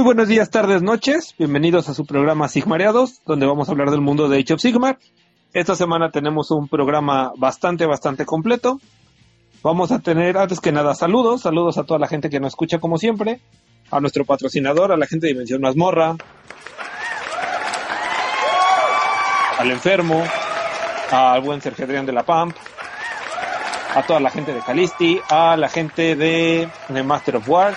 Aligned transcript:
Muy 0.00 0.06
buenos 0.06 0.28
días, 0.28 0.48
tardes, 0.48 0.80
noches. 0.80 1.34
Bienvenidos 1.38 1.90
a 1.90 1.94
su 1.94 2.06
programa 2.06 2.48
Sigmareados, 2.48 3.22
donde 3.26 3.44
vamos 3.44 3.68
a 3.68 3.72
hablar 3.72 3.90
del 3.90 4.00
mundo 4.00 4.30
de 4.30 4.38
Age 4.38 4.54
of 4.54 4.60
Sigmar. 4.62 4.98
Esta 5.52 5.76
semana 5.76 6.10
tenemos 6.10 6.50
un 6.52 6.68
programa 6.68 7.32
bastante, 7.36 7.84
bastante 7.84 8.24
completo. 8.24 8.80
Vamos 9.62 9.92
a 9.92 9.98
tener, 9.98 10.38
antes 10.38 10.58
que 10.58 10.72
nada, 10.72 10.94
saludos. 10.94 11.42
Saludos 11.42 11.76
a 11.76 11.84
toda 11.84 12.00
la 12.00 12.08
gente 12.08 12.30
que 12.30 12.40
nos 12.40 12.52
escucha 12.52 12.78
como 12.78 12.96
siempre. 12.96 13.42
A 13.90 14.00
nuestro 14.00 14.24
patrocinador, 14.24 14.90
a 14.90 14.96
la 14.96 15.06
gente 15.06 15.26
de 15.26 15.34
Dimensión 15.34 15.60
Mazmorra. 15.60 16.16
Al 19.58 19.70
enfermo. 19.70 20.24
Al 21.10 21.42
buen 21.42 21.60
Sergio 21.60 21.84
Adrián 21.84 22.06
de 22.06 22.12
la 22.12 22.22
PAMP. 22.22 22.56
A 23.94 24.02
toda 24.06 24.18
la 24.18 24.30
gente 24.30 24.54
de 24.54 24.60
Calisti. 24.60 25.20
A 25.28 25.58
la 25.58 25.68
gente 25.68 26.16
de, 26.16 26.70
de 26.88 27.02
Master 27.02 27.36
of 27.36 27.46
War 27.46 27.74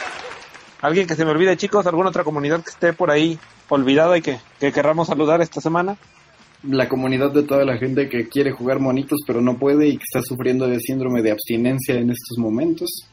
Alguien 0.84 1.08
que 1.08 1.16
se 1.16 1.24
me 1.24 1.32
olvide, 1.32 1.56
chicos, 1.56 1.88
alguna 1.88 2.10
otra 2.10 2.26
comunidad 2.26 2.62
que 2.62 2.70
esté 2.70 2.92
por 2.92 3.10
ahí 3.10 3.40
olvidada 3.70 4.18
y 4.18 4.22
que, 4.22 4.42
que 4.60 4.74
querramos 4.74 5.08
saludar 5.08 5.40
esta 5.40 5.62
semana. 5.62 5.96
La 6.62 6.90
comunidad 6.90 7.32
de 7.32 7.44
toda 7.44 7.64
la 7.64 7.78
gente 7.78 8.10
que 8.10 8.28
quiere 8.28 8.52
jugar 8.52 8.80
monitos 8.80 9.20
pero 9.26 9.40
no 9.40 9.58
puede 9.58 9.88
y 9.88 9.98
que 9.98 10.04
está 10.04 10.22
sufriendo 10.22 10.68
de 10.68 10.82
síndrome 10.82 11.22
de 11.22 11.32
abstinencia 11.32 11.96
en 11.96 12.10
estos 12.10 12.38
momentos. 12.38 13.08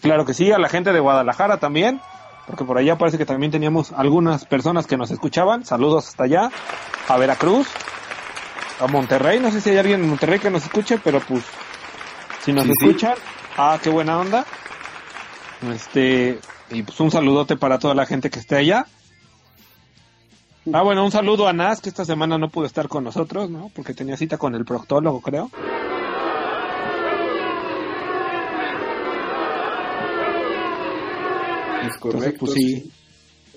Claro 0.00 0.24
que 0.24 0.32
sí, 0.32 0.52
a 0.52 0.58
la 0.58 0.70
gente 0.70 0.90
de 0.90 1.00
Guadalajara 1.00 1.58
también, 1.58 2.00
porque 2.46 2.64
por 2.64 2.78
allá 2.78 2.96
parece 2.96 3.18
que 3.18 3.26
también 3.26 3.52
teníamos 3.52 3.92
algunas 3.92 4.46
personas 4.46 4.86
que 4.86 4.96
nos 4.96 5.10
escuchaban. 5.10 5.66
Saludos 5.66 6.08
hasta 6.08 6.24
allá, 6.24 6.50
a 7.08 7.18
Veracruz, 7.18 7.68
a 8.80 8.86
Monterrey, 8.86 9.38
no 9.38 9.50
sé 9.50 9.60
si 9.60 9.68
hay 9.68 9.76
alguien 9.76 10.02
en 10.02 10.08
Monterrey 10.08 10.38
que 10.38 10.50
nos 10.50 10.64
escuche, 10.64 10.98
pero 11.04 11.20
pues 11.20 11.44
si 12.42 12.54
nos 12.54 12.66
escuchan, 12.66 13.16
ah, 13.58 13.78
qué 13.82 13.90
buena 13.90 14.18
onda. 14.18 14.46
Este, 15.70 16.40
y 16.72 16.82
pues 16.82 16.98
un 17.00 17.10
saludote 17.10 17.56
para 17.56 17.78
toda 17.78 17.94
la 17.94 18.06
gente 18.06 18.30
que 18.30 18.38
esté 18.38 18.56
allá. 18.56 18.86
Ah, 20.72 20.82
bueno, 20.82 21.04
un 21.04 21.10
saludo 21.10 21.48
a 21.48 21.52
Nas, 21.52 21.80
que 21.80 21.88
esta 21.88 22.04
semana 22.04 22.38
no 22.38 22.48
pudo 22.48 22.66
estar 22.66 22.88
con 22.88 23.02
nosotros, 23.04 23.50
¿no? 23.50 23.70
Porque 23.74 23.94
tenía 23.94 24.16
cita 24.16 24.38
con 24.38 24.54
el 24.54 24.64
proctólogo, 24.64 25.20
creo. 25.20 25.50
Es 31.88 31.96
correcto. 31.98 32.38
pues 32.40 32.52
sí. 32.52 32.92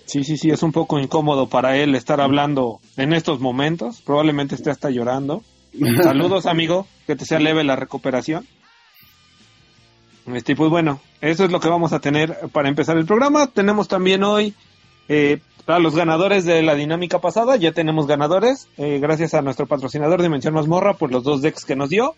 Sí, 0.05 0.23
sí, 0.23 0.37
sí, 0.37 0.49
es 0.51 0.61
un 0.61 0.71
poco 0.71 0.99
incómodo 0.99 1.47
para 1.47 1.77
él 1.77 1.95
estar 1.95 2.21
hablando 2.21 2.79
en 2.95 3.13
estos 3.13 3.39
momentos. 3.39 4.01
Probablemente 4.01 4.55
esté 4.55 4.69
hasta 4.69 4.89
llorando. 4.89 5.43
Saludos, 6.03 6.45
amigo, 6.45 6.87
que 7.07 7.15
te 7.15 7.25
sea 7.25 7.39
leve 7.39 7.63
la 7.63 7.75
recuperación. 7.75 8.47
Este, 10.33 10.55
pues 10.55 10.69
bueno, 10.69 10.99
eso 11.21 11.45
es 11.45 11.51
lo 11.51 11.59
que 11.59 11.69
vamos 11.69 11.93
a 11.93 11.99
tener 11.99 12.49
para 12.51 12.69
empezar 12.69 12.97
el 12.97 13.05
programa. 13.05 13.47
Tenemos 13.47 13.87
también 13.87 14.23
hoy 14.23 14.55
eh, 15.07 15.39
a 15.67 15.79
los 15.79 15.95
ganadores 15.95 16.45
de 16.45 16.63
la 16.63 16.75
dinámica 16.75 17.19
pasada. 17.19 17.55
Ya 17.57 17.71
tenemos 17.71 18.07
ganadores, 18.07 18.67
eh, 18.77 18.99
gracias 18.99 19.33
a 19.33 19.41
nuestro 19.41 19.67
patrocinador 19.67 20.21
Dimensión 20.21 20.53
Mazmorra 20.53 20.93
por 20.93 21.11
los 21.11 21.23
dos 21.23 21.41
decks 21.41 21.65
que 21.65 21.75
nos 21.75 21.89
dio. 21.89 22.15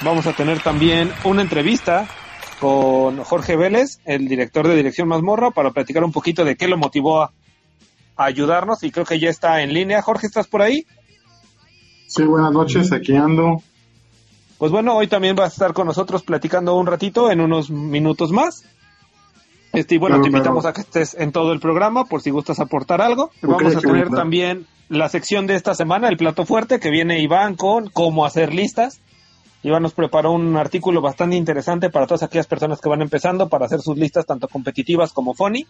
Vamos 0.00 0.26
a 0.26 0.32
tener 0.32 0.60
también 0.60 1.12
una 1.24 1.42
entrevista 1.42 2.06
con 2.60 3.22
Jorge 3.24 3.56
Vélez, 3.56 3.98
el 4.04 4.28
director 4.28 4.66
de 4.66 4.76
Dirección 4.76 5.08
Mazmorra, 5.08 5.50
para 5.50 5.72
platicar 5.72 6.04
un 6.04 6.12
poquito 6.12 6.44
de 6.44 6.56
qué 6.56 6.68
lo 6.68 6.76
motivó 6.76 7.22
a, 7.22 7.32
ayudarnos 8.16 8.82
y 8.82 8.90
creo 8.90 9.04
que 9.04 9.18
ya 9.18 9.30
está 9.30 9.62
en 9.62 9.72
línea. 9.72 10.02
Jorge, 10.02 10.26
¿estás 10.26 10.46
por 10.46 10.62
ahí? 10.62 10.86
Sí, 12.08 12.24
buenas 12.24 12.52
noches, 12.52 12.90
aquí 12.90 13.14
ando. 13.14 13.62
Pues 14.56 14.72
bueno, 14.72 14.96
hoy 14.96 15.06
también 15.08 15.36
vas 15.36 15.50
a 15.50 15.52
estar 15.52 15.72
con 15.74 15.86
nosotros 15.86 16.22
platicando 16.22 16.74
un 16.74 16.86
ratito, 16.86 17.30
en 17.30 17.40
unos 17.42 17.70
minutos 17.70 18.32
más. 18.32 18.64
Este, 19.74 19.96
y 19.96 19.98
bueno, 19.98 20.16
Claro, 20.16 20.22
te 20.22 20.28
invitamos 20.30 20.62
claro. 20.62 20.70
a 20.70 20.72
que 20.72 20.80
estés 20.80 21.14
en 21.14 21.32
todo 21.32 21.52
el 21.52 21.60
programa 21.60 22.06
por 22.06 22.22
si 22.22 22.30
gustas 22.30 22.58
aportar 22.60 23.02
algo. 23.02 23.30
Vamos 23.42 23.76
a 23.76 23.80
tener 23.80 24.08
también 24.08 24.66
la 24.88 25.10
sección 25.10 25.46
de 25.46 25.54
esta 25.54 25.74
semana, 25.74 26.08
el 26.08 26.16
plato 26.16 26.46
fuerte, 26.46 26.80
que 26.80 26.90
viene 26.90 27.20
Iván 27.20 27.56
con 27.56 27.90
cómo 27.90 28.24
hacer 28.24 28.54
listas. 28.54 29.00
Iván 29.62 29.82
nos 29.82 29.92
preparó 29.92 30.32
un 30.32 30.56
artículo 30.56 31.02
bastante 31.02 31.36
interesante 31.36 31.90
para 31.90 32.06
todas 32.06 32.22
aquellas 32.22 32.46
personas 32.46 32.80
que 32.80 32.88
van 32.88 33.02
empezando 33.02 33.50
para 33.50 33.66
hacer 33.66 33.80
sus 33.80 33.98
listas 33.98 34.24
tanto 34.24 34.48
competitivas 34.48 35.12
como 35.12 35.34
funny. 35.34 35.66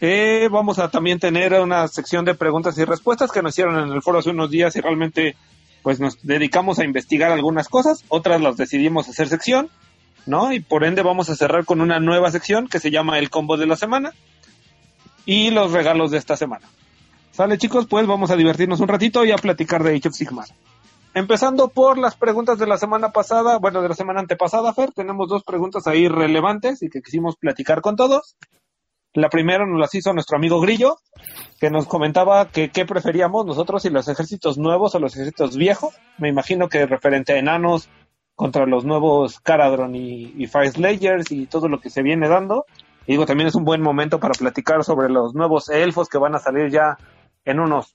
Eh, 0.00 0.48
vamos 0.50 0.78
a 0.78 0.88
también 0.90 1.18
tener 1.18 1.52
una 1.54 1.86
sección 1.88 2.24
de 2.24 2.34
preguntas 2.34 2.76
y 2.78 2.84
respuestas 2.84 3.30
que 3.30 3.42
nos 3.42 3.54
hicieron 3.54 3.78
en 3.78 3.92
el 3.92 4.02
foro 4.02 4.18
hace 4.18 4.30
unos 4.30 4.50
días 4.50 4.74
y 4.76 4.80
realmente 4.80 5.36
pues 5.82 6.00
nos 6.00 6.20
dedicamos 6.22 6.78
a 6.78 6.84
investigar 6.84 7.30
algunas 7.30 7.68
cosas, 7.68 8.04
otras 8.08 8.40
las 8.40 8.56
decidimos 8.56 9.08
hacer 9.08 9.28
sección, 9.28 9.68
¿no? 10.26 10.52
Y 10.52 10.60
por 10.60 10.84
ende 10.84 11.02
vamos 11.02 11.28
a 11.28 11.36
cerrar 11.36 11.64
con 11.64 11.80
una 11.80 12.00
nueva 12.00 12.30
sección 12.30 12.68
que 12.68 12.80
se 12.80 12.90
llama 12.90 13.18
el 13.18 13.30
combo 13.30 13.56
de 13.56 13.66
la 13.66 13.76
semana 13.76 14.12
y 15.26 15.50
los 15.50 15.72
regalos 15.72 16.10
de 16.10 16.18
esta 16.18 16.36
semana. 16.36 16.66
Sale 17.32 17.58
chicos, 17.58 17.86
pues 17.86 18.06
vamos 18.06 18.30
a 18.30 18.36
divertirnos 18.36 18.80
un 18.80 18.88
ratito 18.88 19.24
y 19.24 19.32
a 19.32 19.36
platicar 19.36 19.82
de 19.82 19.94
Age 19.94 20.08
of 20.08 20.14
Sigmar. 20.14 20.48
Empezando 21.14 21.68
por 21.68 21.98
las 21.98 22.16
preguntas 22.16 22.58
de 22.58 22.66
la 22.66 22.78
semana 22.78 23.10
pasada, 23.10 23.58
bueno, 23.58 23.82
de 23.82 23.88
la 23.88 23.94
semana 23.94 24.20
antepasada, 24.20 24.72
Fer, 24.72 24.92
tenemos 24.92 25.28
dos 25.28 25.44
preguntas 25.44 25.86
ahí 25.86 26.08
relevantes 26.08 26.82
y 26.82 26.88
que 26.88 27.02
quisimos 27.02 27.36
platicar 27.36 27.82
con 27.82 27.94
todos. 27.94 28.36
La 29.14 29.28
primera 29.28 29.64
nos 29.64 29.78
las 29.78 29.94
hizo 29.94 30.12
nuestro 30.12 30.36
amigo 30.36 30.60
Grillo, 30.60 30.96
que 31.60 31.70
nos 31.70 31.86
comentaba 31.86 32.48
que 32.48 32.70
qué 32.70 32.84
preferíamos 32.84 33.46
nosotros 33.46 33.82
si 33.82 33.90
los 33.90 34.08
ejércitos 34.08 34.58
nuevos 34.58 34.94
o 34.94 34.98
los 34.98 35.14
ejércitos 35.14 35.56
viejos. 35.56 35.94
Me 36.18 36.28
imagino 36.28 36.68
que 36.68 36.84
referente 36.84 37.32
a 37.32 37.38
enanos 37.38 37.88
contra 38.34 38.66
los 38.66 38.84
nuevos 38.84 39.38
Caradron 39.38 39.94
y, 39.94 40.34
y 40.36 40.48
Fire 40.48 40.72
Slayers 40.72 41.30
y 41.30 41.46
todo 41.46 41.68
lo 41.68 41.78
que 41.78 41.90
se 41.90 42.02
viene 42.02 42.28
dando. 42.28 42.66
Y 43.06 43.12
digo, 43.12 43.24
también 43.24 43.46
es 43.46 43.54
un 43.54 43.64
buen 43.64 43.82
momento 43.82 44.18
para 44.18 44.34
platicar 44.34 44.82
sobre 44.82 45.08
los 45.08 45.32
nuevos 45.32 45.68
elfos 45.68 46.08
que 46.08 46.18
van 46.18 46.34
a 46.34 46.40
salir 46.40 46.70
ya 46.70 46.98
en 47.44 47.60
unos 47.60 47.94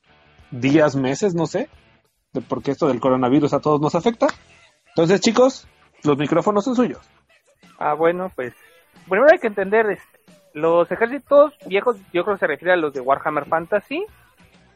días, 0.51 0.95
meses, 0.95 1.35
no 1.35 1.47
sé, 1.47 1.69
porque 2.47 2.71
esto 2.71 2.87
del 2.87 2.99
coronavirus 2.99 3.53
a 3.53 3.59
todos 3.59 3.81
nos 3.81 3.95
afecta. 3.95 4.27
Entonces, 4.89 5.19
chicos, 5.19 5.67
los 6.03 6.17
micrófonos 6.17 6.63
son 6.63 6.75
suyos. 6.75 7.01
Ah, 7.77 7.93
bueno, 7.93 8.31
pues 8.35 8.53
primero 9.09 9.31
hay 9.31 9.39
que 9.39 9.47
entender 9.47 9.89
este, 9.89 10.08
los 10.53 10.91
ejércitos 10.91 11.53
viejos, 11.65 11.97
yo 12.13 12.23
creo 12.23 12.35
que 12.35 12.39
se 12.39 12.47
refiere 12.47 12.73
a 12.73 12.77
los 12.77 12.93
de 12.93 13.01
Warhammer 13.01 13.45
Fantasy 13.45 14.05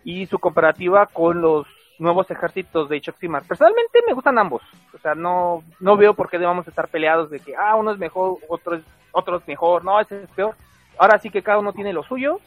y 0.04 0.26
su 0.28 0.40
comparativa 0.40 1.08
con 1.08 1.42
los 1.42 1.66
nuevos 2.00 2.30
ejércitos 2.30 2.90
de 2.90 2.98
Age. 2.98 3.14
Personalmente 3.48 4.00
me 4.06 4.14
gustan 4.14 4.38
ambos, 4.38 4.62
o 4.94 4.98
sea, 5.00 5.16
no 5.16 5.64
no 5.80 5.96
veo 5.98 6.14
por 6.14 6.30
qué 6.30 6.38
debamos 6.38 6.68
estar 6.68 6.88
peleados 6.88 7.30
de 7.30 7.40
que 7.40 7.56
ah, 7.56 7.76
uno 7.76 7.92
es 7.92 7.98
mejor, 7.98 8.38
otro 8.48 8.76
es 8.76 8.84
otro 9.14 9.38
es 9.38 9.48
mejor, 9.48 9.86
no, 9.86 10.00
ese 10.00 10.24
es 10.24 10.30
peor. 10.32 10.56
Ahora 10.98 11.18
sí 11.20 11.30
que 11.30 11.42
cada 11.42 11.60
uno 11.60 11.72
tiene 11.72 11.94
lo 11.94 12.04
suyo. 12.04 12.40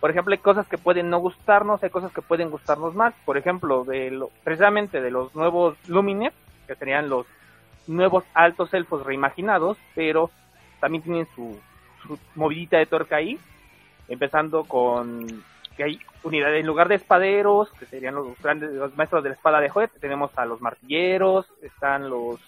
Por 0.00 0.10
ejemplo, 0.10 0.32
hay 0.32 0.38
cosas 0.38 0.66
que 0.66 0.78
pueden 0.78 1.10
no 1.10 1.18
gustarnos, 1.18 1.82
hay 1.82 1.90
cosas 1.90 2.12
que 2.12 2.22
pueden 2.22 2.50
gustarnos 2.50 2.94
más. 2.94 3.14
Por 3.24 3.36
ejemplo, 3.36 3.84
de 3.84 4.10
lo, 4.10 4.30
precisamente 4.42 5.00
de 5.00 5.10
los 5.10 5.34
nuevos 5.34 5.76
Lumines, 5.88 6.32
que 6.66 6.74
serían 6.76 7.08
los 7.08 7.26
nuevos 7.86 8.24
altos 8.32 8.72
elfos 8.74 9.04
reimaginados, 9.04 9.76
pero 9.94 10.30
también 10.80 11.02
tienen 11.02 11.26
su, 11.34 11.58
su 12.06 12.18
movidita 12.34 12.78
de 12.78 12.86
tuerca 12.86 13.16
ahí, 13.16 13.38
empezando 14.08 14.64
con 14.64 15.26
que 15.76 15.84
hay 15.84 15.98
unidades 16.22 16.60
en 16.60 16.66
lugar 16.66 16.88
de 16.88 16.94
espaderos, 16.94 17.68
que 17.78 17.86
serían 17.86 18.14
los 18.14 18.38
grandes 18.40 18.70
los 18.72 18.96
maestros 18.96 19.22
de 19.24 19.30
la 19.30 19.34
espada 19.34 19.60
de 19.60 19.68
Joet, 19.70 19.90
tenemos 20.00 20.30
a 20.38 20.44
los 20.44 20.60
martilleros, 20.60 21.46
están 21.62 22.08
los 22.08 22.38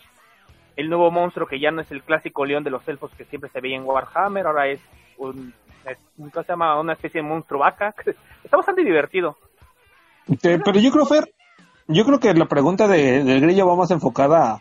el 0.77 0.89
nuevo 0.91 1.11
monstruo 1.11 1.47
que 1.47 1.59
ya 1.59 1.71
no 1.71 1.81
es 1.81 1.91
el 1.91 2.03
clásico 2.03 2.45
león 2.45 2.63
de 2.63 2.71
los 2.71 2.87
elfos 2.87 3.11
que 3.17 3.25
siempre 3.25 3.49
se 3.51 3.61
veía 3.61 3.77
en 3.77 3.85
Warhammer, 3.85 4.47
ahora 4.47 4.69
es 4.69 4.81
un 5.17 5.53
es- 5.87 5.99
¿cómo 6.17 6.31
se 6.43 6.53
llama? 6.53 6.79
una 6.81 6.93
especie 6.93 7.23
de 7.23 7.27
monstruo 7.29 7.61
vaca. 7.61 7.95
Está 8.45 8.57
bastante 8.57 8.85
divertido. 8.85 9.37
Pero 10.43 10.73
yo 10.79 10.91
creo, 10.91 11.07
Fer, 11.07 11.33
yo 11.89 12.05
creo 12.05 12.19
que 12.21 12.35
la 12.35 12.47
pregunta 12.47 12.89
de, 12.89 13.23
del 13.25 13.41
grillo 13.41 13.67
va 13.67 13.77
más 13.77 13.91
enfocada 13.93 14.55
a 14.55 14.61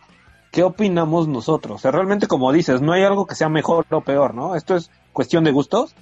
qué 0.56 0.64
opinamos 0.64 1.28
nosotros. 1.28 1.76
O 1.76 1.80
sea, 1.80 1.92
realmente, 1.92 2.28
como 2.28 2.54
dices, 2.54 2.82
no 2.82 2.94
hay 2.94 3.04
algo 3.04 3.28
que 3.28 3.36
sea 3.36 3.50
mejor 3.50 3.86
o 3.90 4.00
peor, 4.00 4.34
¿no? 4.34 4.56
Esto 4.56 4.78
es 4.78 4.90
cuestión 5.12 5.44
de 5.44 5.52
gustos. 5.52 5.94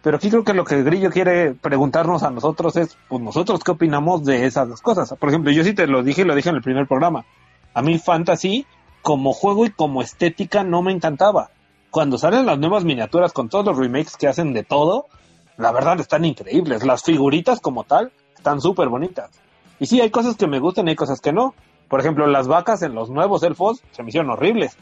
Pero 0.00 0.16
aquí 0.16 0.30
creo 0.30 0.42
que 0.42 0.54
lo 0.54 0.64
que 0.64 0.82
grillo 0.82 1.10
quiere 1.10 1.52
preguntarnos 1.52 2.22
a 2.22 2.30
nosotros 2.30 2.76
es, 2.76 2.96
pues 3.08 3.20
nosotros 3.20 3.62
qué 3.62 3.72
opinamos 3.72 4.24
de 4.24 4.46
esas 4.46 4.66
dos 4.70 4.80
cosas. 4.80 5.14
Por 5.18 5.28
ejemplo, 5.28 5.52
yo 5.52 5.62
sí 5.64 5.74
te 5.74 5.86
lo 5.86 6.02
dije 6.02 6.22
y 6.22 6.24
lo 6.24 6.34
dije 6.34 6.48
en 6.48 6.56
el 6.56 6.62
primer 6.62 6.86
programa. 6.86 7.26
A 7.74 7.82
mí 7.82 7.98
Fantasy, 7.98 8.64
como 9.02 9.34
juego 9.34 9.66
y 9.66 9.70
como 9.70 10.00
estética, 10.00 10.64
no 10.64 10.80
me 10.80 10.92
encantaba. 10.92 11.50
Cuando 11.90 12.16
salen 12.16 12.46
las 12.46 12.58
nuevas 12.58 12.84
miniaturas 12.84 13.34
con 13.34 13.50
todos 13.50 13.66
los 13.66 13.76
remakes 13.76 14.16
que 14.16 14.28
hacen 14.28 14.54
de 14.54 14.64
todo, 14.64 15.08
la 15.58 15.72
verdad 15.72 16.00
están 16.00 16.24
increíbles. 16.24 16.86
Las 16.86 17.02
figuritas 17.02 17.60
como 17.60 17.84
tal 17.84 18.12
están 18.34 18.62
súper 18.62 18.88
bonitas. 18.88 19.28
Y 19.78 19.84
sí, 19.84 20.00
hay 20.00 20.08
cosas 20.08 20.36
que 20.36 20.46
me 20.46 20.58
gustan 20.58 20.86
y 20.86 20.92
hay 20.92 20.96
cosas 20.96 21.20
que 21.20 21.34
no. 21.34 21.54
Por 21.90 21.98
ejemplo, 21.98 22.26
las 22.28 22.46
vacas 22.46 22.80
en 22.82 22.94
los 22.94 23.10
nuevos 23.10 23.42
elfos 23.42 23.82
se 23.90 24.02
me 24.04 24.10
hicieron 24.10 24.30
horribles. 24.30 24.78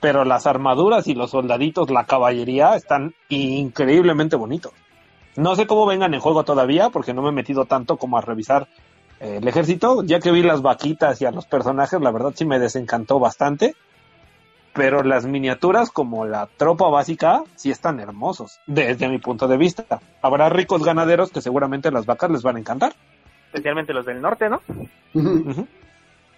Pero 0.00 0.24
las 0.24 0.46
armaduras 0.46 1.08
y 1.08 1.14
los 1.14 1.32
soldaditos, 1.32 1.90
la 1.90 2.04
caballería, 2.04 2.76
están 2.76 3.12
increíblemente 3.28 4.36
bonitos. 4.36 4.72
No 5.36 5.56
sé 5.56 5.66
cómo 5.66 5.84
vengan 5.84 6.14
en 6.14 6.20
juego 6.20 6.44
todavía, 6.44 6.90
porque 6.90 7.12
no 7.12 7.22
me 7.22 7.30
he 7.30 7.32
metido 7.32 7.64
tanto 7.64 7.96
como 7.96 8.18
a 8.18 8.20
revisar 8.20 8.68
eh, 9.18 9.38
el 9.42 9.48
ejército. 9.48 10.04
Ya 10.04 10.20
que 10.20 10.30
vi 10.30 10.44
las 10.44 10.62
vaquitas 10.62 11.20
y 11.20 11.24
a 11.24 11.32
los 11.32 11.46
personajes, 11.46 12.00
la 12.00 12.12
verdad 12.12 12.32
sí 12.36 12.44
me 12.44 12.60
desencantó 12.60 13.18
bastante. 13.18 13.74
pero 14.74 15.02
las 15.04 15.24
miniaturas 15.24 15.90
como 15.90 16.24
la 16.26 16.48
tropa 16.56 16.88
básica 16.88 17.42
sí 17.54 17.70
están 17.70 18.00
hermosos, 18.00 18.60
desde 18.66 19.08
mi 19.08 19.18
punto 19.18 19.46
de 19.48 19.56
vista. 19.56 20.00
Habrá 20.20 20.48
ricos 20.50 20.84
ganaderos 20.84 21.30
que 21.30 21.40
seguramente 21.40 21.90
las 21.90 22.06
vacas 22.06 22.30
les 22.30 22.42
van 22.42 22.56
a 22.56 22.58
encantar. 22.58 22.92
Especialmente 23.46 23.92
los 23.92 24.04
del 24.04 24.20
norte, 24.20 24.48
¿no? 24.48 24.60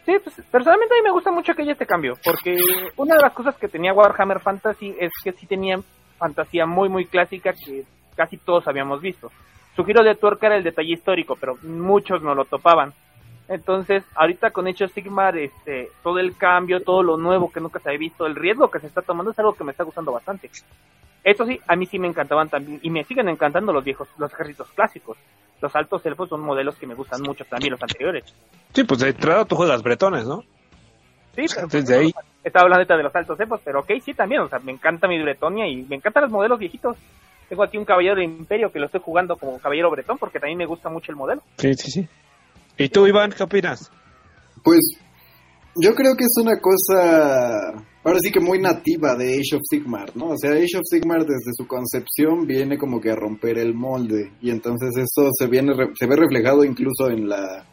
Sí, 0.07 0.17
pues 0.23 0.37
personalmente 0.53 0.95
a 0.95 0.99
mí 0.99 1.03
me 1.03 1.11
gusta 1.11 1.33
mucho 1.33 1.53
que 1.53 1.63
haya 1.63 1.73
este 1.73 1.85
cambio, 1.85 2.17
porque 2.25 2.57
una 2.97 3.17
de 3.17 3.23
las 3.23 3.33
cosas 3.33 3.57
que 3.57 3.67
tenía 3.67 3.93
Warhammer 3.93 4.39
Fantasy 4.39 4.95
es 5.01 5.11
que 5.23 5.33
sí 5.33 5.47
tenía 5.47 5.81
fantasía 6.17 6.65
muy, 6.65 6.89
muy 6.89 7.07
clásica 7.07 7.53
que 7.53 7.83
casi 8.15 8.37
todos 8.37 8.69
habíamos 8.69 9.01
visto. 9.01 9.33
Su 9.75 9.85
giro 9.85 10.05
de 10.05 10.15
tuerca 10.15 10.47
era 10.47 10.57
el 10.57 10.63
detalle 10.63 10.93
histórico, 10.93 11.35
pero 11.35 11.57
muchos 11.63 12.23
no 12.23 12.37
lo 12.37 12.45
topaban. 12.45 12.93
Entonces, 13.49 14.05
ahorita 14.15 14.53
con 14.53 14.69
Hecho 14.69 14.87
Sigmar, 14.87 15.37
este, 15.37 15.91
todo 16.05 16.21
el 16.21 16.37
cambio, 16.37 16.83
todo 16.83 17.03
lo 17.03 17.17
nuevo 17.17 17.51
que 17.51 17.61
nunca 17.61 17.81
se 17.81 17.89
había 17.89 17.99
visto, 17.99 18.27
el 18.27 18.37
riesgo 18.37 18.71
que 18.71 18.79
se 18.79 18.87
está 18.87 19.03
tomando 19.03 19.33
es 19.33 19.39
algo 19.41 19.55
que 19.55 19.65
me 19.65 19.73
está 19.73 19.83
gustando 19.83 20.13
bastante. 20.13 20.51
Eso 21.25 21.45
sí, 21.45 21.61
a 21.67 21.75
mí 21.75 21.85
sí 21.85 21.99
me 21.99 22.07
encantaban 22.07 22.49
también, 22.49 22.79
y 22.81 22.91
me 22.91 23.03
siguen 23.03 23.29
encantando 23.29 23.73
los 23.73 23.83
viejos, 23.83 24.09
los 24.19 24.33
ejércitos 24.33 24.71
clásicos. 24.71 25.19
Los 25.61 25.75
altos 25.75 26.05
elfos 26.05 26.29
son 26.29 26.41
modelos 26.43 26.77
que 26.77 26.87
me 26.87 26.95
gustan 26.95 27.23
mucho 27.23 27.45
también, 27.45 27.73
los 27.73 27.83
anteriores. 27.83 28.25
Sí, 28.75 28.85
pues 28.85 29.01
de 29.01 29.09
entrada 29.09 29.45
tú 29.45 29.57
juegas 29.57 29.83
bretones, 29.83 30.27
¿no? 30.27 30.43
Sí, 31.35 31.45
pero 31.55 31.67
Desde 31.69 31.97
ahí. 31.99 32.13
estaba 32.45 32.65
hablando 32.65 32.81
ahorita 32.81 32.97
de 32.97 33.03
los 33.03 33.15
altos 33.15 33.41
elfos, 33.41 33.61
pero 33.65 33.81
ok, 33.81 33.91
sí 34.05 34.15
también, 34.15 34.43
o 34.43 34.49
sea, 34.49 34.59
me 34.59 34.73
encanta 34.73 35.07
mi 35.09 35.21
Bretonia 35.23 35.67
y 35.67 35.83
me 35.83 35.97
encantan 35.97 36.25
los 36.25 36.33
modelos 36.33 36.59
viejitos. 36.59 36.97
Tengo 37.49 37.63
aquí 37.63 37.79
un 37.79 37.85
caballero 37.85 38.17
de 38.17 38.25
imperio 38.25 38.73
que 38.73 38.79
lo 38.81 38.87
estoy 38.87 39.01
jugando 39.05 39.37
como 39.37 39.59
caballero 39.59 39.91
bretón 39.91 40.19
porque 40.19 40.41
también 40.41 40.59
me 40.59 40.67
gusta 40.67 40.89
mucho 40.89 41.13
el 41.13 41.17
modelo. 41.17 41.43
Sí, 41.59 41.75
sí, 41.75 41.91
sí. 41.91 42.09
¿Y 42.79 42.89
tú, 42.89 43.07
Iván, 43.07 43.33
qué 43.33 43.43
opinas? 43.45 43.91
Pues 44.65 44.81
yo 45.77 45.95
creo 45.95 46.15
que 46.17 46.25
es 46.25 46.37
una 46.43 46.59
cosa, 46.61 47.73
ahora 48.07 48.21
sí 48.23 48.31
que 48.31 48.41
muy 48.41 48.61
nativa 48.61 49.17
de 49.17 49.35
Age 49.35 49.57
of 49.57 49.63
Sigmar, 49.69 50.17
¿no? 50.17 50.29
O 50.29 50.39
sea, 50.39 50.53
Age 50.53 50.79
of 50.79 50.85
Sigmar 50.89 51.23
desde 51.23 51.51
su 51.57 51.67
concepción 51.67 52.47
viene 52.47 52.79
como 52.79 53.01
que 53.01 53.11
a 53.11 53.17
romper 53.17 53.59
el 53.59 53.75
molde 53.75 54.33
y 54.41 54.51
entonces 54.51 54.91
eso 54.97 55.29
se 55.37 55.49
viene 55.49 55.73
se 55.99 56.07
ve 56.07 56.15
reflejado 56.15 56.65
incluso 56.65 57.11
en 57.11 57.29
la 57.29 57.67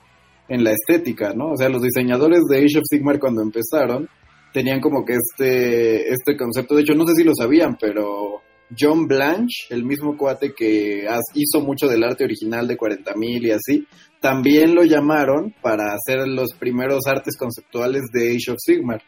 en 0.49 0.63
la 0.63 0.71
estética, 0.71 1.33
¿no? 1.33 1.51
O 1.51 1.55
sea, 1.55 1.69
los 1.69 1.83
diseñadores 1.83 2.41
de 2.49 2.57
Age 2.57 2.79
of 2.79 2.83
Sigmar 2.89 3.19
cuando 3.19 3.43
empezaron 3.43 4.09
tenían 4.51 4.81
como 4.81 5.05
que 5.05 5.13
este 5.13 6.09
este 6.11 6.35
concepto, 6.35 6.75
de 6.75 6.81
hecho 6.81 6.95
no 6.95 7.05
sé 7.05 7.13
si 7.15 7.23
lo 7.23 7.35
sabían, 7.35 7.77
pero 7.79 8.41
John 8.77 9.05
Blanche, 9.05 9.67
el 9.69 9.85
mismo 9.85 10.17
cuate 10.17 10.53
que 10.57 11.05
hizo 11.35 11.61
mucho 11.61 11.87
del 11.87 12.03
arte 12.03 12.23
original 12.23 12.67
de 12.67 12.75
40.000 12.75 13.47
y 13.47 13.51
así, 13.51 13.87
también 14.19 14.73
lo 14.73 14.83
llamaron 14.83 15.53
para 15.61 15.93
hacer 15.93 16.27
los 16.27 16.55
primeros 16.57 17.05
artes 17.05 17.37
conceptuales 17.37 18.01
de 18.11 18.29
Age 18.29 18.51
of 18.51 18.57
Sigmar, 18.57 19.03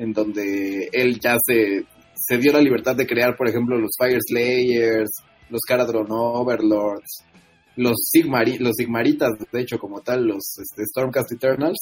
en 0.00 0.14
donde 0.14 0.88
él 0.92 1.20
ya 1.20 1.36
se, 1.46 1.84
se 2.14 2.38
dio 2.38 2.52
la 2.54 2.62
libertad 2.62 2.96
de 2.96 3.06
crear, 3.06 3.36
por 3.36 3.48
ejemplo, 3.48 3.78
los 3.78 3.90
Fire 3.98 4.18
Slayers, 4.18 5.10
los 5.50 5.60
Caradron 5.60 6.06
Overlords, 6.08 7.24
los, 7.76 7.96
Sigmari 8.10 8.56
los 8.58 8.76
Sigmaritas, 8.76 9.30
de 9.52 9.60
hecho, 9.60 9.78
como 9.78 10.00
tal, 10.00 10.26
los 10.26 10.58
este, 10.58 10.84
Stormcast 10.86 11.32
Eternals. 11.32 11.78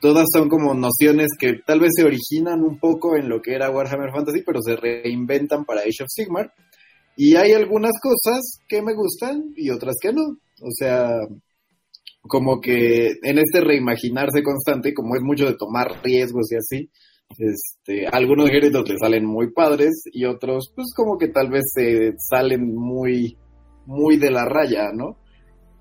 Todas 0.00 0.26
son 0.30 0.50
como 0.50 0.74
nociones 0.74 1.28
que 1.38 1.54
tal 1.66 1.80
vez 1.80 1.92
se 1.96 2.04
originan 2.04 2.62
un 2.62 2.78
poco 2.78 3.16
en 3.16 3.30
lo 3.30 3.40
que 3.40 3.54
era 3.54 3.70
Warhammer 3.70 4.12
Fantasy, 4.12 4.42
pero 4.44 4.60
se 4.60 4.76
reinventan 4.76 5.64
para 5.64 5.80
Age 5.80 6.02
of 6.02 6.10
Sigmar. 6.10 6.52
Y 7.16 7.36
hay 7.36 7.52
algunas 7.52 7.92
cosas 8.02 8.60
que 8.68 8.82
me 8.82 8.92
gustan 8.92 9.54
y 9.56 9.70
otras 9.70 9.94
que 10.02 10.12
no. 10.12 10.36
O 10.60 10.70
sea, 10.78 11.08
como 12.20 12.60
que 12.60 13.12
en 13.22 13.38
este 13.38 13.62
reimaginarse 13.62 14.42
constante, 14.42 14.92
como 14.92 15.16
es 15.16 15.22
mucho 15.22 15.46
de 15.46 15.56
tomar 15.56 16.02
riesgos 16.04 16.52
y 16.52 16.56
así, 16.56 16.90
este, 17.30 18.06
algunos 18.06 18.48
ejércitos 18.48 18.88
le 18.88 18.98
salen 18.98 19.24
muy 19.24 19.52
padres 19.52 20.04
y 20.12 20.24
otros, 20.24 20.72
pues 20.74 20.92
como 20.94 21.18
que 21.18 21.28
tal 21.28 21.50
vez 21.50 21.64
se 21.74 22.14
salen 22.18 22.74
muy, 22.74 23.36
muy 23.86 24.16
de 24.16 24.30
la 24.30 24.44
raya, 24.44 24.90
¿no? 24.92 25.18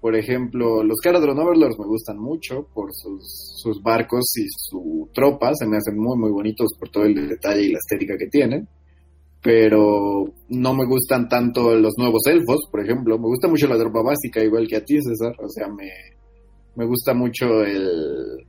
Por 0.02 0.16
ejemplo, 0.16 0.84
los 0.84 1.00
Caradron 1.02 1.40
Overlords 1.40 1.80
me 1.80 1.88
gustan 1.88 2.20
mucho 2.20 2.68
por 2.74 2.94
sus, 2.94 3.56
sus 3.58 3.82
barcos 3.82 4.38
y 4.38 4.46
su 4.50 5.10
tropa, 5.14 5.52
se 5.56 5.66
me 5.66 5.78
hacen 5.78 5.98
muy, 5.98 6.18
muy 6.18 6.32
bonitos 6.32 6.72
por 6.78 6.90
todo 6.90 7.06
el 7.06 7.28
detalle 7.28 7.64
y 7.64 7.72
la 7.72 7.80
estética 7.80 8.16
que 8.18 8.28
tienen. 8.28 8.68
Pero 9.42 10.26
no 10.50 10.74
me 10.74 10.86
gustan 10.86 11.28
tanto 11.28 11.76
los 11.76 11.94
nuevos 11.98 12.26
elfos, 12.28 12.68
por 12.72 12.84
ejemplo. 12.84 13.18
Me 13.18 13.28
gusta 13.28 13.48
mucho 13.48 13.68
la 13.68 13.78
tropa 13.78 14.02
básica, 14.02 14.44
igual 14.44 14.68
que 14.68 14.78
a 14.78 14.84
ti, 14.84 15.00
César. 15.02 15.36
O 15.40 15.50
sea, 15.50 15.68
me, 15.68 15.90
me 16.76 16.86
gusta 16.86 17.14
mucho 17.14 17.64
el, 17.64 18.46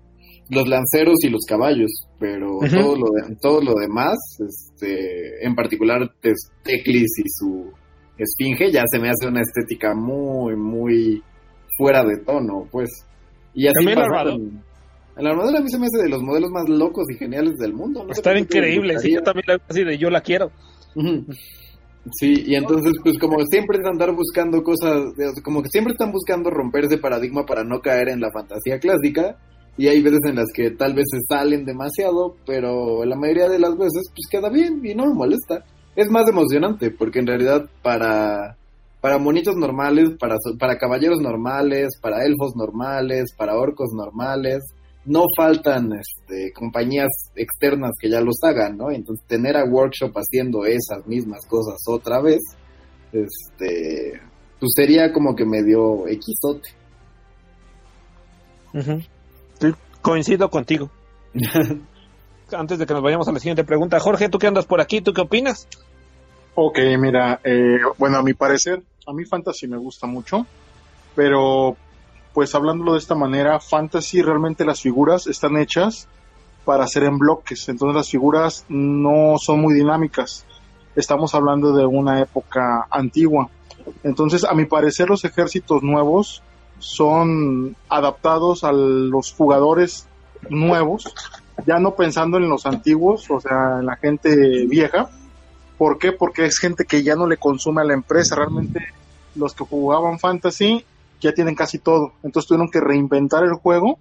los 0.51 0.69
lanceros 0.69 1.17
y 1.25 1.29
los 1.31 1.45
caballos, 1.47 1.91
pero 2.19 2.59
todo, 2.71 2.97
lo 2.97 3.07
de- 3.11 3.37
todo 3.41 3.61
lo 3.63 3.75
demás, 3.75 4.17
este, 4.41 5.45
en 5.45 5.55
particular 5.55 6.09
Teclis 6.21 7.19
y 7.19 7.29
su 7.29 7.73
esfinge, 8.19 8.71
ya 8.73 8.85
se 8.91 8.99
me 8.99 9.09
hace 9.11 9.27
una 9.29 9.41
estética 9.43 9.95
muy, 9.95 10.57
muy 10.57 11.23
fuera 11.77 12.05
de 12.05 12.19
tono, 12.19 12.67
pues. 12.71 12.91
Y 13.55 13.67
así 13.67 13.75
También 13.75 13.99
la 13.99 14.05
armadura. 14.05 14.35
en- 14.35 14.63
La 15.19 15.31
armadura 15.31 15.59
a 15.59 15.63
mí 15.63 15.71
se 15.71 15.79
me 15.79 15.87
hace 15.87 16.03
de 16.03 16.11
los 16.11 16.23
modelos 16.23 16.51
más 16.51 16.69
locos 16.69 17.05
y 17.11 17.17
geniales 17.17 17.55
del 17.57 17.73
mundo. 17.73 18.05
No 18.05 18.13
Está 18.13 18.39
increíble, 18.39 18.99
sí, 18.99 19.13
yo 19.15 19.23
también 19.23 19.45
la 19.49 19.59
así 19.69 19.83
de 19.83 19.97
yo 19.99 20.11
la 20.11 20.21
quiero. 20.21 20.51
Sí, 22.21 22.45
y 22.47 22.55
entonces, 22.55 22.93
pues 23.03 23.19
como 23.19 23.37
siempre 23.51 23.79
es 23.79 23.85
andar 23.87 24.13
buscando 24.15 24.63
cosas, 24.63 25.03
como 25.43 25.61
que 25.63 25.69
siempre 25.71 25.93
están 25.93 26.13
buscando 26.13 26.51
romper 26.51 26.85
ese 26.85 26.99
paradigma 26.99 27.45
para 27.45 27.65
no 27.65 27.81
caer 27.81 28.11
en 28.11 28.21
la 28.21 28.31
fantasía 28.31 28.79
clásica, 28.79 29.37
y 29.79 29.89
hay 29.89 30.03
veces 30.03 30.21
en 30.25 30.37
las 30.37 30.47
que 30.55 30.71
tal 30.71 30.95
vez 30.95 31.05
se 31.11 31.21
salen 31.29 31.65
demasiado, 31.65 32.37
pero 32.47 33.05
la 33.05 33.17
mayoría 33.17 33.49
de 33.49 33.59
las 33.59 33.77
veces, 33.77 34.05
pues 34.09 34.27
queda 34.31 34.49
bien 34.49 34.81
y 34.85 34.95
no 34.95 35.07
me 35.07 35.15
molesta. 35.15 35.65
Es 35.95 36.11
más 36.11 36.29
emocionante, 36.29 36.91
porque 36.91 37.19
en 37.19 37.27
realidad 37.27 37.69
para, 37.83 38.57
para 39.01 39.19
monitos 39.19 39.55
normales, 39.57 40.11
para, 40.19 40.37
para 40.59 40.79
caballeros 40.79 41.21
normales, 41.21 41.99
para 42.01 42.25
elfos 42.25 42.55
normales, 42.57 43.27
para 43.37 43.57
orcos 43.57 43.91
normales, 43.95 44.63
no 45.05 45.25
faltan 45.37 45.93
este, 45.93 46.53
compañías 46.53 47.09
externas 47.37 47.93
que 48.01 48.11
ya 48.11 48.21
los 48.21 48.37
hagan, 48.43 48.77
¿no? 48.77 48.91
Entonces 48.91 49.25
tener 49.27 49.57
a 49.57 49.65
Workshop 49.65 50.13
haciendo 50.15 50.65
esas 50.65 51.07
mismas 51.07 51.47
cosas 51.49 51.77
otra 51.87 52.21
vez, 52.21 52.41
este, 53.13 54.21
pues 54.59 54.73
sería 54.75 55.13
como 55.13 55.35
que 55.37 55.45
medio 55.45 56.09
equisote. 56.09 56.71
Sí, 59.61 59.75
coincido 60.03 60.51
contigo. 60.51 60.91
Antes 62.53 62.79
de 62.79 62.87
que 62.87 62.95
nos 62.95 63.03
vayamos 63.03 63.27
a 63.29 63.33
la 63.33 63.41
siguiente 63.41 63.65
pregunta, 63.65 63.99
Jorge, 63.99 64.29
tú 64.29 64.39
que 64.39 64.47
andas 64.47 64.67
por 64.67 64.81
aquí, 64.81 65.01
¿tú 65.01 65.13
qué 65.13 65.23
opinas? 65.23 65.67
Ok, 66.55 66.79
mira, 66.99 67.41
eh, 67.45 67.79
bueno, 67.99 68.19
a 68.19 68.23
mi 68.23 68.33
parecer, 68.35 68.83
a 69.07 69.13
mí 69.13 69.25
Fantasy 69.25 69.67
me 69.67 69.77
gusta 69.77 70.07
mucho, 70.07 70.47
pero 71.15 71.77
pues 72.33 72.55
hablándolo 72.55 72.93
de 72.93 72.99
esta 72.99 73.15
manera, 73.15 73.61
Fantasy 73.61 74.23
realmente 74.23 74.65
las 74.65 74.81
figuras 74.81 75.27
están 75.27 75.57
hechas 75.57 76.09
para 76.65 76.85
hacer 76.85 77.05
en 77.05 77.19
bloques, 77.19 77.69
entonces 77.69 77.97
las 77.97 78.11
figuras 78.11 78.65
no 78.69 79.37
son 79.39 79.61
muy 79.61 79.75
dinámicas. 79.75 80.47
Estamos 80.95 81.35
hablando 81.35 81.75
de 81.75 81.85
una 81.85 82.21
época 82.21 82.87
antigua. 82.91 83.51
Entonces, 84.03 84.45
a 84.45 84.55
mi 84.55 84.65
parecer, 84.65 85.09
los 85.11 85.25
ejércitos 85.25 85.83
nuevos 85.83 86.43
son 86.79 87.77
adaptados 87.89 88.65
a 88.65 88.73
los 88.73 89.33
jugadores 89.33 90.07
nuevos, 90.51 91.13
ya 91.67 91.79
no 91.79 91.95
pensando 91.95 92.37
en 92.37 92.49
los 92.49 92.67
antiguos, 92.67 93.31
o 93.31 93.41
sea, 93.41 93.79
en 93.81 93.87
la 93.87 93.97
gente 93.97 94.67
vieja, 94.67 95.11
¿Por 95.79 95.99
qué? 95.99 96.13
Porque 96.13 96.47
es 96.47 96.59
gente 96.59 96.85
que 96.85 97.03
ya 97.03 97.17
no 97.17 97.27
le 97.27 97.37
consume 97.37 97.83
a 97.83 97.85
la 97.85 97.95
empresa. 97.95 98.35
Realmente 98.37 98.81
los 99.35 99.55
que 99.55 99.65
jugaban 99.65 100.19
fantasy 100.19 100.85
ya 101.21 101.33
tienen 101.33 101.55
casi 101.55 101.79
todo. 101.79 102.13
Entonces 102.23 102.49
tuvieron 102.49 102.71
que 102.71 102.81
reinventar 102.81 103.45
el 103.45 103.55
juego, 103.55 103.99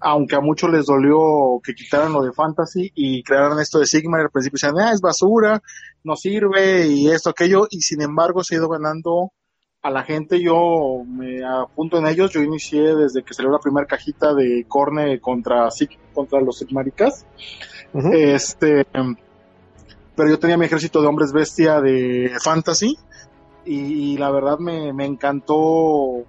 aunque 0.00 0.36
a 0.36 0.40
muchos 0.40 0.70
les 0.70 0.86
dolió 0.86 1.60
que 1.64 1.74
quitaran 1.74 2.12
lo 2.12 2.22
de 2.22 2.32
fantasy 2.32 2.92
y 2.94 3.22
crearan 3.22 3.58
esto 3.58 3.78
de 3.78 3.86
Sigma. 3.86 4.20
Al 4.20 4.30
principio 4.30 4.58
decían, 4.60 4.78
ah, 4.78 4.92
es 4.92 5.00
basura, 5.00 5.62
no 6.04 6.14
sirve 6.16 6.86
y 6.88 7.08
esto, 7.08 7.30
aquello. 7.30 7.66
Y 7.70 7.80
sin 7.80 8.02
embargo 8.02 8.44
se 8.44 8.54
ha 8.54 8.58
ido 8.58 8.68
ganando 8.68 9.32
a 9.88 9.90
la 9.90 10.04
gente. 10.04 10.40
Yo 10.40 11.02
me 11.06 11.44
apunto 11.44 11.98
en 11.98 12.06
ellos. 12.06 12.30
Yo 12.32 12.40
inicié 12.40 12.94
desde 12.94 13.22
que 13.22 13.34
salió 13.34 13.50
la 13.50 13.58
primera 13.58 13.86
cajita 13.86 14.34
de 14.34 14.64
Corne 14.68 15.20
contra, 15.20 15.68
contra 16.14 16.40
los 16.40 16.58
Sigmaricas. 16.58 17.26
Este, 18.12 18.86
pero 20.14 20.28
yo 20.28 20.38
tenía 20.38 20.58
mi 20.58 20.66
ejército 20.66 21.00
de 21.00 21.06
hombres 21.06 21.32
bestia 21.32 21.80
de 21.80 22.32
fantasy 22.42 22.98
y, 23.64 24.16
la 24.18 24.30
verdad 24.30 24.58
me, 24.58 24.92
me 24.92 25.04
encantó 25.04 26.24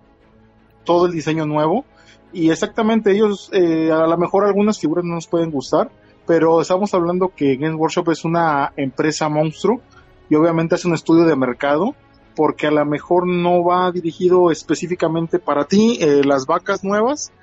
todo 0.83 1.05
el 1.05 1.11
diseño 1.11 1.45
nuevo 1.45 1.85
y 2.31 2.51
exactamente 2.51 3.11
ellos 3.11 3.49
eh, 3.53 3.91
a 3.91 4.05
lo 4.05 4.17
mejor 4.17 4.45
algunas 4.45 4.79
figuras 4.79 5.05
no 5.05 5.15
nos 5.15 5.27
pueden 5.27 5.51
gustar 5.51 5.89
pero 6.27 6.61
estamos 6.61 6.93
hablando 6.93 7.31
que 7.35 7.55
Games 7.55 7.79
Workshop 7.79 8.11
es 8.11 8.25
una 8.25 8.73
empresa 8.75 9.29
monstruo 9.29 9.81
y 10.29 10.35
obviamente 10.35 10.75
hace 10.75 10.87
un 10.87 10.93
estudio 10.93 11.23
de 11.25 11.35
mercado 11.35 11.95
porque 12.39 12.67
a 12.67 12.71
lo 12.71 12.85
mejor 12.85 13.27
no 13.27 13.65
va 13.65 13.91
dirigido 13.91 14.49
específicamente 14.49 15.39
para 15.39 15.65
ti 15.65 15.97
eh, 15.99 16.21
las 16.23 16.45
vacas 16.45 16.85
nuevas 16.85 17.33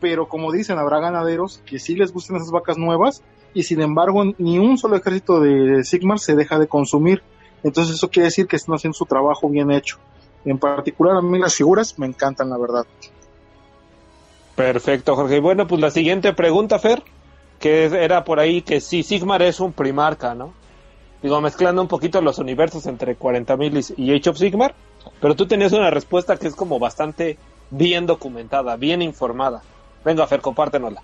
pero 0.00 0.30
como 0.30 0.50
dicen 0.50 0.78
habrá 0.78 0.98
ganaderos 0.98 1.60
que 1.66 1.78
sí 1.78 1.94
les 1.94 2.10
gustan 2.10 2.36
esas 2.36 2.50
vacas 2.50 2.78
nuevas 2.78 3.22
y 3.52 3.64
sin 3.64 3.82
embargo 3.82 4.24
ni 4.38 4.58
un 4.58 4.78
solo 4.78 4.96
ejército 4.96 5.40
de 5.40 5.84
Sigmar 5.84 6.20
se 6.20 6.34
deja 6.34 6.58
de 6.58 6.68
consumir. 6.68 7.22
Entonces 7.64 7.96
eso 7.96 8.08
quiere 8.08 8.28
decir 8.28 8.46
que 8.46 8.56
están 8.56 8.76
haciendo 8.76 8.96
su 8.96 9.04
trabajo 9.04 9.50
bien 9.50 9.70
hecho. 9.70 9.98
En 10.46 10.56
particular 10.56 11.18
a 11.18 11.20
mí 11.20 11.38
las 11.38 11.54
figuras 11.54 11.98
me 11.98 12.06
encantan, 12.06 12.48
la 12.48 12.56
verdad. 12.56 12.86
Perfecto, 14.54 15.16
Jorge. 15.16 15.38
Bueno, 15.40 15.66
pues 15.66 15.82
la 15.82 15.90
siguiente 15.90 16.32
pregunta, 16.32 16.78
Fer, 16.78 17.02
que 17.60 17.84
era 17.84 18.24
por 18.24 18.40
ahí 18.40 18.62
que 18.62 18.80
si 18.80 19.02
Sigmar 19.02 19.42
es 19.42 19.60
un 19.60 19.74
primarca, 19.74 20.34
¿no? 20.34 20.54
Digo, 21.22 21.40
mezclando 21.40 21.82
un 21.82 21.88
poquito 21.88 22.20
los 22.20 22.38
universos 22.38 22.86
entre 22.86 23.18
40.000 23.18 23.94
y 23.96 24.14
Age 24.14 24.30
of 24.30 24.38
Sigmar, 24.38 24.74
pero 25.20 25.34
tú 25.34 25.46
tenías 25.46 25.72
una 25.72 25.90
respuesta 25.90 26.36
que 26.36 26.46
es 26.46 26.54
como 26.54 26.78
bastante 26.78 27.38
bien 27.70 28.06
documentada, 28.06 28.76
bien 28.76 29.02
informada. 29.02 29.62
Venga, 30.04 30.26
Fer, 30.26 30.40
compártenosla. 30.40 31.02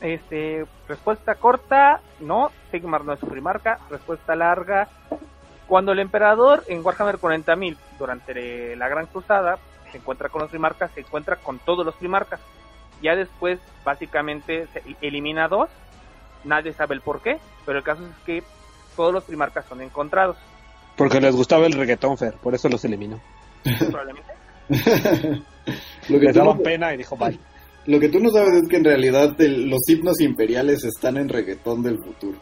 Este, 0.00 0.66
respuesta 0.88 1.36
corta, 1.36 2.00
no, 2.20 2.50
Sigmar 2.70 3.04
no 3.04 3.12
es 3.12 3.22
un 3.22 3.30
primarca. 3.30 3.78
Respuesta 3.88 4.34
larga, 4.34 4.88
cuando 5.66 5.92
el 5.92 5.98
emperador 5.98 6.62
en 6.68 6.84
Warhammer 6.84 7.18
40.000 7.18 7.76
durante 7.98 8.76
la 8.76 8.88
Gran 8.88 9.06
Cruzada 9.06 9.58
se 9.90 9.98
encuentra 9.98 10.28
con 10.28 10.42
los 10.42 10.50
primarcas, 10.50 10.90
se 10.92 11.00
encuentra 11.00 11.36
con 11.36 11.58
todos 11.58 11.84
los 11.84 11.94
primarcas. 11.96 12.40
Ya 13.02 13.16
después, 13.16 13.58
básicamente, 13.84 14.66
se 14.72 14.82
elimina 15.00 15.48
dos. 15.48 15.68
Nadie 16.44 16.72
sabe 16.72 16.94
el 16.94 17.00
por 17.00 17.20
qué, 17.20 17.38
pero 17.64 17.78
el 17.78 17.84
caso 17.84 18.02
es 18.04 18.24
que 18.24 18.42
todos 18.96 19.12
los 19.12 19.24
primarcas 19.24 19.64
son 19.68 19.80
encontrados. 19.82 20.36
Porque 20.96 21.20
les 21.20 21.34
gustaba 21.36 21.66
el 21.66 21.72
reggaetón, 21.74 22.16
Fer, 22.16 22.34
por 22.34 22.54
eso 22.54 22.68
los 22.68 22.84
eliminó. 22.84 23.20
Probablemente. 23.62 24.32
Lo 26.08 26.18
que 26.20 26.24
Les 26.26 26.32
tú 26.32 26.38
daba 26.40 26.54
no- 26.54 26.62
pena 26.62 26.94
y 26.94 26.96
dijo, 26.96 27.16
bye. 27.16 27.38
Lo 27.86 28.00
que 28.00 28.08
tú 28.08 28.18
no 28.18 28.30
sabes 28.30 28.62
es 28.62 28.68
que 28.68 28.76
en 28.76 28.84
realidad 28.84 29.40
el- 29.40 29.68
los 29.68 29.80
himnos 29.88 30.20
imperiales 30.20 30.82
están 30.84 31.16
en 31.18 31.28
reggaetón 31.28 31.82
del 31.82 31.98
futuro. 31.98 32.38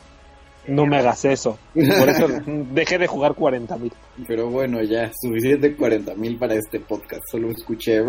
No 0.66 0.87
me 0.87 0.96
hagas 0.96 1.23
eso. 1.26 1.58
Por 1.75 2.08
eso 2.08 2.26
dejé 2.46 2.96
de 2.96 3.06
jugar 3.06 3.34
40.000. 3.34 3.92
Pero 4.26 4.49
bueno, 4.49 4.80
ya, 4.82 5.11
suficiente 5.20 5.76
40 5.76 6.14
mil 6.14 6.38
para 6.38 6.54
este 6.54 6.80
podcast. 6.80 7.20
Solo 7.30 7.50
escuché. 7.50 8.00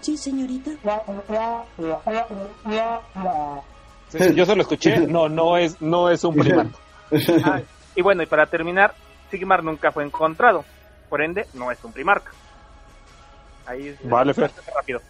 Sí, 0.00 0.16
señorita. 0.16 0.70
Yo 4.34 4.46
solo 4.46 4.62
escuché, 4.62 4.98
no, 5.06 5.28
no 5.28 5.56
es, 5.56 5.80
no 5.80 6.10
es 6.10 6.24
un 6.24 6.34
primarca. 6.34 6.78
Ah, 7.44 7.62
y 7.94 8.02
bueno, 8.02 8.24
y 8.24 8.26
para 8.26 8.46
terminar, 8.46 8.92
Sigmar 9.30 9.62
nunca 9.62 9.92
fue 9.92 10.04
encontrado. 10.04 10.64
Por 11.08 11.22
ende, 11.22 11.46
no 11.54 11.70
es 11.70 11.82
un 11.84 11.92
primarca. 11.92 12.32
Ahí 13.64 13.88
es 13.88 14.08
Vale, 14.08 14.34
Fer. 14.34 14.50
rápido. 14.74 15.00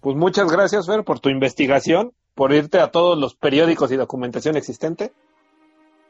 Pues 0.00 0.16
muchas 0.16 0.50
gracias, 0.50 0.86
Fer, 0.86 1.04
por 1.04 1.20
tu 1.20 1.28
investigación, 1.28 2.12
por 2.34 2.52
irte 2.52 2.80
a 2.80 2.90
todos 2.90 3.16
los 3.16 3.36
periódicos 3.36 3.92
y 3.92 3.96
documentación 3.96 4.56
existente. 4.56 5.12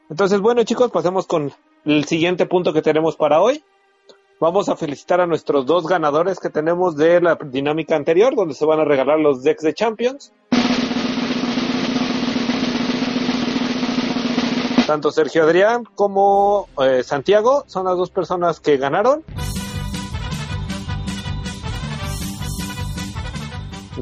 Entonces, 0.09 0.39
bueno, 0.39 0.63
chicos, 0.63 0.91
pasemos 0.91 1.27
con 1.27 1.53
el 1.85 2.05
siguiente 2.05 2.45
punto 2.45 2.73
que 2.73 2.81
tenemos 2.81 3.15
para 3.15 3.41
hoy. 3.41 3.63
Vamos 4.39 4.67
a 4.67 4.75
felicitar 4.75 5.21
a 5.21 5.27
nuestros 5.27 5.65
dos 5.65 5.87
ganadores 5.87 6.39
que 6.39 6.49
tenemos 6.49 6.97
de 6.97 7.21
la 7.21 7.35
dinámica 7.35 7.95
anterior, 7.95 8.35
donde 8.35 8.53
se 8.53 8.65
van 8.65 8.81
a 8.81 8.85
regalar 8.85 9.19
los 9.19 9.43
decks 9.43 9.63
de 9.63 9.73
Champions. 9.73 10.33
Tanto 14.85 15.11
Sergio 15.11 15.43
Adrián 15.43 15.83
como 15.95 16.67
eh, 16.81 17.01
Santiago 17.03 17.63
son 17.67 17.85
las 17.85 17.97
dos 17.97 18.11
personas 18.11 18.59
que 18.59 18.77
ganaron. 18.77 19.23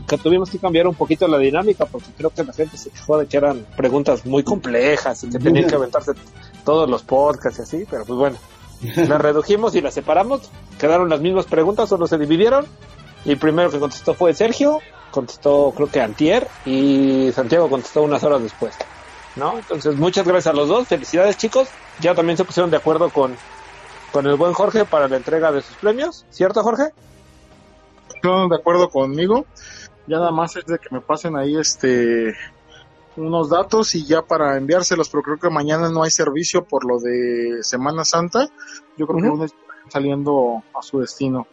que 0.07 0.17
tuvimos 0.17 0.49
que 0.49 0.57
cambiar 0.57 0.87
un 0.87 0.95
poquito 0.95 1.27
la 1.27 1.37
dinámica 1.37 1.85
porque 1.85 2.07
creo 2.17 2.31
que 2.31 2.43
la 2.43 2.51
gente 2.51 2.77
se 2.77 2.89
quejó 2.89 3.17
de 3.17 3.27
que 3.27 3.37
eran 3.37 3.65
preguntas 3.77 4.25
muy 4.25 4.43
complejas 4.43 5.23
y 5.23 5.29
que 5.29 5.39
tenían 5.39 5.67
que 5.67 5.75
aventarse 5.75 6.13
todos 6.65 6.89
los 6.89 7.03
podcasts 7.03 7.59
y 7.59 7.61
así, 7.61 7.87
pero 7.89 8.03
pues 8.03 8.17
bueno, 8.17 8.37
las 9.07 9.21
redujimos 9.21 9.75
y 9.75 9.81
las 9.81 9.93
separamos, 9.93 10.49
quedaron 10.79 11.09
las 11.09 11.21
mismas 11.21 11.45
preguntas, 11.45 11.89
solo 11.89 12.07
se 12.07 12.17
dividieron. 12.17 12.65
Y 13.25 13.31
el 13.31 13.37
primero 13.37 13.69
que 13.69 13.79
contestó 13.79 14.13
fue 14.13 14.33
Sergio, 14.33 14.79
contestó 15.11 15.71
creo 15.75 15.89
que 15.89 16.01
Antier 16.01 16.47
y 16.65 17.31
Santiago 17.31 17.69
contestó 17.69 18.01
unas 18.01 18.23
horas 18.23 18.43
después, 18.43 18.75
¿no? 19.35 19.57
Entonces 19.57 19.95
muchas 19.95 20.25
gracias 20.25 20.53
a 20.53 20.57
los 20.57 20.67
dos, 20.67 20.87
felicidades 20.87 21.37
chicos, 21.37 21.67
ya 21.99 22.15
también 22.15 22.37
se 22.37 22.45
pusieron 22.45 22.69
de 22.71 22.77
acuerdo 22.77 23.09
con, 23.09 23.35
con 24.11 24.25
el 24.27 24.35
buen 24.35 24.53
Jorge 24.53 24.85
para 24.85 25.07
la 25.07 25.17
entrega 25.17 25.51
de 25.51 25.61
sus 25.61 25.75
premios, 25.77 26.25
¿cierto 26.29 26.63
Jorge? 26.63 26.91
¿Están 28.13 28.49
de 28.49 28.55
acuerdo 28.55 28.89
conmigo? 28.89 29.45
Ya 30.07 30.17
nada 30.17 30.31
más 30.31 30.55
es 30.55 30.65
de 30.65 30.79
que 30.79 30.89
me 30.91 31.01
pasen 31.01 31.35
ahí 31.35 31.57
este 31.57 32.35
unos 33.15 33.49
datos 33.49 33.93
y 33.95 34.05
ya 34.05 34.21
para 34.21 34.57
enviárselos, 34.57 35.09
pero 35.09 35.23
creo 35.23 35.37
que 35.37 35.49
mañana 35.49 35.89
no 35.89 36.03
hay 36.03 36.11
servicio 36.11 36.65
por 36.65 36.85
lo 36.85 36.99
de 36.99 37.59
Semana 37.61 38.03
Santa. 38.03 38.49
Yo 38.97 39.07
creo 39.07 39.37
que 39.37 39.45
estarán 39.45 39.91
saliendo 39.91 40.63
a 40.77 40.81
su 40.81 40.99
destino. 40.99 41.47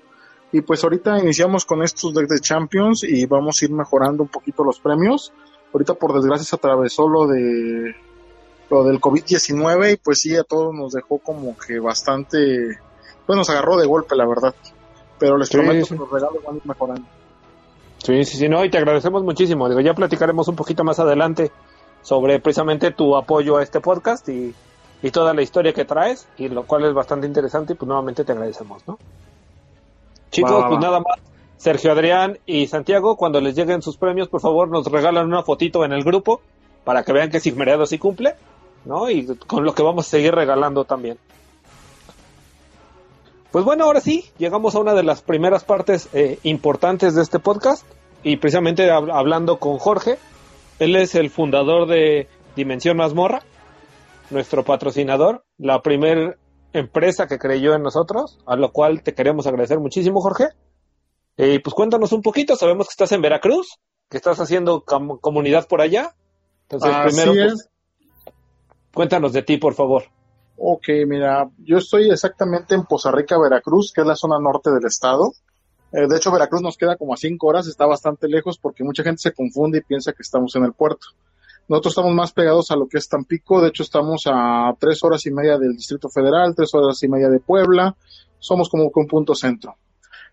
Y 0.53 0.63
pues 0.63 0.83
ahorita 0.83 1.19
iniciamos 1.19 1.65
con 1.65 1.83
estos 1.83 2.13
decks 2.13 2.29
de 2.29 2.41
Champions 2.41 3.05
y 3.05 3.27
vamos 3.27 3.61
a 3.61 3.65
ir 3.65 3.73
mejorando 3.73 4.23
un 4.23 4.29
poquito 4.29 4.65
los 4.65 4.81
premios. 4.81 5.33
Ahorita 5.73 5.95
por 5.95 6.13
desgracia 6.15 6.45
se 6.45 6.57
atravesó 6.57 7.09
lo 7.09 7.27
de 7.27 7.95
lo 8.71 8.85
del 8.85 9.01
COVID-19 9.01 9.95
y 9.95 9.97
pues 9.97 10.21
sí 10.21 10.37
a 10.37 10.45
todos 10.45 10.75
nos 10.75 10.93
dejó 10.93 11.19
como 11.19 11.57
que 11.57 11.79
bastante 11.81 12.79
pues 13.27 13.37
nos 13.37 13.51
agarró 13.51 13.77
de 13.77 13.87
golpe 13.87 14.15
la 14.17 14.27
verdad. 14.27 14.55
Pero 15.19 15.37
les 15.37 15.49
Sí, 15.49 15.57
prometo 15.57 15.87
sí. 15.87 15.95
que 15.95 16.01
los 16.01 16.11
regalos 16.11 16.43
van 16.45 16.55
a 16.55 16.59
ir 16.59 16.67
mejorando. 16.67 17.07
Sí, 17.99 18.25
sí, 18.25 18.39
sí, 18.39 18.49
no, 18.49 18.65
y 18.65 18.71
te 18.71 18.79
agradecemos 18.79 19.23
muchísimo. 19.23 19.69
Digo, 19.69 19.81
ya 19.81 19.93
platicaremos 19.95 20.49
un 20.49 20.57
poquito 20.57 20.85
más 20.85 20.99
adelante 20.99 21.53
sobre 22.03 22.41
precisamente 22.41 22.91
tu 22.93 23.15
apoyo 23.17 23.59
a 23.59 23.63
este 23.63 23.81
podcast 23.81 24.27
y, 24.31 24.55
y 25.03 25.11
toda 25.11 25.35
la 25.35 25.43
historia 25.43 25.75
que 25.75 25.85
traes, 25.85 26.27
y 26.39 26.49
lo 26.49 26.65
cual 26.65 26.87
es 26.87 26.95
bastante 26.95 27.27
interesante, 27.27 27.75
y 27.75 27.77
pues 27.77 27.87
nuevamente 27.87 28.25
te 28.25 28.33
agradecemos, 28.33 28.83
¿no? 28.89 28.99
Chicos, 30.31 30.65
pues 30.69 30.81
nada 30.81 31.01
más. 31.01 31.19
Sergio 31.61 31.93
Adrián 31.93 32.39
y 32.47 32.69
Santiago, 32.69 33.17
cuando 33.17 33.39
les 33.43 33.55
lleguen 33.55 33.83
sus 33.83 33.99
premios, 33.99 34.29
por 34.29 34.41
favor, 34.41 34.71
nos 34.71 34.87
regalan 34.87 35.27
una 35.27 35.43
fotito 35.43 35.85
en 35.85 35.93
el 35.93 36.03
grupo 36.05 36.41
para 36.85 37.03
que 37.05 37.13
vean 37.13 37.29
que 37.29 37.39
Sigmereado 37.39 37.85
sí 37.85 37.99
cumple, 37.99 38.35
¿no? 38.87 39.11
Y 39.11 39.27
con 39.47 39.63
lo 39.67 39.75
que 39.75 39.83
vamos 39.83 40.07
a 40.07 40.11
seguir 40.11 40.35
regalando 40.35 40.87
también. 40.87 41.19
Pues 43.53 43.63
bueno, 43.63 43.85
ahora 43.85 44.01
sí, 44.01 44.25
llegamos 44.39 44.75
a 44.75 44.79
una 44.79 44.95
de 44.95 45.03
las 45.03 45.21
primeras 45.21 45.65
partes 45.65 46.09
eh, 46.15 46.39
importantes 46.45 47.15
de 47.15 47.21
este 47.21 47.41
podcast 47.41 47.85
y 48.23 48.39
precisamente 48.39 48.89
hab- 48.91 49.13
hablando 49.13 49.59
con 49.59 49.77
Jorge, 49.77 50.17
él 50.79 50.97
es 50.97 51.15
el 51.15 51.29
fundador 51.29 51.87
de 51.89 52.27
Dimensión 52.57 52.97
Mazmorra, 52.97 53.43
nuestro 54.31 54.65
patrocinador, 54.65 55.45
la 55.59 55.83
primer 55.83 56.39
empresa 56.73 57.27
que 57.27 57.39
creyó 57.39 57.75
en 57.75 57.83
nosotros, 57.83 58.39
a 58.47 58.57
lo 58.57 58.73
cual 58.73 59.03
te 59.03 59.13
queremos 59.13 59.47
agradecer 59.47 59.79
muchísimo, 59.79 60.23
Jorge. 60.23 60.47
Y 61.43 61.59
pues 61.61 61.75
cuéntanos 61.75 62.13
un 62.13 62.23
poquito, 62.23 62.57
sabemos 62.57 62.87
que 62.87 62.93
estás 62.93 63.13
en 63.13 63.23
Veracruz, 63.23 63.79
que 64.09 64.17
estás 64.17 64.39
haciendo 64.41 64.83
com- 64.85 65.19
comunidad 65.19 65.67
por 65.69 65.81
allá. 65.81 66.15
Entonces, 66.69 66.91
Así 66.93 67.17
primero, 67.17 67.47
es. 67.47 67.53
pues, 68.25 68.35
cuéntanos 68.93 69.33
de 69.33 69.43
ti, 69.43 69.57
por 69.57 69.75
favor. 69.75 70.05
Ok, 70.57 70.89
mira, 71.07 71.49
yo 71.59 71.79
estoy 71.79 72.11
exactamente 72.11 72.75
en 72.75 72.85
Poza 72.85 73.11
Rica, 73.11 73.39
Veracruz, 73.39 73.93
que 73.95 74.03
es 74.03 74.07
la 74.07 74.17
zona 74.17 74.39
norte 74.39 74.71
del 74.71 74.85
estado. 74.85 75.33
Eh, 75.93 76.07
de 76.07 76.17
hecho, 76.17 76.31
Veracruz 76.31 76.61
nos 76.61 76.77
queda 76.77 76.97
como 76.97 77.15
a 77.15 77.17
cinco 77.17 77.47
horas, 77.49 77.67
está 77.67 77.87
bastante 77.87 78.29
lejos 78.29 78.59
porque 78.59 78.85
mucha 78.85 79.03
gente 79.03 79.23
se 79.23 79.33
confunde 79.33 79.79
y 79.79 79.83
piensa 79.83 80.13
que 80.13 80.23
estamos 80.23 80.55
en 80.57 80.65
el 80.65 80.73
puerto. 80.75 81.07
Nosotros 81.69 81.93
estamos 81.93 82.13
más 82.15 82.33
pegados 82.33 82.71
a 82.71 82.77
lo 82.77 82.87
que 82.89 82.99
es 82.99 83.09
Tampico, 83.09 83.61
de 83.63 83.69
hecho 83.69 83.83
estamos 83.83 84.25
a 84.27 84.75
tres 84.79 85.03
horas 85.03 85.25
y 85.27 85.31
media 85.31 85.57
del 85.57 85.73
Distrito 85.77 86.09
Federal, 86.09 86.55
tres 86.55 86.75
horas 86.75 87.03
y 87.03 87.09
media 87.09 87.29
de 87.29 87.41
Puebla, 87.41 87.97
somos 88.39 88.69
como 88.69 88.91
que 88.93 89.01
un 89.01 89.07
punto 89.07 89.35
centro. 89.35 89.77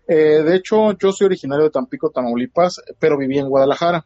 Eh, 0.08 0.42
de 0.42 0.56
hecho, 0.56 0.96
yo 0.98 1.12
soy 1.12 1.26
originario 1.26 1.64
de 1.64 1.70
Tampico, 1.70 2.10
Tamaulipas, 2.10 2.80
pero 2.98 3.18
viví 3.18 3.38
en 3.38 3.48
Guadalajara. 3.48 4.04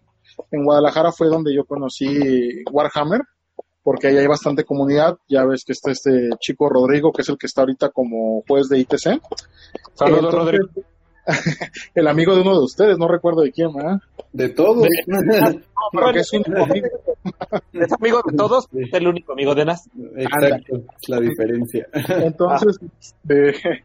En 0.51 0.65
Guadalajara 0.65 1.13
fue 1.13 1.29
donde 1.29 1.55
yo 1.55 1.65
conocí 1.65 2.65
Warhammer, 2.71 3.21
porque 3.85 4.09
ahí 4.09 4.17
hay 4.17 4.27
bastante 4.27 4.65
comunidad. 4.65 5.17
Ya 5.29 5.45
ves 5.45 5.65
que 5.65 5.73
está 5.73 5.93
este 5.93 6.31
chico 6.41 6.69
Rodrigo, 6.69 7.13
que 7.13 7.23
es 7.23 7.29
el 7.29 7.39
que 7.39 7.47
está 7.47 7.63
ahorita 7.63 7.91
como 7.91 8.43
juez 8.49 8.69
de 8.69 8.81
ITC. 8.81 9.21
Saludos, 9.95 10.25
Entonces, 10.25 10.35
Rodrigo. 10.35 10.69
El 11.95 12.09
amigo 12.09 12.35
de 12.35 12.41
uno 12.41 12.59
de 12.59 12.65
ustedes, 12.65 12.99
no 12.99 13.07
recuerdo 13.07 13.43
de 13.43 13.53
quién, 13.53 13.73
¿verdad? 13.73 14.01
De 14.33 14.49
todos. 14.49 14.89
Pero 15.93 16.13
que 16.13 16.19
es 16.19 16.33
un 16.33 16.57
amigo. 16.57 16.89
Es 17.73 17.93
amigo 17.93 18.23
de 18.27 18.37
todos, 18.37 18.69
es 18.73 18.93
el 18.93 19.07
único 19.07 19.33
amigo 19.33 19.55
de 19.55 19.65
Nas. 19.65 19.89
Exacto, 20.17 20.77
es 21.01 21.09
la 21.09 21.21
diferencia. 21.21 21.87
Entonces, 21.93 22.79
este, 22.99 23.51
eh, 23.51 23.85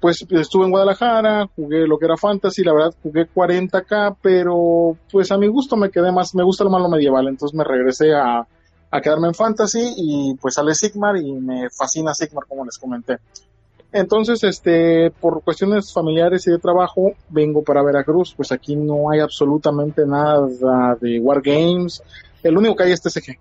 pues 0.00 0.26
estuve 0.30 0.64
en 0.64 0.70
Guadalajara, 0.70 1.48
jugué 1.54 1.86
lo 1.86 1.98
que 1.98 2.06
era 2.06 2.16
Fantasy, 2.16 2.62
la 2.62 2.72
verdad 2.72 2.94
jugué 3.02 3.26
40k, 3.28 4.16
pero 4.20 4.96
pues 5.10 5.30
a 5.32 5.38
mi 5.38 5.48
gusto 5.48 5.76
me 5.76 5.90
quedé 5.90 6.12
más, 6.12 6.34
me 6.34 6.44
gusta 6.44 6.64
lo 6.64 6.70
malo 6.70 6.88
medieval, 6.88 7.28
entonces 7.28 7.56
me 7.56 7.64
regresé 7.64 8.14
a, 8.14 8.46
a 8.90 9.00
quedarme 9.00 9.28
en 9.28 9.34
Fantasy 9.34 9.94
y 9.96 10.34
pues 10.34 10.54
sale 10.54 10.74
Sigmar 10.74 11.16
y 11.16 11.32
me 11.32 11.68
fascina 11.70 12.14
Sigmar 12.14 12.44
como 12.46 12.64
les 12.64 12.78
comenté. 12.78 13.18
Entonces, 13.92 14.44
este, 14.44 15.10
por 15.10 15.42
cuestiones 15.42 15.92
familiares 15.92 16.46
y 16.46 16.50
de 16.50 16.58
trabajo, 16.58 17.12
vengo 17.30 17.62
para 17.62 17.82
Veracruz. 17.82 18.34
Pues 18.36 18.52
aquí 18.52 18.76
no 18.76 19.10
hay 19.10 19.20
absolutamente 19.20 20.04
nada 20.04 20.46
de 21.00 21.18
Wargames. 21.18 22.02
El 22.42 22.58
único 22.58 22.76
que 22.76 22.84
hay 22.84 22.92
es 22.92 23.00
TCG. 23.00 23.38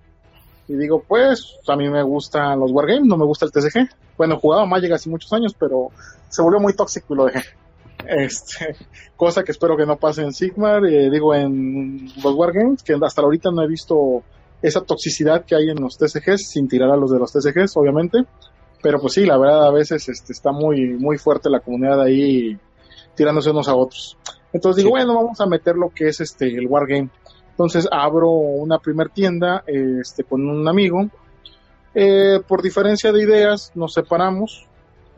Y 0.67 0.75
digo, 0.75 1.03
pues, 1.07 1.57
a 1.67 1.75
mí 1.75 1.89
me 1.89 2.01
gustan 2.03 2.59
los 2.59 2.71
Wargames, 2.71 3.05
no 3.05 3.17
me 3.17 3.25
gusta 3.25 3.45
el 3.45 3.51
TCG. 3.51 3.89
Bueno, 4.17 4.39
jugaba 4.39 4.65
Magic 4.65 4.91
hace 4.91 5.09
muchos 5.09 5.31
años, 5.33 5.55
pero 5.57 5.89
se 6.29 6.41
volvió 6.41 6.59
muy 6.59 6.73
tóxico 6.73 7.13
y 7.13 7.17
lo 7.17 7.25
dejé. 7.25 7.43
Este, 8.07 8.75
cosa 9.15 9.43
que 9.43 9.51
espero 9.51 9.75
que 9.75 9.85
no 9.85 9.95
pase 9.95 10.21
en 10.21 10.31
Sigmar, 10.31 10.85
eh, 10.85 11.09
digo, 11.09 11.33
en 11.33 12.07
los 12.21 12.35
Wargames, 12.35 12.83
que 12.83 12.95
hasta 13.01 13.21
ahorita 13.23 13.49
no 13.49 13.63
he 13.63 13.67
visto 13.67 14.21
esa 14.61 14.81
toxicidad 14.81 15.43
que 15.43 15.55
hay 15.55 15.69
en 15.69 15.81
los 15.81 15.97
TCGs, 15.97 16.49
sin 16.49 16.67
tirar 16.67 16.91
a 16.91 16.97
los 16.97 17.09
de 17.09 17.17
los 17.17 17.31
TCGs, 17.31 17.75
obviamente. 17.77 18.25
Pero 18.81 18.99
pues 18.99 19.13
sí, 19.13 19.25
la 19.25 19.37
verdad 19.37 19.65
a 19.65 19.71
veces 19.71 20.07
este, 20.07 20.33
está 20.33 20.51
muy, 20.51 20.93
muy 20.93 21.17
fuerte 21.17 21.49
la 21.49 21.61
comunidad 21.61 22.01
ahí 22.01 22.55
tirándose 23.15 23.49
unos 23.49 23.67
a 23.67 23.75
otros. 23.75 24.17
Entonces 24.53 24.83
digo, 24.83 24.91
bueno, 24.91 25.15
vamos 25.15 25.39
a 25.41 25.45
meter 25.47 25.75
lo 25.75 25.89
que 25.89 26.09
es 26.09 26.21
este 26.21 26.47
el 26.47 26.67
Wargame. 26.67 27.09
Entonces 27.55 27.87
abro 27.89 28.31
una 28.31 28.79
primer 28.79 29.09
tienda 29.09 29.63
este, 29.65 30.25
con 30.25 30.45
un 30.45 30.67
amigo. 30.67 31.09
Eh, 31.93 32.41
por 32.45 32.61
diferencia 32.61 33.13
de 33.13 33.23
ideas 33.23 33.71
nos 33.75 33.93
separamos. 33.93 34.67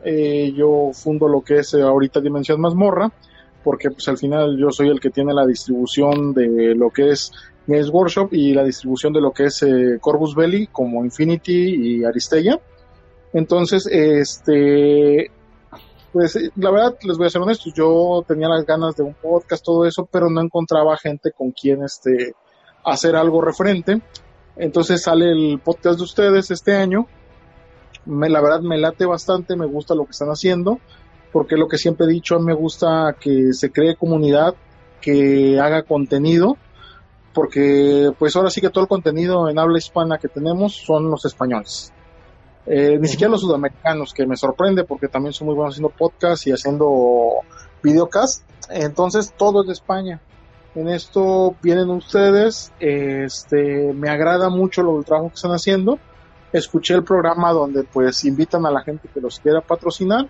Eh, 0.04 0.52
yo 0.54 0.92
fundo 0.92 1.26
lo 1.26 1.40
que 1.40 1.58
es 1.58 1.74
eh, 1.74 1.82
ahorita 1.82 2.20
Dimensión 2.20 2.60
Mazmorra, 2.60 3.10
porque 3.64 3.90
pues 3.90 4.06
al 4.06 4.18
final 4.18 4.56
yo 4.56 4.70
soy 4.70 4.88
el 4.88 5.00
que 5.00 5.10
tiene 5.10 5.34
la 5.34 5.44
distribución 5.44 6.32
de 6.32 6.76
lo 6.76 6.90
que 6.90 7.10
es 7.10 7.32
Games 7.66 7.90
Workshop 7.90 8.32
y 8.32 8.54
la 8.54 8.62
distribución 8.62 9.12
de 9.12 9.20
lo 9.20 9.32
que 9.32 9.46
es 9.46 9.66
Corvus 10.00 10.36
Belli 10.36 10.68
como 10.68 11.04
Infinity 11.04 11.98
y 11.98 12.04
Aristella. 12.04 12.60
Entonces, 13.32 13.84
este, 13.90 15.32
pues 16.12 16.38
la 16.56 16.70
verdad, 16.70 16.96
les 17.02 17.18
voy 17.18 17.26
a 17.26 17.30
ser 17.30 17.42
honestos, 17.42 17.72
yo 17.74 18.24
tenía 18.26 18.48
las 18.48 18.64
ganas 18.64 18.96
de 18.96 19.02
un 19.02 19.14
podcast, 19.14 19.64
todo 19.64 19.84
eso, 19.84 20.08
pero 20.10 20.30
no 20.30 20.40
encontraba 20.40 20.96
gente 20.96 21.32
con 21.32 21.50
quien 21.50 21.82
este, 21.82 22.34
hacer 22.84 23.14
algo 23.16 23.42
referente. 23.42 24.00
Entonces 24.56 25.02
sale 25.02 25.30
el 25.30 25.60
podcast 25.62 25.98
de 25.98 26.04
ustedes 26.04 26.50
este 26.50 26.74
año. 26.74 27.06
Me, 28.06 28.28
la 28.28 28.40
verdad 28.40 28.60
me 28.60 28.78
late 28.78 29.04
bastante, 29.04 29.54
me 29.54 29.66
gusta 29.66 29.94
lo 29.94 30.04
que 30.04 30.12
están 30.12 30.30
haciendo, 30.30 30.78
porque 31.32 31.56
lo 31.56 31.68
que 31.68 31.76
siempre 31.76 32.06
he 32.06 32.10
dicho, 32.10 32.40
me 32.40 32.54
gusta 32.54 33.14
que 33.20 33.52
se 33.52 33.70
cree 33.70 33.96
comunidad, 33.96 34.54
que 35.00 35.60
haga 35.60 35.82
contenido, 35.82 36.56
porque 37.34 38.10
pues 38.18 38.34
ahora 38.34 38.50
sí 38.50 38.60
que 38.60 38.70
todo 38.70 38.82
el 38.82 38.88
contenido 38.88 39.48
en 39.48 39.58
habla 39.58 39.78
hispana 39.78 40.18
que 40.18 40.28
tenemos 40.28 40.74
son 40.74 41.10
los 41.10 41.24
españoles. 41.26 41.92
Eh, 42.70 42.98
ni 43.00 43.08
siquiera 43.08 43.30
los 43.30 43.40
sudamericanos, 43.40 44.12
que 44.12 44.26
me 44.26 44.36
sorprende 44.36 44.84
porque 44.84 45.08
también 45.08 45.32
son 45.32 45.46
muy 45.46 45.54
buenos 45.54 45.74
haciendo 45.74 45.90
podcast 45.90 46.46
y 46.46 46.52
haciendo 46.52 47.40
videocast. 47.82 48.44
Entonces, 48.70 49.32
todo 49.36 49.62
es 49.62 49.66
de 49.68 49.72
España. 49.72 50.20
En 50.74 50.88
esto 50.88 51.56
vienen 51.62 51.90
ustedes. 51.90 52.72
Este, 52.78 53.92
me 53.94 54.10
agrada 54.10 54.50
mucho 54.50 54.82
lo, 54.82 54.98
el 54.98 55.04
trabajo 55.04 55.30
que 55.30 55.36
están 55.36 55.52
haciendo. 55.52 55.98
Escuché 56.52 56.94
el 56.94 57.04
programa 57.04 57.52
donde 57.52 57.84
pues 57.84 58.24
invitan 58.24 58.66
a 58.66 58.70
la 58.70 58.82
gente 58.82 59.08
que 59.12 59.20
los 59.20 59.40
quiera 59.40 59.60
patrocinar. 59.60 60.28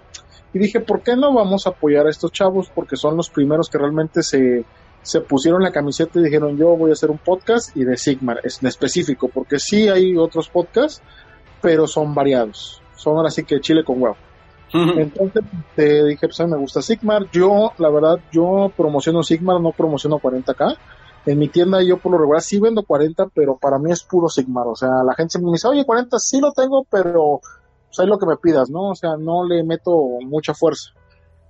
Y 0.52 0.58
dije, 0.58 0.80
¿por 0.80 1.02
qué 1.02 1.16
no 1.16 1.34
vamos 1.34 1.66
a 1.66 1.70
apoyar 1.70 2.06
a 2.06 2.10
estos 2.10 2.32
chavos? 2.32 2.70
Porque 2.74 2.96
son 2.96 3.16
los 3.16 3.28
primeros 3.30 3.68
que 3.68 3.78
realmente 3.78 4.22
se, 4.22 4.64
se 5.02 5.20
pusieron 5.20 5.62
la 5.62 5.72
camiseta 5.72 6.18
y 6.18 6.24
dijeron, 6.24 6.56
yo 6.56 6.76
voy 6.76 6.90
a 6.90 6.92
hacer 6.94 7.10
un 7.10 7.18
podcast 7.18 7.76
y 7.76 7.84
de 7.84 7.96
Sigmar, 7.96 8.40
es 8.42 8.62
en 8.62 8.68
específico, 8.68 9.28
porque 9.28 9.58
sí 9.58 9.88
hay 9.88 10.16
otros 10.16 10.48
podcasts, 10.48 11.02
pero 11.60 11.86
son 11.86 12.14
variados. 12.14 12.82
Son 12.96 13.16
ahora 13.16 13.30
sí 13.30 13.44
que 13.44 13.60
chile 13.60 13.84
con 13.84 14.02
huevo. 14.02 14.16
Entonces 14.72 15.44
te 15.74 16.04
dije, 16.04 16.26
pues 16.26 16.40
a 16.40 16.44
mí 16.44 16.52
me 16.52 16.58
gusta 16.58 16.82
Sigmar. 16.82 17.30
Yo, 17.30 17.72
la 17.78 17.88
verdad, 17.90 18.18
yo 18.30 18.70
promociono 18.76 19.22
Sigmar, 19.22 19.60
no 19.60 19.72
promociono 19.72 20.18
40k. 20.18 20.76
En 21.26 21.38
mi 21.38 21.48
tienda 21.48 21.82
yo 21.82 21.98
por 21.98 22.12
lo 22.12 22.18
regular 22.18 22.42
sí 22.42 22.60
vendo 22.60 22.82
40, 22.82 23.28
pero 23.34 23.56
para 23.56 23.78
mí 23.78 23.90
es 23.90 24.02
puro 24.02 24.28
Sigmar. 24.28 24.66
O 24.66 24.74
sea, 24.74 25.02
la 25.04 25.14
gente 25.14 25.38
me 25.38 25.52
dice, 25.52 25.68
oye, 25.68 25.84
40 25.84 26.18
sí 26.18 26.40
lo 26.40 26.52
tengo, 26.52 26.86
pero 26.90 27.40
pues 27.94 28.08
lo 28.08 28.18
que 28.18 28.26
me 28.26 28.36
pidas, 28.36 28.70
¿no? 28.70 28.90
O 28.90 28.94
sea, 28.94 29.16
no 29.18 29.46
le 29.46 29.64
meto 29.64 29.96
mucha 30.26 30.54
fuerza. 30.54 30.90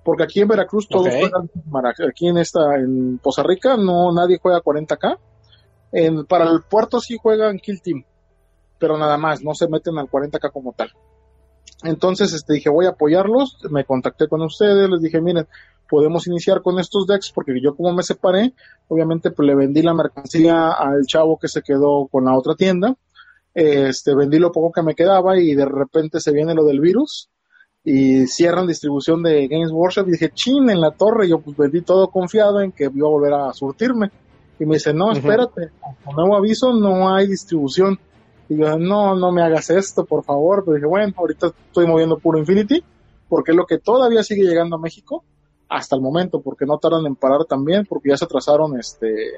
Porque 0.05 0.23
aquí 0.23 0.41
en 0.41 0.49
Veracruz 0.49 0.89
todos 0.89 1.09
juegan 1.09 1.51
Sigmar. 1.53 1.87
Aquí 1.87 2.29
en 2.29 2.39
esta, 2.39 2.77
en 2.77 3.19
Poza 3.19 3.43
Rica, 3.43 3.77
no, 3.77 4.13
nadie 4.13 4.39
juega 4.41 4.63
40k. 4.63 5.19
En, 5.91 6.25
para 6.27 6.45
el 6.45 6.63
puerto 6.63 7.01
sí 7.01 7.17
juegan 7.21 7.59
Kill 7.59 7.81
Team 7.83 8.05
pero 8.79 8.97
nada 8.99 9.17
más, 9.17 9.43
no 9.43 9.55
se 9.55 9.69
meten 9.69 9.99
al 9.99 10.09
40K 10.09 10.53
como 10.53 10.73
tal. 10.73 10.93
Entonces, 11.85 12.33
este, 12.33 12.55
dije, 12.55 12.71
voy 12.71 12.87
a 12.87 12.91
apoyarlos, 12.91 13.59
me 13.71 13.85
contacté 13.85 14.27
con 14.29 14.43
ustedes, 14.43 14.89
les 14.89 15.01
dije, 15.01 15.21
miren, 15.21 15.47
podemos 15.89 16.27
iniciar 16.27 16.63
con 16.63 16.79
estos 16.79 17.07
decks, 17.07 17.33
porque 17.33 17.53
yo 17.63 17.75
como 17.75 17.93
me 17.93 18.03
separé, 18.03 18.53
obviamente 18.89 19.31
pues 19.31 19.47
le 19.47 19.55
vendí 19.55 19.83
la 19.83 19.95
mercancía 19.95 20.73
al 20.73 21.07
chavo 21.07 21.39
que 21.39 21.49
se 21.49 21.63
quedó 21.63 22.09
con 22.09 22.25
la 22.25 22.37
otra 22.37 22.55
tienda, 22.55 22.97
este, 23.55 24.15
vendí 24.15 24.39
lo 24.39 24.53
poco 24.53 24.73
que 24.73 24.83
me 24.83 24.95
quedaba 24.95 25.39
y 25.39 25.55
de 25.55 25.65
repente 25.65 26.21
se 26.21 26.33
viene 26.33 26.55
lo 26.55 26.65
del 26.65 26.81
virus 26.81 27.31
y 27.85 28.27
cierran 28.27 28.67
distribución 28.67 29.23
de 29.23 29.49
Games 29.49 29.71
Workshop 29.73 30.09
y 30.09 30.13
dije, 30.13 30.31
chin, 30.35 30.69
en 30.69 30.81
la 30.81 30.91
torre, 30.91 31.29
yo 31.29 31.41
pues 31.41 31.57
vendí 31.57 31.81
todo 31.83 32.09
confiado 32.09 32.61
en 32.61 32.73
que 32.73 32.85
iba 32.85 33.09
a 33.09 33.11
volver 33.11 33.33
a 33.33 33.53
surtirme. 33.53 34.11
Y 34.61 34.67
me 34.67 34.75
dice, 34.75 34.93
no, 34.93 35.13
espérate, 35.13 35.71
con 36.05 36.17
nuevo 36.17 36.37
aviso 36.37 36.73
no 36.73 37.15
hay 37.15 37.29
distribución. 37.29 37.99
Y 38.49 38.57
yo, 38.57 38.79
no, 38.79 39.15
no 39.15 39.33
me 39.33 39.43
hagas 39.43 39.71
esto, 39.71 40.05
por 40.05 40.25
favor. 40.25 40.65
Pero 40.65 40.75
dije, 40.77 40.87
bueno, 40.87 41.13
ahorita 41.17 41.49
estoy 41.67 41.87
moviendo 41.87 42.19
puro 42.19 42.39
Infinity, 42.39 42.83
porque 43.29 43.53
es 43.53 43.57
lo 43.57 43.67
que 43.67 43.79
todavía 43.79 44.23
sigue 44.23 44.45
llegando 44.45 44.77
a 44.77 44.81
México 44.81 45.25
hasta 45.69 45.97
el 45.97 46.03
momento, 46.03 46.41
porque 46.41 46.65
no 46.65 46.79
tardan 46.79 47.07
en 47.07 47.15
parar 47.15 47.45
también, 47.45 47.85
porque 47.87 48.09
ya 48.09 48.17
se 48.17 48.25
atrasaron 48.25 48.79
este 48.79 49.33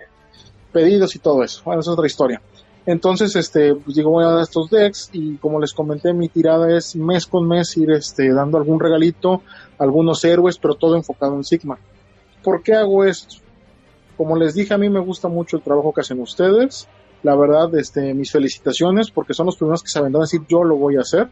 pedidos 0.72 1.16
y 1.16 1.18
todo 1.18 1.42
eso. 1.42 1.62
Bueno, 1.64 1.80
esa 1.80 1.90
es 1.90 1.94
otra 1.94 2.06
historia. 2.06 2.40
Entonces, 2.86 3.36
este, 3.36 3.74
pues 3.74 4.02
voy 4.02 4.24
a 4.24 4.28
dar 4.28 4.42
estos 4.42 4.70
decks 4.70 5.10
y 5.12 5.36
como 5.36 5.60
les 5.60 5.74
comenté, 5.74 6.12
mi 6.12 6.28
tirada 6.28 6.76
es 6.76 6.96
mes 6.96 7.26
con 7.26 7.46
mes 7.46 7.76
ir 7.76 7.90
este, 7.90 8.32
dando 8.32 8.56
algún 8.58 8.80
regalito, 8.80 9.42
algunos 9.78 10.24
héroes, 10.24 10.58
pero 10.58 10.74
todo 10.74 10.96
enfocado 10.96 11.34
en 11.34 11.44
Sigma. 11.44 11.78
¿Por 12.42 12.62
qué 12.62 12.74
hago 12.74 13.04
esto? 13.04 13.36
Como 14.16 14.36
les 14.36 14.54
dije, 14.54 14.72
a 14.72 14.78
mí 14.78 14.88
me 14.88 15.00
gusta 15.00 15.28
mucho 15.28 15.58
el 15.58 15.62
trabajo 15.62 15.92
que 15.92 16.00
hacen 16.00 16.20
ustedes. 16.20 16.88
La 17.22 17.36
verdad, 17.36 17.74
este, 17.74 18.14
mis 18.14 18.30
felicitaciones 18.30 19.10
porque 19.10 19.34
son 19.34 19.46
los 19.46 19.56
primeros 19.56 19.82
que 19.82 19.90
se 19.90 19.98
aventaron 19.98 20.22
a 20.22 20.26
decir 20.26 20.42
yo 20.48 20.64
lo 20.64 20.76
voy 20.76 20.96
a 20.96 21.00
hacer. 21.00 21.28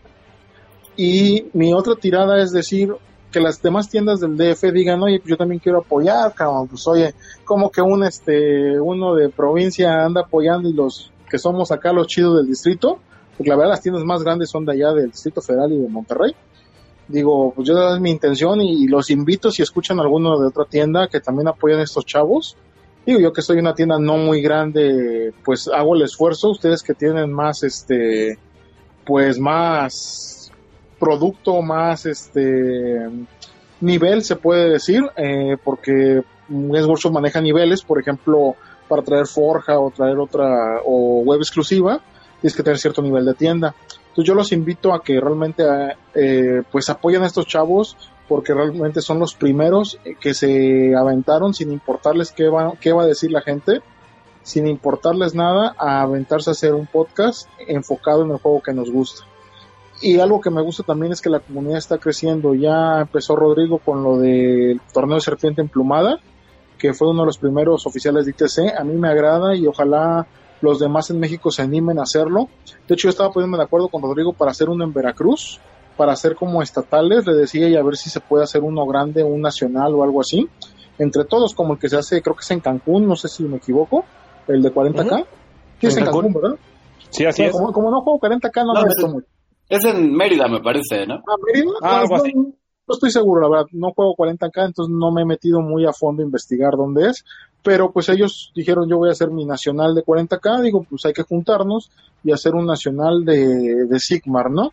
Y 0.96 1.46
mi 1.52 1.72
otra 1.72 1.94
tirada 1.94 2.42
es 2.42 2.52
decir 2.52 2.94
que 3.30 3.40
las 3.40 3.60
demás 3.60 3.88
tiendas 3.88 4.20
del 4.20 4.36
DF 4.36 4.72
digan, 4.72 5.02
oye, 5.02 5.22
yo 5.24 5.36
también 5.36 5.60
quiero 5.60 5.78
apoyar, 5.78 6.32
cabrón, 6.34 6.68
pues 6.68 6.86
oye, 6.86 7.14
como 7.44 7.70
que 7.70 7.80
un, 7.82 8.04
este, 8.04 8.80
uno 8.80 9.14
de 9.14 9.28
provincia 9.28 10.04
anda 10.04 10.22
apoyando 10.22 10.68
y 10.68 10.72
los 10.72 11.12
que 11.28 11.38
somos 11.38 11.70
acá 11.70 11.92
los 11.92 12.06
chidos 12.06 12.38
del 12.38 12.46
distrito, 12.46 12.98
porque 13.36 13.50
la 13.50 13.56
verdad 13.56 13.72
las 13.72 13.82
tiendas 13.82 14.04
más 14.04 14.22
grandes 14.22 14.50
son 14.50 14.64
de 14.64 14.72
allá 14.72 14.92
del 14.92 15.10
Distrito 15.10 15.40
Federal 15.42 15.72
y 15.72 15.78
de 15.78 15.88
Monterrey. 15.88 16.34
Digo, 17.06 17.52
pues 17.54 17.68
yo 17.68 17.94
es 17.94 18.00
mi 18.00 18.10
intención 18.10 18.60
y, 18.60 18.84
y 18.84 18.88
los 18.88 19.10
invito 19.10 19.50
si 19.50 19.62
escuchan 19.62 20.00
alguno 20.00 20.38
de 20.38 20.46
otra 20.46 20.64
tienda 20.64 21.06
que 21.08 21.20
también 21.20 21.48
apoyen 21.48 21.78
a 21.78 21.84
estos 21.84 22.04
chavos 22.04 22.56
digo 23.08 23.20
yo 23.20 23.32
que 23.32 23.40
soy 23.40 23.58
una 23.58 23.74
tienda 23.74 23.98
no 23.98 24.18
muy 24.18 24.42
grande, 24.42 25.32
pues 25.42 25.66
hago 25.68 25.94
el 25.94 26.02
esfuerzo, 26.02 26.50
ustedes 26.50 26.82
que 26.82 26.92
tienen 26.92 27.32
más 27.32 27.62
este 27.62 28.38
pues 29.06 29.38
más 29.38 30.52
producto, 30.98 31.62
más 31.62 32.04
este 32.04 33.08
nivel 33.80 34.22
se 34.22 34.36
puede 34.36 34.68
decir, 34.68 35.04
eh, 35.16 35.56
porque 35.64 36.22
Workshop 36.50 37.12
maneja 37.12 37.40
niveles, 37.40 37.82
por 37.82 37.98
ejemplo, 37.98 38.56
para 38.88 39.02
traer 39.02 39.26
Forja 39.26 39.78
o 39.78 39.90
traer 39.90 40.18
otra 40.18 40.80
o 40.84 41.22
web 41.22 41.38
exclusiva, 41.40 42.00
tienes 42.42 42.54
que 42.54 42.62
tener 42.62 42.78
cierto 42.78 43.00
nivel 43.00 43.24
de 43.24 43.32
tienda. 43.32 43.74
Entonces 44.08 44.24
yo 44.24 44.34
los 44.34 44.52
invito 44.52 44.92
a 44.92 45.02
que 45.02 45.18
realmente 45.18 45.64
eh, 46.14 46.62
pues 46.70 46.90
apoyen 46.90 47.22
a 47.22 47.26
estos 47.26 47.46
chavos, 47.46 47.96
porque 48.28 48.52
realmente 48.52 49.00
son 49.00 49.18
los 49.18 49.34
primeros 49.34 49.98
que 50.20 50.34
se 50.34 50.94
aventaron 50.94 51.54
sin 51.54 51.72
importarles 51.72 52.32
qué 52.32 52.48
va, 52.48 52.74
qué 52.80 52.92
va 52.92 53.04
a 53.04 53.06
decir 53.06 53.32
la 53.32 53.40
gente, 53.40 53.80
sin 54.42 54.66
importarles 54.66 55.34
nada, 55.34 55.74
a 55.78 56.02
aventarse 56.02 56.50
a 56.50 56.52
hacer 56.52 56.74
un 56.74 56.86
podcast 56.86 57.48
enfocado 57.66 58.22
en 58.24 58.30
el 58.30 58.38
juego 58.38 58.62
que 58.62 58.74
nos 58.74 58.90
gusta. 58.90 59.24
Y 60.00 60.20
algo 60.20 60.40
que 60.40 60.50
me 60.50 60.62
gusta 60.62 60.84
también 60.84 61.12
es 61.12 61.20
que 61.20 61.30
la 61.30 61.40
comunidad 61.40 61.78
está 61.78 61.98
creciendo. 61.98 62.54
Ya 62.54 63.00
empezó 63.00 63.34
Rodrigo 63.34 63.78
con 63.78 64.04
lo 64.04 64.18
del 64.18 64.80
torneo 64.92 65.20
serpiente 65.20 65.60
emplumada, 65.60 66.20
que 66.78 66.94
fue 66.94 67.10
uno 67.10 67.22
de 67.22 67.26
los 67.26 67.38
primeros 67.38 67.84
oficiales 67.86 68.24
de 68.24 68.30
ITC. 68.30 68.78
A 68.78 68.84
mí 68.84 68.94
me 68.94 69.08
agrada 69.08 69.56
y 69.56 69.66
ojalá 69.66 70.26
los 70.60 70.78
demás 70.78 71.10
en 71.10 71.18
México 71.18 71.50
se 71.50 71.62
animen 71.62 71.98
a 71.98 72.02
hacerlo. 72.02 72.48
De 72.86 72.94
hecho, 72.94 73.04
yo 73.04 73.10
estaba 73.10 73.32
poniendo 73.32 73.56
de 73.56 73.64
acuerdo 73.64 73.88
con 73.88 74.02
Rodrigo 74.02 74.32
para 74.32 74.52
hacer 74.52 74.68
uno 74.68 74.84
en 74.84 74.92
Veracruz 74.92 75.60
para 75.98 76.12
hacer 76.12 76.36
como 76.36 76.62
estatales, 76.62 77.26
le 77.26 77.34
decía 77.34 77.68
y 77.68 77.76
a 77.76 77.82
ver 77.82 77.96
si 77.96 78.08
se 78.08 78.20
puede 78.20 78.44
hacer 78.44 78.62
uno 78.62 78.86
grande, 78.86 79.24
un 79.24 79.42
nacional 79.42 79.94
o 79.94 80.04
algo 80.04 80.20
así, 80.20 80.48
entre 80.98 81.24
todos, 81.24 81.54
como 81.54 81.74
el 81.74 81.80
que 81.80 81.88
se 81.88 81.96
hace, 81.96 82.22
creo 82.22 82.36
que 82.36 82.42
es 82.42 82.50
en 82.52 82.60
Cancún, 82.60 83.06
no 83.06 83.16
sé 83.16 83.28
si 83.28 83.42
me 83.42 83.56
equivoco, 83.56 84.04
el 84.46 84.62
de 84.62 84.72
40K. 84.72 85.26
es 85.82 85.96
en 85.96 86.04
Cancún, 86.04 86.32
¿verdad? 86.32 86.56
Sí, 87.10 87.26
así 87.26 87.42
es. 87.42 87.52
Como, 87.52 87.90
no 87.90 88.00
juego 88.02 88.20
40K, 88.20 88.64
no, 88.64 88.72
me 88.74 88.88
es, 88.88 89.12
mucho. 89.12 89.26
Es 89.68 89.84
en 89.84 90.14
Mérida, 90.14 90.46
me 90.46 90.60
parece, 90.60 91.04
¿no? 91.06 91.16
Ah, 91.16 91.36
Mérida. 91.44 91.72
Ah, 91.82 92.00
algo 92.00 92.14
así. 92.14 92.32
No 92.32 92.94
estoy 92.94 93.10
seguro, 93.10 93.42
la 93.42 93.48
verdad, 93.48 93.66
no 93.72 93.92
juego 93.92 94.14
40k, 94.16 94.66
entonces 94.66 94.94
no 94.96 95.10
me 95.10 95.22
he 95.22 95.26
metido 95.26 95.60
muy 95.60 95.84
a 95.84 95.92
fondo 95.92 96.22
a 96.22 96.24
investigar 96.24 96.72
dónde 96.74 97.08
es, 97.08 97.22
pero 97.62 97.92
pues 97.92 98.08
ellos 98.08 98.50
dijeron 98.54 98.88
yo 98.88 98.96
voy 98.96 99.10
a 99.10 99.12
hacer 99.12 99.30
mi 99.30 99.44
nacional 99.44 99.94
de 99.94 100.02
40k, 100.02 100.62
digo 100.62 100.86
pues 100.88 101.04
hay 101.04 101.12
que 101.12 101.22
juntarnos 101.22 101.90
y 102.24 102.32
hacer 102.32 102.54
un 102.54 102.64
nacional 102.64 103.26
de, 103.26 103.84
de 103.84 104.00
Sigmar, 104.00 104.50
¿no? 104.50 104.72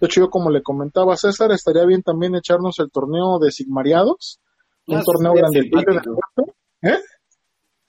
De 0.00 0.06
hecho 0.06 0.20
yo 0.22 0.30
como 0.30 0.50
le 0.50 0.62
comentaba 0.62 1.14
a 1.14 1.16
César, 1.16 1.52
estaría 1.52 1.84
bien 1.84 2.02
también 2.02 2.34
echarnos 2.34 2.78
el 2.78 2.90
torneo 2.90 3.38
de 3.38 3.50
Sigmariados, 3.50 4.40
un 4.86 4.98
Ah, 4.98 5.02
torneo 5.04 5.32
grande. 5.32 5.70
¿Eh? 6.82 6.98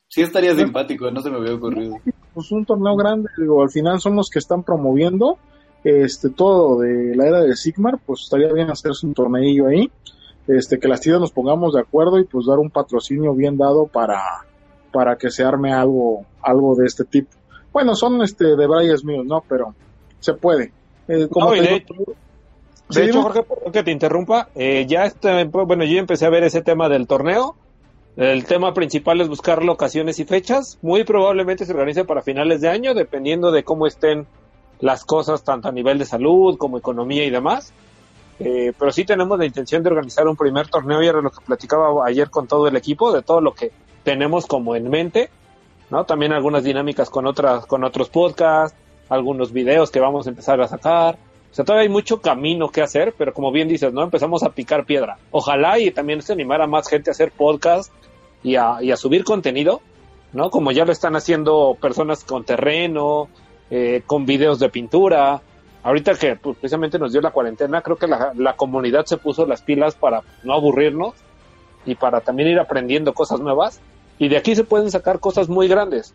Sí 0.07 0.21
estaría 0.21 0.55
simpático, 0.55 1.09
no 1.11 1.21
se 1.21 1.29
me 1.29 1.37
había 1.37 1.55
ocurrido. 1.55 1.97
pues 2.33 2.51
un 2.51 2.65
torneo 2.65 2.95
grande, 2.95 3.29
digo, 3.37 3.61
al 3.61 3.69
final 3.69 3.99
son 3.99 4.15
los 4.15 4.29
que 4.29 4.39
están 4.39 4.63
promoviendo 4.63 5.37
este 5.83 6.29
todo 6.29 6.79
de 6.79 7.15
la 7.15 7.27
era 7.27 7.41
de 7.41 7.55
Sigmar, 7.55 7.99
pues 8.05 8.21
estaría 8.23 8.51
bien 8.53 8.69
hacerse 8.71 9.05
un 9.05 9.13
torneillo 9.13 9.67
ahí, 9.67 9.91
este 10.47 10.79
que 10.79 10.87
las 10.87 11.01
tiendas 11.01 11.21
nos 11.21 11.31
pongamos 11.31 11.73
de 11.73 11.81
acuerdo 11.81 12.17
y 12.19 12.23
pues 12.23 12.45
dar 12.45 12.59
un 12.59 12.69
patrocinio 12.69 13.33
bien 13.33 13.57
dado 13.57 13.87
para 13.87 14.21
para 14.91 15.17
que 15.17 15.29
se 15.29 15.43
arme 15.43 15.73
algo 15.73 16.25
algo 16.41 16.75
de 16.75 16.85
este 16.85 17.03
tipo. 17.03 17.29
Bueno, 17.73 17.93
son 17.95 18.21
este 18.21 18.55
de 18.55 18.67
Brayes 18.67 19.03
míos, 19.03 19.25
¿no? 19.25 19.43
Pero 19.49 19.75
se 20.19 20.33
puede. 20.33 20.71
Eh, 21.07 21.27
como 21.29 21.47
No, 21.47 21.61
de 21.61 21.75
hecho. 21.75 23.21
Jorge, 23.21 23.43
perdón 23.43 23.71
que 23.71 23.83
te 23.83 23.91
interrumpa, 23.91 24.49
eh, 24.55 24.85
ya 24.87 25.05
este, 25.05 25.45
pues, 25.47 25.65
bueno, 25.67 25.83
yo 25.85 25.97
empecé 25.97 26.25
a 26.25 26.29
ver 26.29 26.43
ese 26.43 26.61
tema 26.61 26.87
del 26.89 27.07
torneo. 27.07 27.55
El 28.15 28.45
tema 28.45 28.73
principal 28.73 29.19
es 29.19 29.27
buscar 29.27 29.63
locaciones 29.63 30.19
y 30.19 30.25
fechas. 30.25 30.77
Muy 30.81 31.03
probablemente 31.03 31.65
se 31.65 31.73
organice 31.73 32.05
para 32.05 32.21
finales 32.21 32.61
de 32.61 32.69
año, 32.69 32.93
dependiendo 32.93 33.51
de 33.51 33.63
cómo 33.63 33.87
estén 33.87 34.25
las 34.79 35.03
cosas, 35.03 35.43
tanto 35.43 35.67
a 35.67 35.71
nivel 35.71 35.97
de 35.97 36.05
salud 36.05 36.57
como 36.57 36.77
economía 36.77 37.25
y 37.25 37.29
demás. 37.29 37.73
Eh, 38.39 38.73
pero 38.77 38.91
sí 38.91 39.05
tenemos 39.05 39.37
la 39.39 39.45
intención 39.45 39.81
de 39.83 39.89
organizar 39.89 40.27
un 40.27 40.35
primer 40.35 40.67
torneo 40.67 41.01
y 41.01 41.07
era 41.07 41.21
lo 41.21 41.31
que 41.31 41.43
platicaba 41.45 42.05
ayer 42.05 42.29
con 42.29 42.47
todo 42.47 42.67
el 42.67 42.75
equipo, 42.75 43.11
de 43.11 43.21
todo 43.21 43.41
lo 43.41 43.53
que 43.53 43.71
tenemos 44.03 44.45
como 44.45 44.75
en 44.75 44.89
mente, 44.89 45.29
¿no? 45.89 46.05
También 46.05 46.33
algunas 46.33 46.63
dinámicas 46.63 47.09
con 47.09 47.25
otras, 47.27 47.65
con 47.65 47.83
otros 47.83 48.09
podcasts, 48.09 48.77
algunos 49.09 49.51
videos 49.51 49.91
que 49.91 49.99
vamos 49.99 50.27
a 50.27 50.29
empezar 50.29 50.59
a 50.61 50.67
sacar. 50.67 51.17
O 51.51 51.55
sea, 51.55 51.63
todavía 51.63 51.83
hay 51.83 51.89
mucho 51.89 52.21
camino 52.21 52.69
que 52.69 52.81
hacer, 52.81 53.13
pero 53.17 53.33
como 53.33 53.51
bien 53.51 53.67
dices, 53.67 53.93
¿no? 53.93 54.03
Empezamos 54.03 54.43
a 54.43 54.49
picar 54.49 54.85
piedra. 54.85 55.17
Ojalá 55.31 55.79
y 55.79 55.91
también 55.91 56.21
se 56.21 56.33
animara 56.33 56.67
más 56.67 56.89
gente 56.89 57.09
a 57.09 57.13
hacer 57.13 57.31
podcast 57.31 57.91
y 58.43 58.55
a, 58.55 58.97
subir 58.97 59.23
contenido, 59.23 59.81
¿no? 60.33 60.49
Como 60.49 60.71
ya 60.71 60.85
lo 60.85 60.91
están 60.91 61.15
haciendo 61.15 61.77
personas 61.79 62.23
con 62.23 62.43
terreno, 62.43 63.29
eh, 63.69 64.03
con 64.05 64.25
videos 64.25 64.59
de 64.59 64.69
pintura. 64.69 65.41
Ahorita 65.83 66.15
que 66.15 66.35
pues, 66.35 66.57
precisamente 66.57 66.99
nos 66.99 67.11
dio 67.11 67.21
la 67.21 67.31
cuarentena, 67.31 67.81
creo 67.81 67.95
que 67.95 68.07
la 68.07 68.55
comunidad 68.55 69.05
se 69.05 69.17
puso 69.17 69.45
las 69.45 69.61
pilas 69.61 69.95
para 69.95 70.23
no 70.43 70.53
aburrirnos 70.53 71.13
y 71.85 71.95
para 71.95 72.21
también 72.21 72.49
ir 72.49 72.59
aprendiendo 72.59 73.13
cosas 73.13 73.39
nuevas. 73.39 73.79
Y 74.17 74.29
de 74.29 74.37
aquí 74.37 74.55
se 74.55 74.63
pueden 74.63 74.91
sacar 74.91 75.19
cosas 75.19 75.49
muy 75.49 75.67
grandes, 75.67 76.13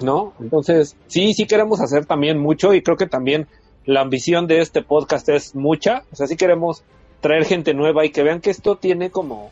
¿no? 0.00 0.34
Entonces, 0.40 0.96
sí, 1.06 1.34
sí 1.34 1.46
queremos 1.46 1.80
hacer 1.80 2.06
también 2.06 2.38
mucho 2.38 2.74
y 2.74 2.82
creo 2.82 2.96
que 2.96 3.06
también 3.06 3.46
la 3.84 4.00
ambición 4.00 4.46
de 4.46 4.60
este 4.60 4.82
podcast 4.82 5.28
es 5.28 5.54
mucha. 5.54 6.02
O 6.12 6.16
sea, 6.16 6.26
sí 6.26 6.36
queremos 6.36 6.82
traer 7.20 7.44
gente 7.44 7.74
nueva 7.74 8.04
y 8.04 8.10
que 8.10 8.22
vean 8.22 8.40
que 8.40 8.50
esto 8.50 8.76
tiene 8.76 9.10
como, 9.10 9.50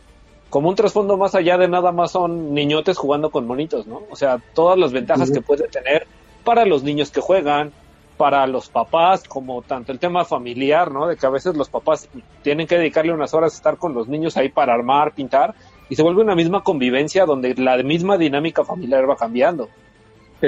como 0.51 0.69
un 0.69 0.75
trasfondo 0.75 1.17
más 1.17 1.35
allá 1.35 1.57
de 1.57 1.69
nada 1.69 1.93
más 1.93 2.13
son 2.13 2.53
niñotes 2.55 2.99
jugando 2.99 3.31
con 3.31 3.47
monitos, 3.47 3.87
¿no? 3.87 4.03
O 4.11 4.17
sea, 4.17 4.39
todas 4.55 4.79
las 4.79 4.93
ventajas 4.93 5.31
que 5.31 5.41
puede 5.41 5.69
tener 5.69 6.07
para 6.45 6.65
los 6.65 6.83
niños 6.83 7.11
que 7.11 7.21
juegan, 7.21 7.73
para 8.17 8.47
los 8.47 8.69
papás, 8.69 9.25
como 9.25 9.63
tanto 9.63 9.93
el 9.93 9.99
tema 9.99 10.25
familiar, 10.25 10.91
¿no? 10.93 11.07
De 11.07 11.17
que 11.17 11.27
a 11.27 11.31
veces 11.31 11.57
los 11.57 11.69
papás 11.69 12.09
tienen 12.43 12.67
que 12.67 12.79
dedicarle 12.79 13.13
unas 13.13 13.35
horas 13.35 13.55
a 13.55 13.57
estar 13.57 13.77
con 13.77 13.95
los 13.95 14.09
niños 14.09 14.37
ahí 14.37 14.49
para 14.49 14.75
armar, 14.75 15.15
pintar, 15.15 15.55
y 15.89 15.97
se 15.97 16.03
vuelve 16.03 16.23
una 16.23 16.35
misma 16.35 16.63
convivencia 16.63 17.27
donde 17.27 17.55
la 17.57 17.77
misma 17.83 18.17
dinámica 18.17 18.65
familiar 18.65 19.09
va 19.09 19.17
cambiando. 19.17 19.69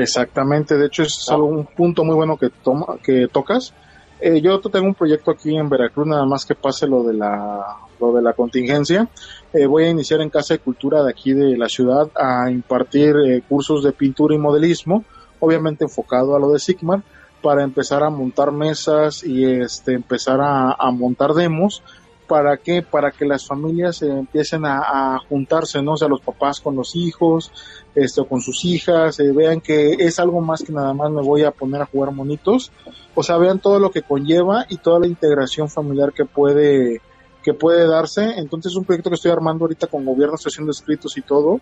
Exactamente, 0.03 0.77
de 0.77 0.87
hecho 0.87 1.03
es 1.03 1.29
algo, 1.29 1.47
un 1.47 1.65
punto 1.65 2.05
muy 2.05 2.15
bueno 2.15 2.37
que, 2.37 2.51
toma, 2.51 2.99
que 3.03 3.29
tocas. 3.29 3.73
Eh, 4.21 4.41
yo 4.41 4.61
tengo 4.61 4.87
un 4.87 4.95
proyecto 4.95 5.31
aquí 5.31 5.57
en 5.57 5.69
Veracruz, 5.69 6.07
nada 6.07 6.25
más 6.25 6.47
que 6.47 6.55
pase 6.55 6.87
lo 6.87 7.03
de 7.03 7.15
la, 7.15 7.77
lo 8.01 8.13
de 8.13 8.23
la 8.23 8.33
contingencia. 8.33 9.09
Eh, 9.53 9.67
voy 9.67 9.85
a 9.85 9.91
iniciar 9.91 10.21
en 10.21 10.31
Casa 10.31 10.55
de 10.55 10.61
Cultura 10.61 11.03
de 11.03 11.11
aquí 11.11 11.33
de 11.33 11.57
la 11.57 11.69
ciudad 11.69 12.11
a 12.15 12.51
impartir 12.51 13.15
eh, 13.17 13.43
cursos 13.47 13.83
de 13.85 13.93
pintura 13.93 14.35
y 14.35 14.39
modelismo, 14.39 15.05
obviamente 15.41 15.85
enfocado 15.85 16.35
a 16.35 16.41
lo 16.41 16.51
de 16.51 16.59
Sigmar, 16.59 17.03
para 17.43 17.63
empezar 17.63 18.03
a 18.03 18.11
montar 18.11 18.53
mesas 18.53 19.23
y 19.23 19.45
este, 19.45 19.93
empezar 19.93 20.41
a, 20.41 20.73
a 20.73 20.91
montar 20.91 21.35
demos 21.35 21.83
¿Para 22.29 22.57
qué? 22.57 22.83
Para 22.83 23.11
que 23.11 23.25
las 23.25 23.47
familias 23.47 24.03
eh, 24.03 24.11
empiecen 24.11 24.65
a, 24.65 25.15
a, 25.15 25.19
juntarse, 25.19 25.81
¿no? 25.83 25.93
O 25.93 25.97
sea, 25.97 26.09
los 26.09 26.21
papás 26.21 26.61
con 26.61 26.75
los 26.75 26.97
hijos, 26.97 27.53
este, 27.95 28.25
con 28.27 28.41
sus 28.41 28.65
hijas, 28.65 29.21
eh, 29.21 29.33
vean 29.33 29.61
que 29.61 29.93
es 29.93 30.19
algo 30.19 30.41
más 30.41 30.63
que 30.63 30.73
nada 30.73 30.93
más 30.93 31.11
me 31.11 31.23
voy 31.23 31.45
a 31.45 31.51
poner 31.51 31.83
a 31.83 31.87
jugar 31.87 32.13
monitos. 32.13 32.73
O 33.15 33.23
sea, 33.23 33.39
vean 33.39 33.61
todo 33.61 33.79
lo 33.79 33.91
que 33.91 34.03
conlleva 34.03 34.67
y 34.69 34.79
toda 34.79 35.01
la 35.01 35.07
integración 35.07 35.69
familiar 35.69 36.13
que 36.13 36.25
puede, 36.25 37.01
que 37.43 37.55
puede 37.55 37.87
darse. 37.87 38.39
Entonces, 38.39 38.73
es 38.73 38.77
un 38.77 38.85
proyecto 38.85 39.11
que 39.11 39.17
estoy 39.17 39.31
armando 39.31 39.65
ahorita 39.65 39.87
con 39.87 40.05
gobierno, 40.05 40.35
estoy 40.35 40.51
haciendo 40.51 40.73
escritos 40.73 41.17
y 41.17 41.23
todo. 41.23 41.61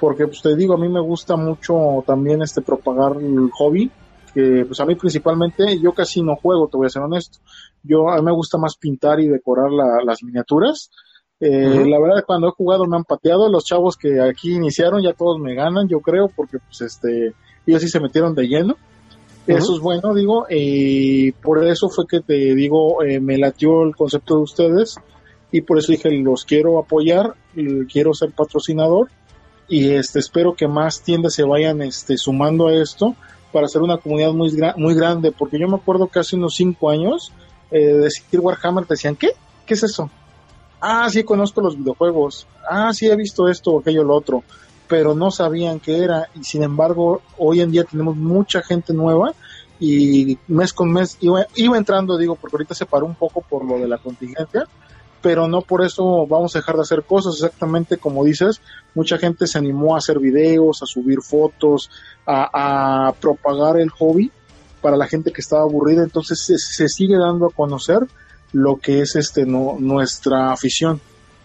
Porque, 0.00 0.26
pues 0.26 0.42
te 0.42 0.56
digo, 0.56 0.74
a 0.74 0.78
mí 0.78 0.88
me 0.88 1.00
gusta 1.00 1.36
mucho 1.36 2.02
también 2.06 2.42
este 2.42 2.62
propagar 2.62 3.16
el 3.16 3.50
hobby 3.52 3.90
que 4.36 4.66
pues 4.66 4.78
a 4.80 4.84
mí 4.84 4.94
principalmente 4.96 5.80
yo 5.80 5.94
casi 5.94 6.20
no 6.20 6.36
juego, 6.36 6.68
te 6.68 6.76
voy 6.76 6.86
a 6.86 6.90
ser 6.90 7.00
honesto. 7.00 7.38
Yo 7.86 8.08
a 8.10 8.16
mí 8.16 8.22
me 8.22 8.32
gusta 8.32 8.58
más 8.58 8.76
pintar 8.76 9.20
y 9.20 9.28
decorar 9.28 9.70
la, 9.70 10.04
las 10.04 10.22
miniaturas. 10.22 10.90
Eh, 11.38 11.48
uh 11.48 11.70
-huh. 11.70 11.90
La 11.90 12.00
verdad 12.00 12.24
cuando 12.26 12.48
he 12.48 12.50
jugado 12.52 12.86
me 12.86 12.96
han 12.96 13.04
pateado, 13.04 13.50
los 13.50 13.64
chavos 13.64 13.96
que 13.96 14.20
aquí 14.20 14.54
iniciaron 14.54 15.02
ya 15.02 15.12
todos 15.12 15.38
me 15.38 15.54
ganan, 15.54 15.86
yo 15.88 16.00
creo, 16.00 16.28
porque 16.34 16.58
pues 16.58 16.80
este 16.80 17.34
ellos 17.66 17.82
sí 17.82 17.88
se 17.88 18.00
metieron 18.00 18.34
de 18.34 18.46
lleno. 18.48 18.74
Uh 18.74 18.76
-huh. 19.52 19.58
Eso 19.58 19.74
es 19.74 19.80
bueno, 19.80 20.14
digo, 20.14 20.46
y 20.48 21.32
por 21.32 21.64
eso 21.64 21.88
fue 21.88 22.06
que 22.06 22.20
te 22.20 22.54
digo, 22.54 23.02
eh, 23.02 23.20
me 23.20 23.38
latió 23.38 23.82
el 23.82 23.94
concepto 23.94 24.36
de 24.36 24.42
ustedes 24.42 24.96
y 25.52 25.60
por 25.60 25.78
eso 25.78 25.92
dije, 25.92 26.10
los 26.10 26.44
quiero 26.44 26.78
apoyar, 26.78 27.34
quiero 27.92 28.12
ser 28.12 28.32
patrocinador 28.32 29.08
y 29.68 29.90
este 29.90 30.18
espero 30.18 30.54
que 30.54 30.68
más 30.68 31.02
tiendas 31.02 31.34
se 31.34 31.44
vayan 31.44 31.82
este 31.82 32.16
sumando 32.16 32.68
a 32.68 32.74
esto 32.74 33.14
para 33.52 33.66
hacer 33.66 33.82
una 33.82 33.98
comunidad 33.98 34.32
muy, 34.32 34.50
muy 34.76 34.94
grande, 34.94 35.32
porque 35.32 35.58
yo 35.58 35.68
me 35.68 35.76
acuerdo 35.76 36.08
que 36.08 36.18
hace 36.18 36.36
unos 36.36 36.54
cinco 36.54 36.90
años 36.90 37.32
eh, 37.70 37.92
decir 37.94 38.40
Warhammer 38.40 38.86
decían, 38.86 39.16
¿qué? 39.16 39.30
¿Qué 39.64 39.74
es 39.74 39.82
eso? 39.82 40.10
Ah, 40.80 41.08
sí, 41.10 41.24
conozco 41.24 41.60
los 41.60 41.76
videojuegos. 41.76 42.46
Ah, 42.68 42.92
sí, 42.92 43.06
he 43.08 43.16
visto 43.16 43.48
esto 43.48 43.72
o 43.72 43.80
aquello 43.80 44.04
lo 44.04 44.14
otro, 44.14 44.44
pero 44.86 45.14
no 45.14 45.30
sabían 45.30 45.80
qué 45.80 45.98
era. 45.98 46.28
Y 46.34 46.44
sin 46.44 46.62
embargo, 46.62 47.22
hoy 47.38 47.60
en 47.60 47.70
día 47.70 47.84
tenemos 47.84 48.16
mucha 48.16 48.62
gente 48.62 48.92
nueva 48.92 49.32
y 49.80 50.38
mes 50.48 50.72
con 50.72 50.92
mes 50.92 51.18
iba, 51.20 51.46
iba 51.54 51.76
entrando, 51.76 52.16
digo, 52.16 52.36
porque 52.36 52.56
ahorita 52.56 52.74
se 52.74 52.86
paró 52.86 53.06
un 53.06 53.14
poco 53.14 53.40
por 53.42 53.64
lo 53.64 53.78
de 53.78 53.88
la 53.88 53.98
contingencia, 53.98 54.66
pero 55.20 55.48
no 55.48 55.60
por 55.60 55.84
eso 55.84 56.26
vamos 56.26 56.54
a 56.54 56.60
dejar 56.60 56.76
de 56.76 56.82
hacer 56.82 57.02
cosas, 57.02 57.34
exactamente 57.34 57.98
como 57.98 58.24
dices, 58.24 58.60
mucha 58.94 59.18
gente 59.18 59.46
se 59.46 59.58
animó 59.58 59.94
a 59.94 59.98
hacer 59.98 60.18
videos, 60.18 60.82
a 60.82 60.86
subir 60.86 61.20
fotos, 61.20 61.90
a 62.26 63.12
propagar 63.20 63.78
el 63.78 63.90
hobby 63.90 64.30
para 64.86 64.96
la 64.96 65.08
gente 65.08 65.32
que 65.32 65.40
estaba 65.40 65.62
aburrida, 65.62 66.04
entonces 66.04 66.38
se, 66.38 66.58
se, 66.58 66.88
sigue 66.88 67.18
dando 67.18 67.46
a 67.46 67.50
conocer 67.50 68.06
lo 68.52 68.76
que 68.76 69.00
es 69.00 69.16
este 69.16 69.44
no, 69.44 69.74
nuestra 69.80 70.52
afición. 70.52 71.00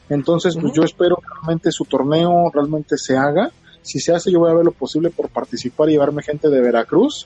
Entonces, 0.09 0.53
pues 0.53 0.65
uh 0.65 0.67
-huh. 0.67 0.73
yo 0.75 0.83
espero 0.83 1.15
que 1.15 1.25
realmente 1.33 1.71
su 1.71 1.85
torneo 1.85 2.51
realmente 2.53 2.99
se 2.99 3.17
haga. 3.17 3.49
Si 3.81 3.99
se 3.99 4.13
hace, 4.13 4.31
yo 4.31 4.37
voy 4.37 4.51
a 4.51 4.53
ver 4.53 4.63
lo 4.63 4.73
posible 4.73 5.09
por 5.09 5.29
participar 5.29 5.89
y 5.89 5.93
llevarme 5.93 6.21
gente 6.21 6.49
de 6.49 6.61
Veracruz. 6.61 7.25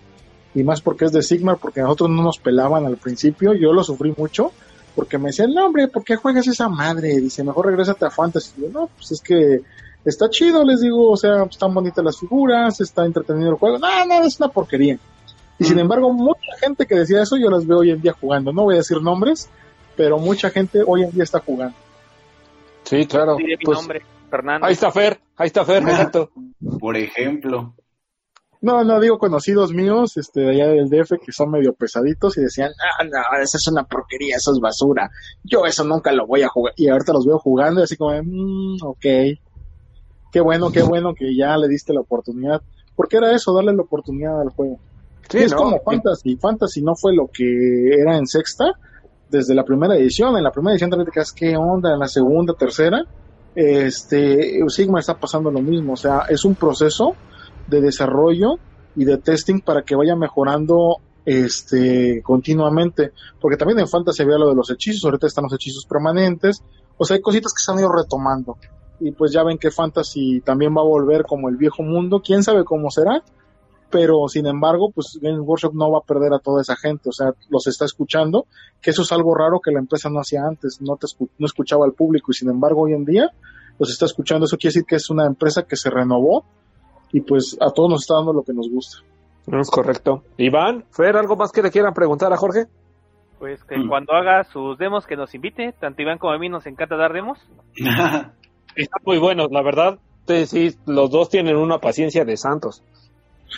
Y 0.54 0.64
más 0.64 0.80
porque 0.80 1.04
es 1.04 1.12
de 1.12 1.22
Sigmar, 1.22 1.58
porque 1.58 1.82
nosotros 1.82 2.10
no 2.10 2.24
nos 2.24 2.40
pelaban 2.40 2.86
al 2.86 2.96
principio. 2.96 3.54
Yo 3.54 3.74
lo 3.74 3.84
sufrí 3.84 4.14
mucho 4.18 4.54
porque 4.96 5.18
me 5.18 5.32
decían, 5.32 5.54
no, 5.54 5.66
hombre, 5.66 5.90
¿por 5.90 6.06
qué 6.06 6.16
juegas 6.16 6.48
esa 6.48 6.70
madre? 6.70 7.10
Dice, 7.20 7.44
mejor 7.44 7.66
regrésate 7.66 8.06
a 8.06 8.10
Fantasy. 8.10 8.54
Y 8.58 8.62
yo, 8.62 8.70
no, 8.70 8.88
pues 8.96 9.12
es 9.12 9.20
que 9.20 9.60
está 10.06 10.30
chido, 10.30 10.64
les 10.64 10.80
digo, 10.80 11.12
o 11.12 11.18
sea, 11.18 11.44
están 11.44 11.74
bonitas 11.74 12.06
las 12.06 12.18
figuras, 12.18 12.80
está 12.80 13.06
entretenido 13.06 13.50
el 13.50 13.58
juego. 13.58 13.80
No, 13.80 14.06
no, 14.06 14.24
es 14.24 14.40
una 14.40 14.48
porquería. 14.48 14.98
Y 15.58 15.64
sin 15.64 15.80
embargo, 15.80 16.12
mucha 16.12 16.58
gente 16.60 16.86
que 16.86 16.96
decía 16.96 17.22
eso, 17.22 17.38
yo 17.38 17.50
las 17.50 17.66
veo 17.66 17.80
hoy 17.80 17.92
en 17.92 18.02
día 18.02 18.14
jugando. 18.14 18.52
No 18.52 18.64
voy 18.64 18.76
a 18.76 18.80
decir 18.80 19.02
nombres, 19.02 19.50
pero 19.96 20.18
mucha 20.18 20.50
gente 20.50 20.84
hoy 20.86 21.04
en 21.04 21.12
día 21.12 21.24
está 21.24 21.40
jugando. 21.40 21.76
Sí, 22.84 23.06
claro. 23.06 23.38
Sí, 23.38 23.46
pues, 23.64 23.78
nombre, 23.78 24.02
Fernando. 24.30 24.68
Ahí 24.68 24.74
está 24.74 24.92
Fer, 24.92 25.20
ahí 25.38 25.48
está 25.48 25.66
Fer, 25.66 25.84
exacto. 25.84 26.30
Por 26.80 26.98
ejemplo. 26.98 27.74
No, 28.62 28.84
no, 28.84 29.00
digo 29.00 29.20
conocidos 29.20 29.74
míos, 29.74 30.18
este, 30.18 30.42
de 30.42 30.50
allá 30.50 30.68
del 30.68 30.90
DF, 30.90 31.20
que 31.24 31.32
son 31.32 31.52
medio 31.52 31.74
pesaditos 31.74 32.36
y 32.38 32.42
decían, 32.42 32.72
ah, 32.80 33.04
no, 33.04 33.20
esa 33.40 33.58
es 33.58 33.68
una 33.68 33.84
porquería, 33.84 34.38
eso 34.38 34.52
es 34.52 34.60
basura. 34.60 35.12
Yo 35.44 35.66
eso 35.66 35.84
nunca 35.84 36.12
lo 36.12 36.26
voy 36.26 36.42
a 36.42 36.48
jugar. 36.48 36.74
Y 36.76 36.88
ahorita 36.90 37.14
los 37.14 37.26
veo 37.26 37.38
jugando 37.38 37.82
y 37.82 37.84
así 37.84 37.96
como, 37.96 38.20
mmm, 38.24 38.78
ok. 38.84 39.06
Qué 40.32 40.42
bueno, 40.42 40.72
qué 40.72 40.82
bueno 40.82 41.14
que 41.14 41.36
ya 41.36 41.56
le 41.58 41.68
diste 41.68 41.94
la 41.94 42.02
oportunidad. 42.02 42.62
Porque 42.96 43.18
era 43.18 43.34
eso, 43.34 43.54
darle 43.54 43.74
la 43.74 43.84
oportunidad 43.84 44.42
al 44.42 44.50
juego. 44.50 44.80
Sí, 45.30 45.40
es 45.40 45.52
¿no? 45.52 45.58
como 45.58 45.80
Fantasy. 45.82 46.38
Fantasy 46.38 46.82
no 46.82 46.96
fue 46.96 47.16
lo 47.16 47.28
que 47.32 47.90
era 48.00 48.18
en 48.18 48.28
sexta, 48.28 48.74
desde 49.30 49.56
la 49.56 49.64
primera 49.64 49.96
edición. 49.96 50.38
En 50.38 50.44
la 50.44 50.52
primera 50.52 50.74
edición 50.74 50.92
te 50.92 51.12
quedas, 51.12 51.32
¿qué 51.32 51.56
onda? 51.58 51.94
En 51.94 52.00
la 52.00 52.08
segunda, 52.08 52.54
tercera, 52.54 53.04
este, 53.56 54.62
Sigma 54.68 55.00
está 55.00 55.16
pasando 55.20 55.52
lo 55.52 55.62
mismo. 55.62 55.94
O 55.94 55.98
sea, 55.98 56.24
es 56.30 56.46
un 56.46 56.56
proceso 56.56 57.16
de 57.68 57.82
desarrollo 57.82 58.60
y 58.96 59.06
de 59.06 59.18
testing 59.18 59.62
para 59.62 59.82
que 59.84 59.96
vaya 59.96 60.16
mejorando 60.16 60.98
este 61.26 62.22
continuamente. 62.22 63.12
Porque 63.40 63.58
también 63.58 63.80
en 63.80 63.88
Fantasy 63.88 64.24
había 64.24 64.38
lo 64.38 64.50
de 64.50 64.56
los 64.56 64.70
hechizos, 64.70 65.04
ahorita 65.06 65.28
están 65.28 65.44
los 65.44 65.54
hechizos 65.54 65.86
permanentes. 65.86 66.62
O 66.98 67.06
sea, 67.06 67.16
hay 67.16 67.22
cositas 67.22 67.54
que 67.54 67.62
se 67.64 67.72
han 67.72 67.80
ido 67.80 67.92
retomando. 67.92 68.58
Y 69.00 69.12
pues 69.12 69.32
ya 69.34 69.44
ven 69.44 69.58
que 69.58 69.72
Fantasy 69.72 70.42
también 70.42 70.74
va 70.76 70.82
a 70.82 70.86
volver 70.86 71.24
como 71.26 71.50
el 71.50 71.58
viejo 71.58 71.84
mundo. 71.84 72.22
Quién 72.24 72.44
sabe 72.44 72.64
cómo 72.64 72.90
será 72.90 73.24
pero 73.90 74.28
sin 74.28 74.48
embargo, 74.48 74.92
pues 74.94 75.18
Games 75.22 75.42
Workshop 75.42 75.74
no 75.74 75.92
va 75.92 76.00
a 76.00 76.02
perder 76.02 76.34
a 76.34 76.40
toda 76.40 76.62
esa 76.62 76.76
gente, 76.76 77.10
o 77.10 77.12
sea, 77.12 77.32
los 77.50 77.68
está 77.68 77.86
escuchando, 77.86 78.46
que 78.82 78.92
eso 78.92 79.04
es 79.04 79.12
algo 79.12 79.36
raro 79.36 79.60
que 79.60 79.72
la 79.72 79.80
empresa 79.80 80.10
no 80.10 80.20
hacía 80.20 80.42
antes, 80.46 80.82
no, 80.82 80.98
te 80.98 81.08
no 81.38 81.46
escuchaba 81.46 81.86
al 81.86 81.94
público 81.94 82.32
y 82.32 82.34
sin 82.34 82.50
embargo 82.50 82.82
hoy 82.82 82.94
en 82.94 83.06
día 83.06 83.30
los 83.80 83.90
está 83.90 84.06
escuchando, 84.06 84.46
eso 84.46 84.58
quiere 84.58 84.74
decir 84.74 84.86
que 84.86 84.96
es 84.96 85.10
una 85.10 85.26
empresa 85.26 85.64
que 85.64 85.76
se 85.76 85.90
renovó 85.90 86.46
y 87.12 87.22
pues 87.22 87.58
a 87.62 87.72
todos 87.72 87.90
nos 87.90 88.02
está 88.02 88.16
dando 88.16 88.34
lo 88.34 88.44
que 88.44 88.54
nos 88.54 88.70
gusta. 88.70 88.98
Es 89.48 89.70
correcto. 89.70 90.24
Iván, 90.38 90.86
Fer, 90.90 91.16
¿algo 91.18 91.36
más 91.36 91.52
que 91.52 91.62
le 91.62 91.70
quieran 91.70 91.94
preguntar 91.94 92.34
a 92.34 92.38
Jorge? 92.38 92.66
Pues 93.38 93.64
que 93.64 93.78
mm. 93.78 93.88
cuando 93.88 94.14
haga 94.14 94.44
sus 94.46 94.78
demos 94.78 95.06
que 95.06 95.16
nos 95.16 95.34
invite, 95.36 95.74
tanto 95.74 96.02
Iván 96.02 96.18
como 96.18 96.34
a 96.34 96.40
mí 96.40 96.50
nos 96.50 96.66
encanta 96.66 96.96
dar 96.96 97.14
demos. 97.14 97.38
Están 98.76 99.02
muy 99.06 99.20
buenos, 99.20 99.52
la 99.52 99.62
verdad. 99.62 100.00
Sí, 100.48 100.76
los 100.86 101.12
dos 101.12 101.30
tienen 101.30 101.56
una 101.56 101.78
paciencia 101.78 102.26
de 102.26 102.36
santos. 102.38 102.84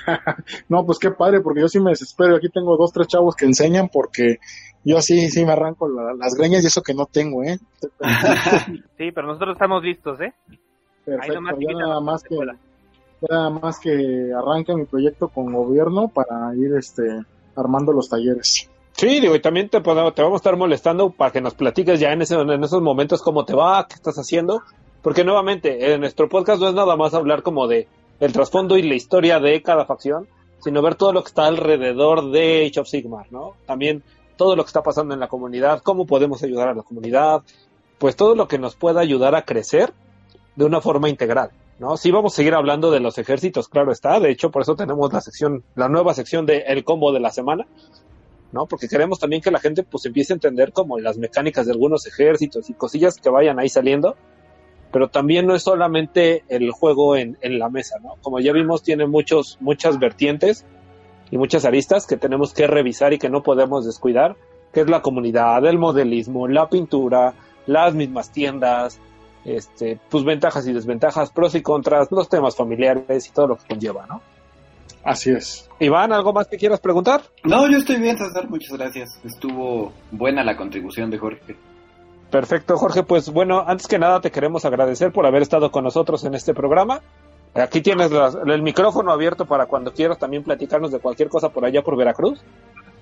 no, 0.70 0.86
pues 0.86 1.00
qué 1.00 1.12
padre, 1.12 1.42
porque 1.42 1.62
yo 1.62 1.68
sí 1.68 1.80
me 1.80 1.92
desespero. 1.92 2.36
Aquí 2.36 2.50
tengo 2.50 2.78
dos, 2.78 2.92
tres 2.92 3.08
chavos 3.08 3.36
que 3.36 3.46
enseñan 3.46 3.90
porque 3.90 4.40
yo 4.84 5.02
sí, 5.02 5.30
sí 5.30 5.46
me 5.46 5.54
arranco 5.54 5.88
las 5.88 6.36
greñas 6.36 6.64
y 6.64 6.68
eso 6.68 6.82
que 6.82 6.94
no 6.94 7.06
tengo, 7.06 7.44
¿eh? 7.44 7.60
sí, 8.98 9.12
pero 9.12 9.28
nosotros 9.28 9.54
estamos 9.54 9.84
listos, 9.84 10.20
¿eh? 10.22 10.34
Perfecto, 11.06 11.42
nada 11.42 12.02
más 12.02 12.24
que 12.24 12.36
nada 13.30 13.50
más 13.50 13.80
que 13.80 14.32
arranque 14.34 14.76
mi 14.76 14.86
proyecto 14.86 15.30
con 15.30 15.52
gobierno 15.52 16.08
para 16.08 16.54
ir 16.56 16.74
este 16.78 17.04
armando 17.56 17.92
los 17.92 18.10
talleres. 18.10 18.70
Sí, 18.94 19.20
digo, 19.20 19.36
y 19.36 19.40
también 19.40 19.70
te, 19.70 19.80
te 19.80 19.92
vamos 19.92 20.14
a 20.16 20.36
estar 20.36 20.58
molestando 20.58 21.12
para 21.12 21.32
que 21.32 21.42
nos 21.42 21.54
platiques 21.54 22.00
ya 22.00 22.12
en, 22.12 22.22
ese, 22.22 22.36
en 22.36 22.64
esos 22.64 22.82
momentos 22.82 23.22
cómo 23.22 23.46
te 23.46 23.56
va, 23.56 23.86
qué 23.88 23.96
estás 23.96 24.18
haciendo, 24.18 24.64
porque 25.02 25.24
nuevamente, 25.24 25.94
en 25.94 26.02
nuestro 26.02 26.28
podcast 26.28 26.62
no 26.62 26.70
es 26.70 26.74
nada 26.74 26.96
más 26.96 27.14
hablar 27.14 27.44
como 27.44 27.68
de 27.68 27.88
el 28.20 28.34
trasfondo 28.34 28.78
y 28.78 28.84
la 28.84 28.96
historia 28.96 29.40
de 29.40 29.62
cada 29.62 29.86
facción, 29.86 30.28
sino 30.60 30.82
ver 30.82 30.96
todo 30.96 31.14
lo 31.14 31.24
que 31.24 31.28
está 31.28 31.46
alrededor 31.46 32.32
de 32.32 32.66
Age 32.66 32.80
of 32.80 32.88
Sigmar, 32.88 33.32
¿no? 33.32 33.54
También 33.66 34.04
todo 34.36 34.56
lo 34.56 34.64
que 34.64 34.68
está 34.68 34.84
pasando 34.84 35.14
en 35.14 35.20
la 35.20 35.28
comunidad, 35.28 35.82
cómo 35.84 36.06
podemos 36.06 36.44
ayudar 36.44 36.70
a 36.70 36.74
la 36.74 36.84
comunidad, 36.84 37.42
pues 37.98 38.16
todo 38.16 38.36
lo 38.36 38.48
que 38.48 38.60
nos 38.60 38.76
pueda 38.76 39.02
ayudar 39.02 39.36
a 39.36 39.44
crecer 39.44 39.94
de 40.56 40.66
una 40.66 40.82
forma 40.82 41.10
integral, 41.10 41.52
¿no? 41.80 41.98
Sí 41.98 42.12
vamos 42.12 42.34
a 42.34 42.38
seguir 42.38 42.54
hablando 42.54 42.92
de 42.92 43.00
los 43.00 43.18
ejércitos, 43.18 43.68
claro 43.68 43.92
está, 43.92 44.20
de 44.20 44.32
hecho 44.32 44.52
por 44.52 44.62
eso 44.62 44.76
tenemos 44.76 45.12
la 45.14 45.22
sección, 45.22 45.64
la 45.76 45.90
nueva 45.90 46.14
sección 46.14 46.46
de 46.46 46.60
El 46.68 46.84
Combo 46.84 47.12
de 47.12 47.20
la 47.20 47.32
Semana, 47.32 47.68
¿no? 48.52 48.66
Porque 48.66 48.88
queremos 48.88 49.20
también 49.20 49.42
que 49.42 49.52
la 49.52 49.60
gente 49.60 49.84
pues 49.84 50.06
empiece 50.06 50.34
a 50.34 50.36
entender 50.36 50.72
como 50.72 51.00
las 51.00 51.18
mecánicas 51.18 51.66
de 51.66 51.74
algunos 51.74 52.06
ejércitos 52.08 52.70
y 52.70 52.74
cosillas 52.74 53.18
que 53.18 53.30
vayan 53.30 53.60
ahí 53.60 53.70
saliendo 53.70 54.16
pero 54.92 55.10
también 55.10 55.46
no 55.48 55.56
es 55.56 55.64
solamente 55.64 56.44
el 56.50 56.72
juego 56.72 57.16
en, 57.16 57.38
en, 57.42 57.60
la 57.60 57.70
mesa, 57.70 57.98
¿no? 58.02 58.16
Como 58.22 58.40
ya 58.40 58.54
vimos, 58.54 58.84
tiene 58.84 59.06
muchos, 59.08 59.58
muchas 59.60 60.00
vertientes 60.00 60.66
y 61.32 61.38
muchas 61.38 61.66
aristas 61.66 62.08
que 62.08 62.18
tenemos 62.18 62.54
que 62.54 62.68
revisar 62.68 63.14
y 63.14 63.20
que 63.20 63.30
no 63.30 63.44
podemos 63.44 63.86
descuidar, 63.86 64.36
que 64.74 64.82
es 64.82 64.90
la 64.90 65.02
comunidad, 65.02 65.66
el 65.66 65.78
modelismo, 65.78 66.48
la 66.48 66.70
pintura, 66.70 67.34
las 67.66 67.94
mismas 67.94 68.32
tiendas, 68.32 69.00
este, 69.46 70.00
pues 70.10 70.24
ventajas 70.24 70.68
y 70.68 70.74
desventajas, 70.74 71.32
pros 71.32 71.56
y 71.56 71.62
contras, 71.62 72.12
los 72.12 72.30
temas 72.30 72.56
familiares 72.56 73.28
y 73.28 73.32
todo 73.32 73.48
lo 73.48 73.58
que 73.58 73.68
conlleva, 73.68 74.06
¿no? 74.08 74.22
Así 75.04 75.32
es. 75.32 75.70
Iván, 75.80 76.12
¿algo 76.12 76.34
más 76.34 76.48
que 76.48 76.58
quieras 76.58 76.82
preguntar? 76.82 77.22
No, 77.46 77.70
yo 77.72 77.78
estoy 77.78 77.96
bien, 77.96 78.18
César, 78.18 78.50
muchas 78.50 78.78
gracias. 78.78 79.20
Estuvo 79.24 79.94
buena 80.12 80.44
la 80.44 80.58
contribución 80.58 81.10
de 81.10 81.18
Jorge. 81.18 81.56
Perfecto, 82.30 82.78
Jorge. 82.78 83.04
Pues 83.04 83.30
bueno, 83.32 83.64
antes 83.66 83.88
que 83.88 84.00
nada 84.00 84.20
te 84.20 84.32
queremos 84.32 84.66
agradecer 84.66 85.12
por 85.12 85.26
haber 85.26 85.42
estado 85.42 85.72
con 85.72 85.84
nosotros 85.84 86.24
en 86.26 86.34
este 86.34 86.54
programa. 86.54 87.02
Aquí 87.54 87.82
tienes 87.82 88.12
el 88.46 88.62
micrófono 88.62 89.12
abierto 89.12 89.46
para 89.46 89.66
cuando 89.66 89.94
quieras 89.94 90.20
también 90.20 90.44
platicarnos 90.44 90.92
de 90.92 91.00
cualquier 91.00 91.30
cosa 91.30 91.50
por 91.50 91.66
allá 91.66 91.82
por 91.82 91.96
Veracruz. 91.98 92.44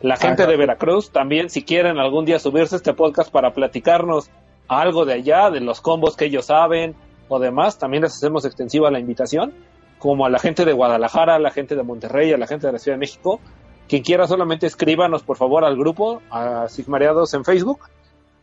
La 0.01 0.17
gente 0.17 0.45
de 0.45 0.55
Veracruz 0.55 1.09
también, 1.09 1.49
si 1.49 1.63
quieren 1.63 1.97
algún 1.97 2.25
día 2.25 2.37
subirse 2.37 2.75
a 2.75 2.77
este 2.77 2.93
podcast 2.93 3.31
para 3.31 3.53
platicarnos 3.53 4.29
algo 4.67 5.05
de 5.05 5.13
allá, 5.13 5.49
de 5.49 5.61
los 5.61 5.81
combos 5.81 6.15
que 6.15 6.25
ellos 6.25 6.45
saben 6.45 6.95
o 7.27 7.39
demás, 7.39 7.79
también 7.79 8.03
les 8.03 8.13
hacemos 8.13 8.45
extensiva 8.45 8.91
la 8.91 8.99
invitación, 8.99 9.53
como 9.97 10.25
a 10.25 10.29
la 10.29 10.37
gente 10.37 10.63
de 10.63 10.73
Guadalajara, 10.73 11.35
a 11.35 11.39
la 11.39 11.49
gente 11.49 11.75
de 11.75 11.83
Monterrey, 11.83 12.31
a 12.31 12.37
la 12.37 12.47
gente 12.47 12.67
de 12.67 12.73
la 12.73 12.79
Ciudad 12.79 12.95
de 12.95 12.99
México. 12.99 13.39
Quien 13.87 14.03
quiera 14.03 14.27
solamente 14.27 14.67
escríbanos 14.67 15.23
por 15.23 15.37
favor 15.37 15.65
al 15.65 15.75
grupo, 15.75 16.21
a 16.29 16.67
Sigmareados 16.69 17.33
en 17.33 17.43
Facebook, 17.43 17.79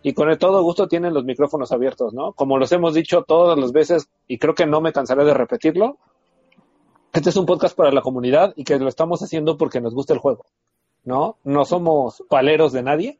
y 0.02 0.14
con 0.14 0.36
todo 0.38 0.62
gusto 0.62 0.88
tienen 0.88 1.14
los 1.14 1.24
micrófonos 1.24 1.72
abiertos, 1.72 2.12
¿no? 2.12 2.32
Como 2.32 2.58
los 2.58 2.72
hemos 2.72 2.94
dicho 2.94 3.22
todas 3.22 3.58
las 3.58 3.72
veces 3.72 4.08
y 4.26 4.38
creo 4.38 4.54
que 4.54 4.66
no 4.66 4.80
me 4.80 4.92
cansaré 4.92 5.24
de 5.24 5.34
repetirlo, 5.34 5.98
este 7.12 7.30
es 7.30 7.36
un 7.36 7.46
podcast 7.46 7.76
para 7.76 7.92
la 7.92 8.00
comunidad 8.00 8.52
y 8.56 8.64
que 8.64 8.78
lo 8.78 8.88
estamos 8.88 9.22
haciendo 9.22 9.56
porque 9.56 9.80
nos 9.80 9.94
gusta 9.94 10.14
el 10.14 10.18
juego, 10.18 10.46
¿no? 11.04 11.36
No 11.44 11.64
somos 11.64 12.24
paleros 12.28 12.72
de 12.72 12.82
nadie 12.82 13.18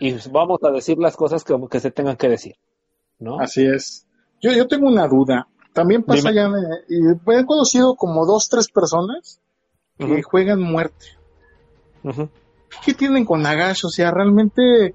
y 0.00 0.14
vamos 0.30 0.58
a 0.64 0.70
decir 0.70 0.98
las 0.98 1.16
cosas 1.16 1.44
que, 1.44 1.54
que 1.70 1.80
se 1.80 1.90
tengan 1.90 2.16
que 2.16 2.28
decir, 2.28 2.56
¿no? 3.18 3.38
Así 3.38 3.64
es. 3.64 4.06
Yo, 4.40 4.52
yo 4.52 4.66
tengo 4.66 4.88
una 4.88 5.06
duda. 5.06 5.48
También 5.72 6.02
pasa 6.02 6.32
ya, 6.32 6.50
y 6.88 6.98
he 7.08 7.46
conocido 7.46 7.94
como 7.94 8.26
dos, 8.26 8.48
tres 8.50 8.68
personas 8.68 9.40
que 9.96 10.22
juegan 10.22 10.60
muerte. 10.60 11.06
¿Qué 12.84 12.92
tienen 12.92 13.24
con 13.24 13.42
Nagash? 13.42 13.86
O 13.86 13.88
sea, 13.88 14.10
realmente 14.10 14.94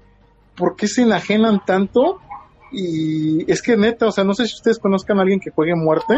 ¿por 0.58 0.76
qué 0.76 0.88
se 0.88 1.02
enajenan 1.02 1.64
tanto? 1.64 2.18
Y 2.72 3.50
es 3.50 3.62
que 3.62 3.76
neta, 3.76 4.06
o 4.06 4.12
sea, 4.12 4.24
no 4.24 4.34
sé 4.34 4.46
si 4.46 4.56
ustedes 4.56 4.78
conozcan 4.78 5.18
a 5.18 5.22
alguien 5.22 5.40
que 5.40 5.50
juegue 5.50 5.74
muerte. 5.74 6.14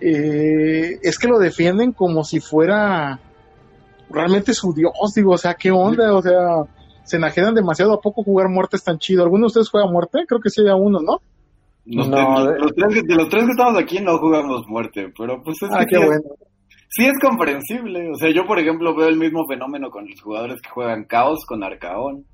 Eh, 0.00 0.98
es 1.02 1.18
que 1.18 1.28
lo 1.28 1.38
defienden 1.38 1.92
como 1.92 2.24
si 2.24 2.40
fuera 2.40 3.20
realmente 4.10 4.52
su 4.52 4.74
dios, 4.74 4.92
digo, 5.14 5.32
o 5.32 5.38
sea, 5.38 5.54
¿qué 5.54 5.70
onda? 5.70 6.14
O 6.14 6.20
sea, 6.20 6.64
se 7.04 7.16
enajenan 7.16 7.54
demasiado. 7.54 7.94
¿A 7.94 8.00
poco 8.00 8.22
jugar 8.22 8.48
muerte 8.48 8.76
es 8.76 8.84
tan 8.84 8.98
chido? 8.98 9.22
¿Alguno 9.22 9.42
de 9.42 9.46
ustedes 9.46 9.70
juega 9.70 9.90
muerte? 9.90 10.24
Creo 10.26 10.40
que 10.40 10.50
sí 10.50 10.62
hay 10.62 10.74
uno, 10.74 11.00
¿no? 11.00 11.20
no, 11.86 12.46
de, 12.46 12.58
los 12.58 12.72
tres, 12.74 13.02
de 13.04 13.14
los 13.14 13.28
tres 13.28 13.44
que 13.44 13.50
estamos 13.50 13.78
aquí 13.78 14.00
no 14.00 14.16
jugamos 14.18 14.66
muerte, 14.66 15.12
pero 15.18 15.42
pues 15.42 15.62
es 15.62 15.68
ah, 15.70 15.84
qué 15.86 15.98
bueno. 15.98 16.22
sí 16.88 17.04
es 17.04 17.18
comprensible. 17.20 18.10
O 18.10 18.14
sea, 18.14 18.30
yo, 18.34 18.46
por 18.46 18.58
ejemplo, 18.58 18.94
veo 18.96 19.08
el 19.08 19.18
mismo 19.18 19.46
fenómeno 19.46 19.90
con 19.90 20.08
los 20.08 20.20
jugadores 20.20 20.60
que 20.62 20.70
juegan 20.70 21.04
Caos 21.04 21.44
con 21.46 21.62
Arcaón. 21.62 22.24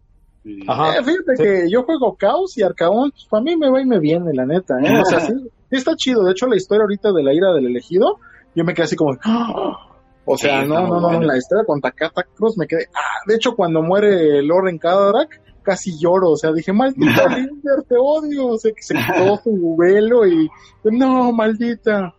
Ajá, 0.66 0.98
eh, 0.98 1.05
fíjate 1.05 1.35
que 1.37 1.70
yo 1.70 1.83
juego 1.83 2.16
Caos 2.16 2.57
y 2.57 2.62
Arcaón, 2.62 3.11
pues 3.11 3.26
para 3.26 3.42
mí 3.42 3.57
me 3.57 3.70
va 3.70 3.81
y 3.81 3.87
me 3.87 3.98
viene, 3.98 4.33
la 4.33 4.46
neta, 4.46 4.79
¿eh? 4.81 5.00
O 5.00 5.05
sea, 5.05 5.20
sí, 5.20 5.35
está 5.70 5.94
chido. 5.96 6.24
De 6.24 6.33
hecho, 6.33 6.46
la 6.46 6.57
historia 6.57 6.83
ahorita 6.83 7.12
de 7.12 7.22
la 7.22 7.35
ira 7.35 7.53
del 7.53 7.66
elegido, 7.66 8.18
yo 8.55 8.64
me 8.64 8.72
quedé 8.72 8.85
así 8.85 8.96
como, 8.96 9.16
¡Ah! 9.22 9.87
o 10.24 10.37
sea, 10.38 10.64
no, 10.64 10.87
no, 10.87 11.00
no, 11.00 11.12
en 11.12 11.26
la 11.26 11.37
historia 11.37 11.64
con 11.66 11.81
Takata 11.81 12.22
Cruz 12.35 12.57
me 12.57 12.66
quedé, 12.66 12.88
ah, 12.94 13.22
de 13.26 13.35
hecho, 13.35 13.55
cuando 13.55 13.83
muere 13.83 14.42
Loren 14.42 14.79
Kadarak, 14.79 15.40
casi 15.62 15.98
lloro, 15.98 16.31
o 16.31 16.37
sea, 16.37 16.53
dije, 16.53 16.72
maldita 16.72 17.29
Linder, 17.37 17.83
te 17.87 17.96
odio, 17.98 18.48
o 18.48 18.59
sea, 18.59 18.72
que 18.72 18.83
se 18.83 18.94
quitó 18.94 19.37
su 19.44 19.76
velo 19.76 20.26
y, 20.26 20.48
no, 20.85 21.33
maldita. 21.33 22.14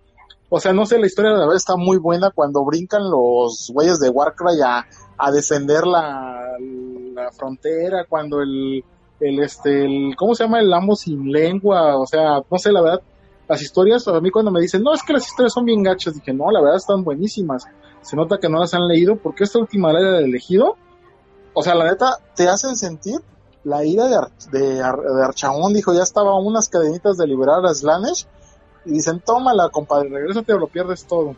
O 0.50 0.60
sea, 0.60 0.74
no 0.74 0.86
sé, 0.86 1.00
la 1.00 1.08
historia 1.08 1.32
de 1.32 1.38
la 1.38 1.44
verdad 1.44 1.56
está 1.56 1.78
muy 1.78 1.98
buena 1.98 2.30
cuando 2.30 2.66
brincan 2.66 3.10
los 3.10 3.72
güeyes 3.74 4.00
de 4.00 4.10
Warcry 4.10 4.62
a, 4.62 4.86
a 5.18 5.32
descender 5.32 5.88
la, 5.88 6.58
la 7.14 7.32
frontera, 7.32 8.06
cuando 8.08 8.42
el, 8.42 8.84
el, 9.20 9.40
este, 9.40 9.86
el, 9.86 10.16
¿cómo 10.16 10.36
se 10.36 10.44
llama? 10.44 10.60
El 10.60 10.74
amo 10.74 10.96
sin 10.96 11.32
lengua, 11.32 11.98
o 11.98 12.06
sea, 12.06 12.42
no 12.50 12.58
sé, 12.58 12.72
la 12.72 12.82
verdad, 12.82 13.02
las 13.48 13.62
historias, 13.62 14.08
a 14.08 14.20
mí 14.20 14.32
cuando 14.32 14.52
me 14.52 14.62
dicen, 14.62 14.82
no, 14.82 14.94
es 14.94 15.04
que 15.04 15.14
las 15.14 15.28
historias 15.28 15.54
son 15.54 15.66
bien 15.66 15.84
gachas, 15.84 16.14
dije, 16.14 16.34
no, 16.34 16.52
la 16.52 16.62
verdad 16.62 16.78
están 16.78 17.04
buenísimas, 17.04 17.66
se 18.02 18.16
nota 18.16 18.38
que 18.40 18.50
no 18.50 18.60
las 18.60 18.74
han 18.74 18.88
leído, 18.88 19.18
porque 19.18 19.44
esta 19.44 19.60
última 19.60 19.92
ley 19.92 20.04
del 20.04 20.26
elegido, 20.26 20.78
o 21.54 21.62
sea, 21.62 21.76
la 21.76 21.86
neta, 21.86 22.18
te 22.36 22.48
hacen 22.48 22.76
sentir 22.76 23.20
la 23.64 23.86
ira 23.86 24.08
de, 24.08 24.58
de, 24.58 24.76
de 24.76 25.24
Archaón, 25.24 25.74
dijo, 25.74 25.94
ya 25.94 26.04
estaba 26.04 26.40
unas 26.40 26.70
cadenitas 26.70 27.18
de 27.18 27.28
liberar 27.28 27.66
a 27.66 27.74
Slanesh, 27.74 28.26
y 28.86 28.94
dicen, 28.94 29.20
tómala, 29.20 29.70
compadre, 29.70 30.10
regrésate 30.10 30.54
o 30.54 30.58
lo 30.58 30.68
pierdes 30.68 31.06
todo. 31.06 31.36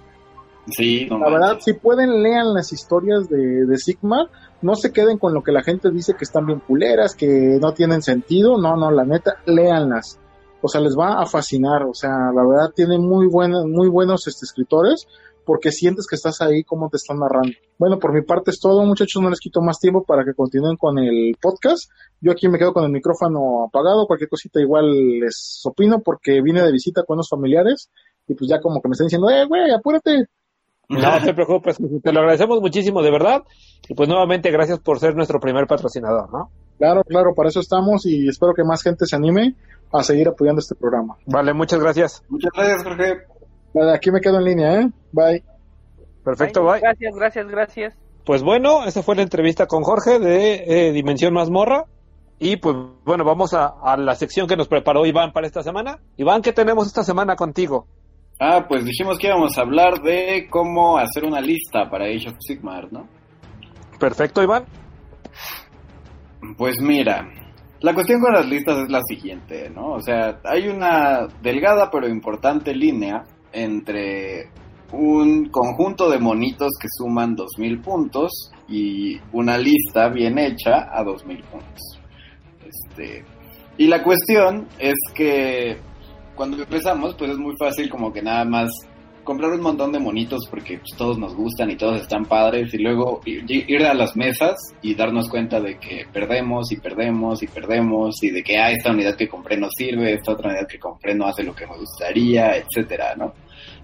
Sí, 0.68 1.08
la 1.08 1.30
verdad, 1.30 1.58
si 1.60 1.74
pueden, 1.74 2.24
lean 2.24 2.54
las 2.54 2.72
historias 2.72 3.28
de, 3.28 3.66
de 3.66 3.78
Sigma, 3.78 4.30
no 4.64 4.76
se 4.76 4.92
queden 4.92 5.18
con 5.18 5.34
lo 5.34 5.44
que 5.44 5.52
la 5.52 5.64
gente 5.64 5.92
dice 5.92 6.14
que 6.14 6.24
están 6.24 6.46
bien 6.46 6.60
culeras, 6.60 7.16
que 7.16 7.60
no 7.62 7.74
tienen 7.74 8.02
sentido, 8.02 8.58
no, 8.58 8.76
no, 8.76 8.90
la 8.92 9.06
neta, 9.06 9.36
léanlas. 9.46 10.20
O 10.62 10.70
sea, 10.70 10.80
les 10.80 10.98
va 10.98 11.22
a 11.22 11.26
fascinar, 11.26 11.84
o 11.84 11.94
sea, 11.94 12.32
la 12.34 12.46
verdad 12.48 12.72
tienen 12.74 13.02
muy 13.02 13.28
buenos, 13.28 13.66
muy 13.66 13.90
buenos 13.90 14.26
este, 14.28 14.46
escritores, 14.46 15.08
porque 15.46 15.72
sientes 15.72 16.08
que 16.08 16.16
estás 16.16 16.42
ahí 16.42 16.64
como 16.64 16.90
te 16.90 16.98
están 16.98 17.20
narrando. 17.20 17.52
Bueno, 17.78 18.00
por 18.00 18.14
mi 18.14 18.22
parte 18.22 18.52
es 18.52 18.60
todo, 18.60 18.86
muchachos, 18.86 19.22
no 19.22 19.30
les 19.30 19.40
quito 19.40 19.62
más 19.62 19.80
tiempo 19.80 20.04
para 20.06 20.24
que 20.24 20.34
continúen 20.34 20.78
con 20.78 20.98
el 21.00 21.36
podcast. 21.42 21.92
Yo 22.22 22.32
aquí 22.32 22.48
me 22.48 22.58
quedo 22.58 22.74
con 22.74 22.86
el 22.86 22.92
micrófono 22.92 23.66
apagado, 23.66 24.08
cualquier 24.08 24.30
cosita 24.30 24.62
igual 24.62 25.20
les 25.20 25.62
opino 25.66 26.00
porque 26.00 26.42
vine 26.42 26.62
de 26.62 26.72
visita 26.72 27.04
con 27.04 27.16
unos 27.16 27.30
familiares 27.30 27.90
y 28.28 28.34
pues 28.34 28.50
ya 28.50 28.62
como 28.62 28.82
que 28.82 28.88
me 28.88 28.94
están 28.94 29.08
diciendo, 29.08 29.30
eh, 29.30 29.46
güey, 29.46 29.72
apúrate. 29.72 30.28
No 30.90 31.22
te 31.24 31.34
preocupes, 31.34 31.78
te 32.04 32.12
lo 32.12 32.20
agradecemos 32.20 32.60
muchísimo, 32.62 33.02
de 33.02 33.12
verdad. 33.12 33.44
Y 33.88 33.94
pues 33.94 34.10
nuevamente 34.10 34.52
gracias 34.52 34.80
por 34.80 35.00
ser 35.00 35.16
nuestro 35.16 35.40
primer 35.40 35.66
patrocinador, 35.66 36.32
¿no? 36.32 36.52
Claro, 36.78 37.04
claro, 37.04 37.34
para 37.34 37.50
eso 37.50 37.60
estamos 37.60 38.06
y 38.06 38.28
espero 38.28 38.54
que 38.54 38.64
más 38.64 38.82
gente 38.84 39.06
se 39.06 39.16
anime 39.16 39.56
a 39.92 40.04
seguir 40.04 40.28
apoyando 40.28 40.60
este 40.60 40.76
programa. 40.76 41.18
Vale, 41.26 41.54
muchas 41.54 41.80
gracias. 41.80 42.24
Muchas 42.30 42.52
gracias, 42.54 42.84
Jorge. 42.84 43.14
Vale, 43.74 43.94
aquí 43.94 44.12
me 44.12 44.22
quedo 44.22 44.38
en 44.38 44.44
línea, 44.44 44.82
¿eh? 44.82 44.90
Bye. 45.12 45.44
Perfecto, 46.24 46.64
bye. 46.64 46.80
Gracias, 46.80 47.16
gracias, 47.16 47.48
gracias. 47.48 47.94
Pues 48.26 48.42
bueno, 48.42 48.86
esa 48.86 49.04
fue 49.04 49.16
la 49.16 49.22
entrevista 49.22 49.68
con 49.68 49.84
Jorge 49.84 50.20
de 50.20 50.64
eh, 50.66 50.92
Dimensión 50.92 51.34
Mazmorra. 51.34 51.86
Y 52.40 52.58
pues 52.58 52.76
bueno, 53.06 53.24
vamos 53.24 53.54
a, 53.54 53.68
a 53.68 53.96
la 53.96 54.16
sección 54.16 54.48
que 54.48 54.58
nos 54.58 54.68
preparó 54.68 55.06
Iván 55.06 55.32
para 55.32 55.48
esta 55.48 55.64
semana. 55.64 56.00
Iván, 56.18 56.42
¿qué 56.42 56.52
tenemos 56.52 56.88
esta 56.88 57.04
semana 57.04 57.36
contigo? 57.36 57.88
Ah, 58.46 58.66
pues 58.68 58.84
dijimos 58.84 59.18
que 59.18 59.28
íbamos 59.28 59.58
a 59.58 59.62
hablar 59.62 60.02
de 60.02 60.48
cómo 60.50 60.98
hacer 60.98 61.24
una 61.24 61.40
lista 61.40 61.90
para 61.90 62.08
Age 62.08 62.28
of 62.28 62.36
Sigmar, 62.46 62.92
¿no? 62.92 63.08
Perfecto, 63.98 64.44
Iván. 64.44 64.66
Pues 66.58 66.82
mira, 66.82 67.26
la 67.80 67.94
cuestión 67.94 68.20
con 68.20 68.34
las 68.34 68.46
listas 68.46 68.80
es 68.80 68.90
la 68.90 69.00
siguiente, 69.08 69.70
¿no? 69.70 69.94
O 69.94 70.02
sea, 70.02 70.42
hay 70.44 70.68
una 70.68 71.26
delgada 71.42 71.90
pero 71.90 72.06
importante 72.10 72.76
línea 72.76 73.24
entre 73.54 74.50
un 74.92 75.46
conjunto 75.46 76.10
de 76.10 76.20
monitos 76.20 76.74
que 76.82 76.90
suman 76.98 77.38
2000 77.38 77.80
puntos 77.80 78.52
y 78.68 79.22
una 79.32 79.58
lista 79.58 80.10
bien 80.10 80.38
hecha 80.38 80.90
a 80.92 81.02
2000 81.02 81.44
puntos. 81.44 82.02
Este, 82.62 83.24
y 83.78 83.88
la 83.88 84.04
cuestión 84.04 84.68
es 84.80 84.96
que 85.16 85.78
cuando 86.36 86.58
empezamos, 86.58 87.16
pues 87.16 87.32
es 87.32 87.38
muy 87.38 87.56
fácil 87.58 87.90
como 87.90 88.12
que 88.12 88.22
nada 88.22 88.46
más 88.46 88.72
comprar 89.24 89.52
un 89.52 89.62
montón 89.62 89.92
de 89.92 90.00
monitos 90.00 90.46
porque 90.50 90.78
pues, 90.78 90.98
todos 90.98 91.18
nos 91.18 91.34
gustan 91.36 91.72
y 91.72 91.76
todos 91.76 92.02
están 92.02 92.26
padres 92.26 92.74
y 92.74 92.78
luego 92.78 93.22
ir, 93.26 93.86
a 93.86 93.94
las 93.94 94.16
mesas 94.16 94.56
y 94.82 94.96
darnos 94.96 95.30
cuenta 95.30 95.60
de 95.60 95.78
que 95.78 96.06
perdemos 96.12 96.72
y 96.72 96.78
perdemos 96.78 97.42
y 97.42 97.48
perdemos 97.48 98.22
y 98.22 98.32
de 98.32 98.44
que 98.44 98.58
ah, 98.58 98.72
esta 98.72 98.92
unidad 98.92 99.16
que 99.16 99.28
compré 99.28 99.58
no 99.58 99.70
sirve, 99.70 100.14
esta 100.14 100.34
otra 100.34 100.50
unidad 100.50 100.68
que 100.68 100.80
compré 100.80 101.16
no 101.16 101.26
hace 101.26 101.44
lo 101.44 101.56
que 101.56 101.68
me 101.68 101.78
gustaría, 101.78 102.58
etcétera, 102.58 103.16
¿no? 103.16 103.34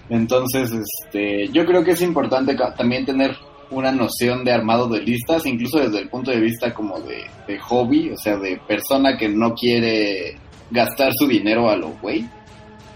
Entonces, 0.09 0.71
este, 0.71 1.47
yo 1.49 1.65
creo 1.65 1.83
que 1.83 1.91
es 1.91 2.01
importante 2.01 2.55
también 2.75 3.05
tener 3.05 3.35
una 3.71 3.91
noción 3.91 4.43
de 4.43 4.51
armado 4.51 4.88
de 4.88 5.01
listas, 5.01 5.45
incluso 5.45 5.79
desde 5.79 5.99
el 5.99 6.09
punto 6.09 6.31
de 6.31 6.39
vista 6.41 6.73
como 6.73 6.99
de, 7.01 7.23
de 7.47 7.59
hobby, 7.59 8.09
o 8.09 8.17
sea, 8.17 8.35
de 8.38 8.59
persona 8.67 9.15
que 9.17 9.29
no 9.29 9.53
quiere 9.53 10.35
gastar 10.71 11.12
su 11.13 11.27
dinero 11.27 11.69
a 11.69 11.75
lo 11.75 11.89
güey. 12.01 12.25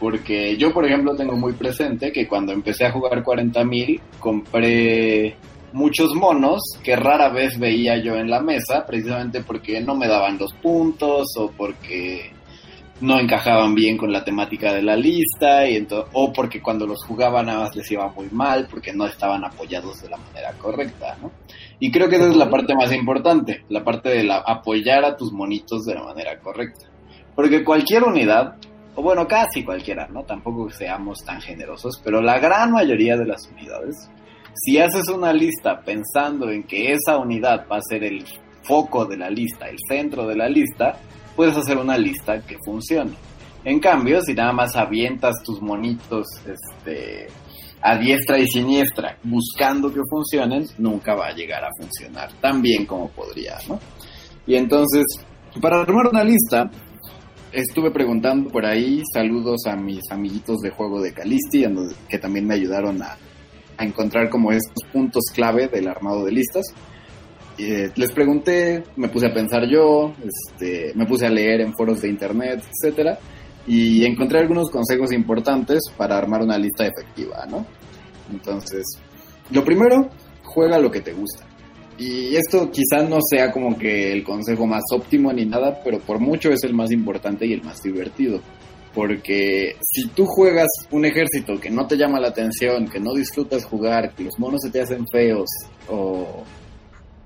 Porque 0.04 0.58
yo, 0.58 0.74
por 0.74 0.86
ejemplo, 0.86 1.16
tengo 1.16 1.38
muy 1.38 1.54
presente 1.54 2.12
que 2.12 2.28
cuando 2.28 2.52
empecé 2.52 2.86
a 2.86 2.92
jugar 2.92 3.24
40.000, 3.24 4.02
compré 4.20 5.38
muchos 5.72 6.14
monos 6.14 6.62
que 6.84 6.98
rara 6.98 7.30
vez 7.30 7.58
veía 7.58 7.96
yo 8.04 8.18
en 8.18 8.30
la 8.30 8.42
mesa, 8.42 8.86
precisamente 8.86 9.44
porque 9.44 9.80
no 9.80 9.96
me 9.96 10.10
daban 10.10 10.38
los 10.38 10.54
puntos 10.56 11.28
o 11.38 11.50
porque 11.52 12.34
no 13.00 13.18
encajaban 13.18 13.76
bien 13.76 13.98
con 13.98 14.12
la 14.12 14.26
temática 14.26 14.74
de 14.74 14.82
la 14.82 14.98
lista 14.98 15.70
y 15.70 15.88
o 16.12 16.34
porque 16.34 16.62
cuando 16.62 16.86
los 16.86 17.06
jugaban 17.06 17.46
nada 17.46 17.62
más 17.62 17.74
les 17.74 17.90
iba 17.90 18.10
muy 18.10 18.28
mal 18.30 18.68
porque 18.70 18.92
no 18.92 19.06
estaban 19.06 19.46
apoyados 19.46 20.02
de 20.02 20.10
la 20.10 20.18
manera 20.18 20.52
correcta, 20.58 21.16
¿no? 21.22 21.32
Y 21.80 21.94
creo 21.94 22.10
que 22.10 22.18
esa 22.18 22.28
es 22.28 22.36
la 22.36 22.50
parte 22.50 22.76
más 22.76 22.92
importante, 22.92 23.64
la 23.70 23.86
parte 23.86 24.10
de 24.10 24.24
la, 24.26 24.40
apoyar 24.40 25.06
a 25.06 25.16
tus 25.16 25.32
monitos 25.32 25.86
de 25.86 25.96
la 25.96 26.04
manera 26.04 26.38
correcta. 26.40 26.88
Porque 27.34 27.64
cualquier 27.64 28.04
unidad, 28.04 28.58
o 28.96 29.02
bueno, 29.02 29.28
casi 29.28 29.64
cualquiera, 29.64 30.08
¿no? 30.08 30.24
Tampoco 30.24 30.70
seamos 30.70 31.20
tan 31.26 31.42
generosos, 31.42 32.00
pero 32.04 32.22
la 32.22 32.40
gran 32.40 32.72
mayoría 32.72 33.18
de 33.18 33.26
las 33.26 33.48
unidades, 33.48 34.10
si 34.54 34.78
haces 34.78 35.08
una 35.10 35.34
lista 35.34 35.82
pensando 35.82 36.52
en 36.52 36.64
que 36.64 36.94
esa 36.94 37.18
unidad 37.18 37.66
va 37.72 37.78
a 37.78 37.82
ser 37.82 38.04
el 38.04 38.24
foco 38.62 39.06
de 39.06 39.18
la 39.18 39.30
lista, 39.30 39.68
el 39.68 39.78
centro 39.88 40.28
de 40.28 40.36
la 40.36 40.48
lista, 40.48 40.98
puedes 41.36 41.58
hacer 41.58 41.78
una 41.78 41.98
lista 41.98 42.40
que 42.42 42.58
funcione. 42.66 43.14
En 43.66 43.80
cambio, 43.80 44.22
si 44.22 44.34
nada 44.34 44.52
más 44.52 44.76
avientas 44.76 45.36
tus 45.44 45.62
monitos 45.62 46.28
este, 46.46 47.28
a 47.82 47.98
diestra 47.98 48.38
y 48.38 48.48
siniestra 48.48 49.18
buscando 49.24 49.92
que 49.92 50.02
funcionen, 50.10 50.66
nunca 50.78 51.16
va 51.16 51.28
a 51.28 51.34
llegar 51.34 51.64
a 51.64 51.70
funcionar 51.80 52.32
tan 52.42 52.62
bien 52.62 52.86
como 52.86 53.10
podría, 53.10 53.58
¿no? 53.68 53.80
Y 54.46 54.56
entonces, 54.56 55.06
para 55.62 55.82
armar 55.82 56.08
una 56.08 56.24
lista, 56.24 56.70
estuve 57.54 57.92
preguntando 57.92 58.50
por 58.50 58.66
ahí, 58.66 59.02
saludos 59.14 59.66
a 59.68 59.76
mis 59.76 60.02
amiguitos 60.12 60.60
de 60.60 60.72
juego 60.72 61.02
de 61.02 61.14
Calisti, 61.14 61.66
que 62.10 62.18
también 62.18 62.48
me 62.48 62.56
ayudaron 62.56 63.02
a, 63.02 63.18
a 63.78 63.86
encontrar 63.86 64.30
como 64.30 64.52
estos 64.52 64.84
puntos 64.92 65.24
clave 65.34 65.68
del 65.68 65.88
armado 65.88 66.26
de 66.26 66.32
listas. 66.32 66.66
Eh, 67.58 67.92
les 67.96 68.12
pregunté, 68.12 68.84
me 68.96 69.10
puse 69.10 69.28
a 69.28 69.34
pensar 69.34 69.68
yo, 69.70 70.14
este, 70.24 70.92
me 70.96 71.06
puse 71.06 71.28
a 71.28 71.30
leer 71.30 71.62
en 71.62 71.74
foros 71.74 72.02
de 72.02 72.10
internet, 72.10 72.64
etcétera, 72.68 73.20
y 73.68 74.04
encontré 74.06 74.40
algunos 74.40 74.70
consejos 74.72 75.12
importantes 75.12 75.84
para 75.96 76.18
armar 76.18 76.42
una 76.42 76.58
lista 76.58 76.86
efectiva, 76.86 77.46
¿no? 77.48 77.66
Entonces, 78.32 78.84
lo 79.52 79.64
primero, 79.64 80.10
juega 80.44 80.80
lo 80.80 80.90
que 80.90 81.02
te 81.02 81.14
gusta. 81.14 81.46
Y 81.98 82.36
esto 82.36 82.72
quizás 82.72 83.08
no 83.08 83.20
sea 83.22 83.52
como 83.52 83.78
que 83.78 84.12
el 84.12 84.24
consejo 84.24 84.66
más 84.66 84.84
óptimo 84.92 85.32
ni 85.32 85.46
nada, 85.46 85.80
pero 85.84 86.00
por 86.00 86.20
mucho 86.20 86.50
es 86.52 86.64
el 86.64 86.74
más 86.74 86.92
importante 86.92 87.46
y 87.46 87.54
el 87.54 87.64
más 87.64 87.82
divertido. 87.82 88.42
Porque 88.94 89.76
si 89.82 90.08
tú 90.10 90.26
juegas 90.26 90.68
un 90.92 91.06
ejército 91.06 91.60
que 91.60 91.70
no 91.70 91.88
te 91.88 91.98
llama 91.98 92.20
la 92.20 92.30
atención, 92.30 92.88
que 92.88 93.00
no 93.00 93.14
disfrutas 93.14 93.66
jugar, 93.66 94.14
que 94.16 94.24
los 94.24 94.38
monos 94.38 94.62
se 94.64 94.72
te 94.72 94.82
hacen 94.82 95.06
feos, 95.12 95.50
o, 95.88 96.44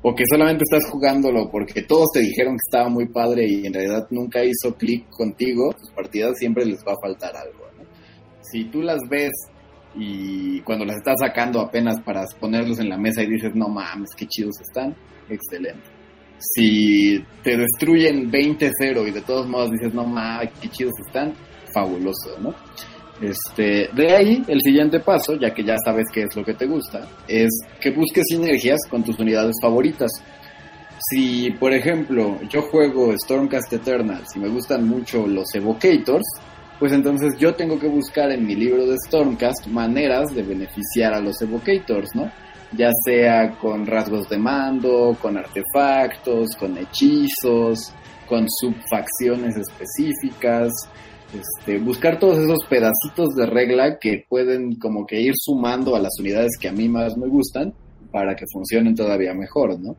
o 0.01 0.15
que 0.15 0.23
solamente 0.29 0.63
estás 0.69 0.89
jugándolo 0.89 1.49
porque 1.49 1.81
todos 1.81 2.07
te 2.13 2.19
dijeron 2.19 2.53
que 2.53 2.67
estaba 2.67 2.89
muy 2.89 3.07
padre 3.07 3.47
y 3.47 3.65
en 3.65 3.73
realidad 3.73 4.07
nunca 4.11 4.43
hizo 4.43 4.75
clic 4.77 5.09
contigo, 5.09 5.73
tus 5.73 5.91
partidas 5.91 6.37
siempre 6.37 6.65
les 6.65 6.79
va 6.79 6.93
a 6.93 7.01
faltar 7.01 7.35
algo. 7.35 7.65
¿no? 7.77 7.83
Si 8.41 8.65
tú 8.65 8.81
las 8.81 8.99
ves 9.09 9.31
y 9.97 10.61
cuando 10.61 10.85
las 10.85 10.97
estás 10.97 11.15
sacando 11.19 11.59
apenas 11.59 11.99
para 12.01 12.23
ponerlos 12.39 12.79
en 12.79 12.89
la 12.89 12.97
mesa 12.97 13.23
y 13.23 13.27
dices, 13.27 13.55
no 13.55 13.67
mames, 13.67 14.09
qué 14.15 14.27
chidos 14.27 14.55
están, 14.61 14.95
excelente. 15.29 15.89
Si 16.39 17.23
te 17.43 17.57
destruyen 17.57 18.31
20-0 18.31 19.07
y 19.07 19.11
de 19.11 19.21
todos 19.21 19.47
modos 19.47 19.71
dices, 19.71 19.93
no 19.93 20.05
mames, 20.05 20.51
qué 20.61 20.69
chidos 20.69 20.93
están, 21.05 21.33
fabuloso, 21.73 22.39
¿no? 22.39 22.53
Este, 23.21 23.89
de 23.93 24.15
ahí, 24.15 24.43
el 24.47 24.61
siguiente 24.61 24.99
paso, 24.99 25.35
ya 25.35 25.51
que 25.51 25.63
ya 25.63 25.75
sabes 25.83 26.05
qué 26.13 26.23
es 26.23 26.35
lo 26.35 26.45
que 26.45 26.53
te 26.53 26.67
gusta, 26.67 27.07
es 27.27 27.49
que 27.81 27.89
busques 27.89 28.23
sinergias 28.27 28.79
con 28.89 29.03
tus 29.03 29.17
unidades 29.17 29.55
favoritas. 29.59 30.11
Si, 31.09 31.49
por 31.59 31.73
ejemplo, 31.73 32.39
yo 32.49 32.61
juego 32.61 33.13
Stormcast 33.17 33.73
Eternals 33.73 34.35
y 34.35 34.39
me 34.39 34.49
gustan 34.49 34.87
mucho 34.87 35.25
los 35.25 35.47
Evocators, 35.55 36.25
pues 36.79 36.91
entonces 36.93 37.35
yo 37.39 37.55
tengo 37.55 37.79
que 37.79 37.87
buscar 37.87 38.31
en 38.31 38.45
mi 38.45 38.55
libro 38.55 38.85
de 38.85 38.97
Stormcast 39.07 39.67
maneras 39.67 40.33
de 40.35 40.43
beneficiar 40.43 41.13
a 41.13 41.19
los 41.19 41.41
Evocators, 41.41 42.15
¿no? 42.15 42.31
Ya 42.77 42.89
sea 43.05 43.57
con 43.57 43.87
rasgos 43.87 44.29
de 44.29 44.37
mando, 44.37 45.17
con 45.21 45.37
artefactos, 45.37 46.49
con 46.59 46.77
hechizos, 46.77 47.93
con 48.27 48.45
subfacciones 48.49 49.55
específicas, 49.55 50.71
este, 51.33 51.79
buscar 51.79 52.19
todos 52.19 52.37
esos 52.37 52.59
pedacitos 52.69 53.35
de 53.35 53.45
regla 53.45 53.97
que 53.99 54.25
pueden 54.29 54.75
como 54.75 55.05
que 55.05 55.19
ir 55.19 55.33
sumando 55.35 55.95
a 55.95 55.99
las 55.99 56.13
unidades 56.19 56.51
que 56.59 56.67
a 56.67 56.73
mí 56.73 56.87
más 56.87 57.17
me 57.17 57.27
gustan 57.27 57.73
para 58.11 58.35
que 58.35 58.45
funcionen 58.51 58.95
todavía 58.95 59.33
mejor, 59.33 59.79
¿no? 59.79 59.95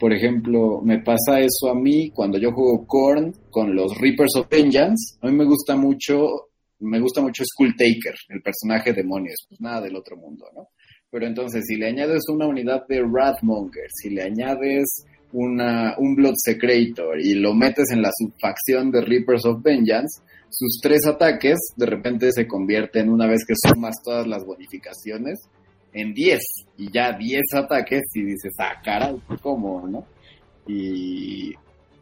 Por 0.00 0.14
ejemplo, 0.14 0.80
me 0.82 1.00
pasa 1.00 1.40
eso 1.40 1.70
a 1.70 1.74
mí 1.74 2.10
cuando 2.10 2.38
yo 2.38 2.52
juego 2.52 2.86
Korn 2.86 3.34
con 3.50 3.76
los 3.76 3.98
Reapers 3.98 4.34
of 4.36 4.48
Vengeance. 4.48 5.18
A 5.20 5.26
mí 5.26 5.36
me 5.36 5.44
gusta 5.44 5.76
mucho, 5.76 6.48
me 6.78 6.98
gusta 6.98 7.20
mucho 7.20 7.44
Skull 7.44 7.76
Taker, 7.76 8.14
el 8.30 8.40
personaje 8.40 8.94
demonio, 8.94 9.34
pues 9.46 9.60
nada 9.60 9.82
del 9.82 9.96
otro 9.96 10.16
mundo, 10.16 10.46
¿no? 10.56 10.68
Pero 11.10 11.26
entonces, 11.26 11.64
si 11.66 11.76
le 11.76 11.88
añades 11.88 12.22
una 12.32 12.46
unidad 12.46 12.86
de 12.88 13.02
Wrathmonger, 13.02 13.88
si 13.92 14.08
le 14.08 14.22
añades 14.22 15.04
una, 15.32 15.94
un 15.98 16.14
Blood 16.14 16.34
Secretor 16.36 17.20
y 17.20 17.34
lo 17.34 17.52
metes 17.52 17.90
en 17.92 18.00
la 18.00 18.10
subfacción 18.16 18.90
de 18.90 19.02
Reapers 19.02 19.44
of 19.44 19.62
Vengeance, 19.62 20.22
sus 20.48 20.80
tres 20.80 21.06
ataques 21.06 21.58
de 21.76 21.86
repente 21.86 22.32
se 22.32 22.46
convierten, 22.46 23.10
una 23.10 23.26
vez 23.26 23.44
que 23.46 23.54
sumas 23.54 23.96
todas 24.02 24.26
las 24.26 24.46
bonificaciones, 24.46 25.40
en 25.92 26.12
10. 26.14 26.38
Y 26.78 26.90
ya 26.92 27.12
10 27.12 27.40
ataques 27.54 28.02
y 28.14 28.22
dices, 28.22 28.52
ah, 28.58 28.80
caray, 28.82 29.16
¿cómo, 29.42 29.86
no? 29.86 30.04
Y 30.66 31.54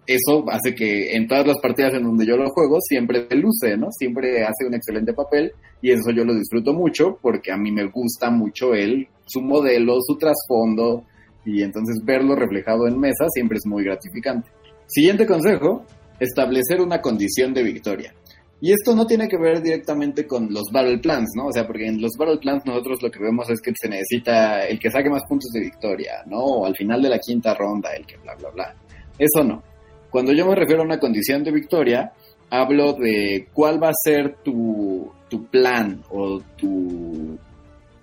eso 0.06 0.44
hace 0.50 0.74
que 0.74 1.12
en 1.14 1.28
todas 1.28 1.46
las 1.46 1.58
partidas 1.60 1.92
en 1.94 2.02
donde 2.02 2.26
yo 2.26 2.36
lo 2.36 2.48
juego 2.48 2.78
siempre 2.80 3.26
luce, 3.30 3.76
¿no? 3.76 3.88
Siempre 3.90 4.42
hace 4.42 4.66
un 4.66 4.74
excelente 4.74 5.12
papel 5.12 5.52
y 5.82 5.90
eso 5.90 6.10
yo 6.10 6.24
lo 6.24 6.34
disfruto 6.34 6.72
mucho 6.72 7.18
porque 7.20 7.52
a 7.52 7.56
mí 7.56 7.70
me 7.70 7.86
gusta 7.86 8.30
mucho 8.30 8.72
él, 8.72 9.06
su 9.26 9.42
modelo, 9.42 9.98
su 10.00 10.16
trasfondo 10.16 11.04
y 11.44 11.62
entonces 11.62 12.02
verlo 12.04 12.34
reflejado 12.34 12.88
en 12.88 12.98
mesa 12.98 13.26
siempre 13.28 13.58
es 13.58 13.66
muy 13.66 13.84
gratificante. 13.84 14.50
Siguiente 14.86 15.26
consejo, 15.26 15.84
establecer 16.18 16.80
una 16.80 17.02
condición 17.02 17.52
de 17.52 17.62
victoria. 17.62 18.14
Y 18.60 18.72
esto 18.72 18.94
no 18.94 19.06
tiene 19.06 19.28
que 19.28 19.38
ver 19.38 19.62
directamente 19.62 20.26
con 20.26 20.52
los 20.52 20.64
Battle 20.72 20.98
Plans, 20.98 21.30
¿no? 21.36 21.46
O 21.46 21.52
sea, 21.52 21.64
porque 21.66 21.86
en 21.86 22.00
los 22.00 22.12
Battle 22.18 22.38
Plans 22.38 22.64
nosotros 22.66 23.00
lo 23.02 23.10
que 23.10 23.20
vemos 23.20 23.48
es 23.50 23.60
que 23.60 23.72
se 23.80 23.88
necesita 23.88 24.66
el 24.66 24.80
que 24.80 24.90
saque 24.90 25.08
más 25.08 25.22
puntos 25.28 25.50
de 25.52 25.60
victoria, 25.60 26.24
¿no? 26.26 26.38
O 26.38 26.66
al 26.66 26.74
final 26.74 27.00
de 27.00 27.08
la 27.08 27.18
quinta 27.20 27.54
ronda, 27.54 27.94
el 27.94 28.04
que 28.04 28.16
bla, 28.16 28.34
bla, 28.34 28.50
bla. 28.50 28.74
Eso 29.16 29.44
no. 29.44 29.62
Cuando 30.10 30.32
yo 30.32 30.46
me 30.46 30.56
refiero 30.56 30.82
a 30.82 30.86
una 30.86 30.98
condición 30.98 31.44
de 31.44 31.52
victoria, 31.52 32.12
hablo 32.50 32.94
de 32.94 33.48
cuál 33.52 33.80
va 33.80 33.90
a 33.90 34.02
ser 34.02 34.36
tu, 34.42 35.08
tu 35.28 35.46
plan 35.46 36.02
o 36.10 36.40
tu, 36.56 37.38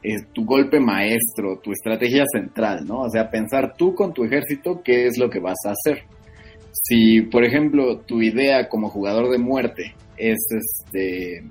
eh, 0.03 0.23
tu 0.31 0.45
golpe 0.45 0.79
maestro, 0.79 1.59
tu 1.61 1.71
estrategia 1.71 2.23
central, 2.31 2.85
¿no? 2.85 3.01
O 3.01 3.09
sea, 3.09 3.29
pensar 3.29 3.73
tú 3.75 3.93
con 3.93 4.13
tu 4.13 4.23
ejército 4.23 4.81
qué 4.83 5.07
es 5.07 5.17
lo 5.17 5.29
que 5.29 5.39
vas 5.39 5.57
a 5.65 5.71
hacer. 5.71 6.05
Si, 6.83 7.21
por 7.21 7.43
ejemplo, 7.43 7.99
tu 7.99 8.21
idea 8.21 8.67
como 8.67 8.89
jugador 8.89 9.31
de 9.31 9.37
muerte 9.37 9.95
es 10.17 10.37
este 10.51 11.43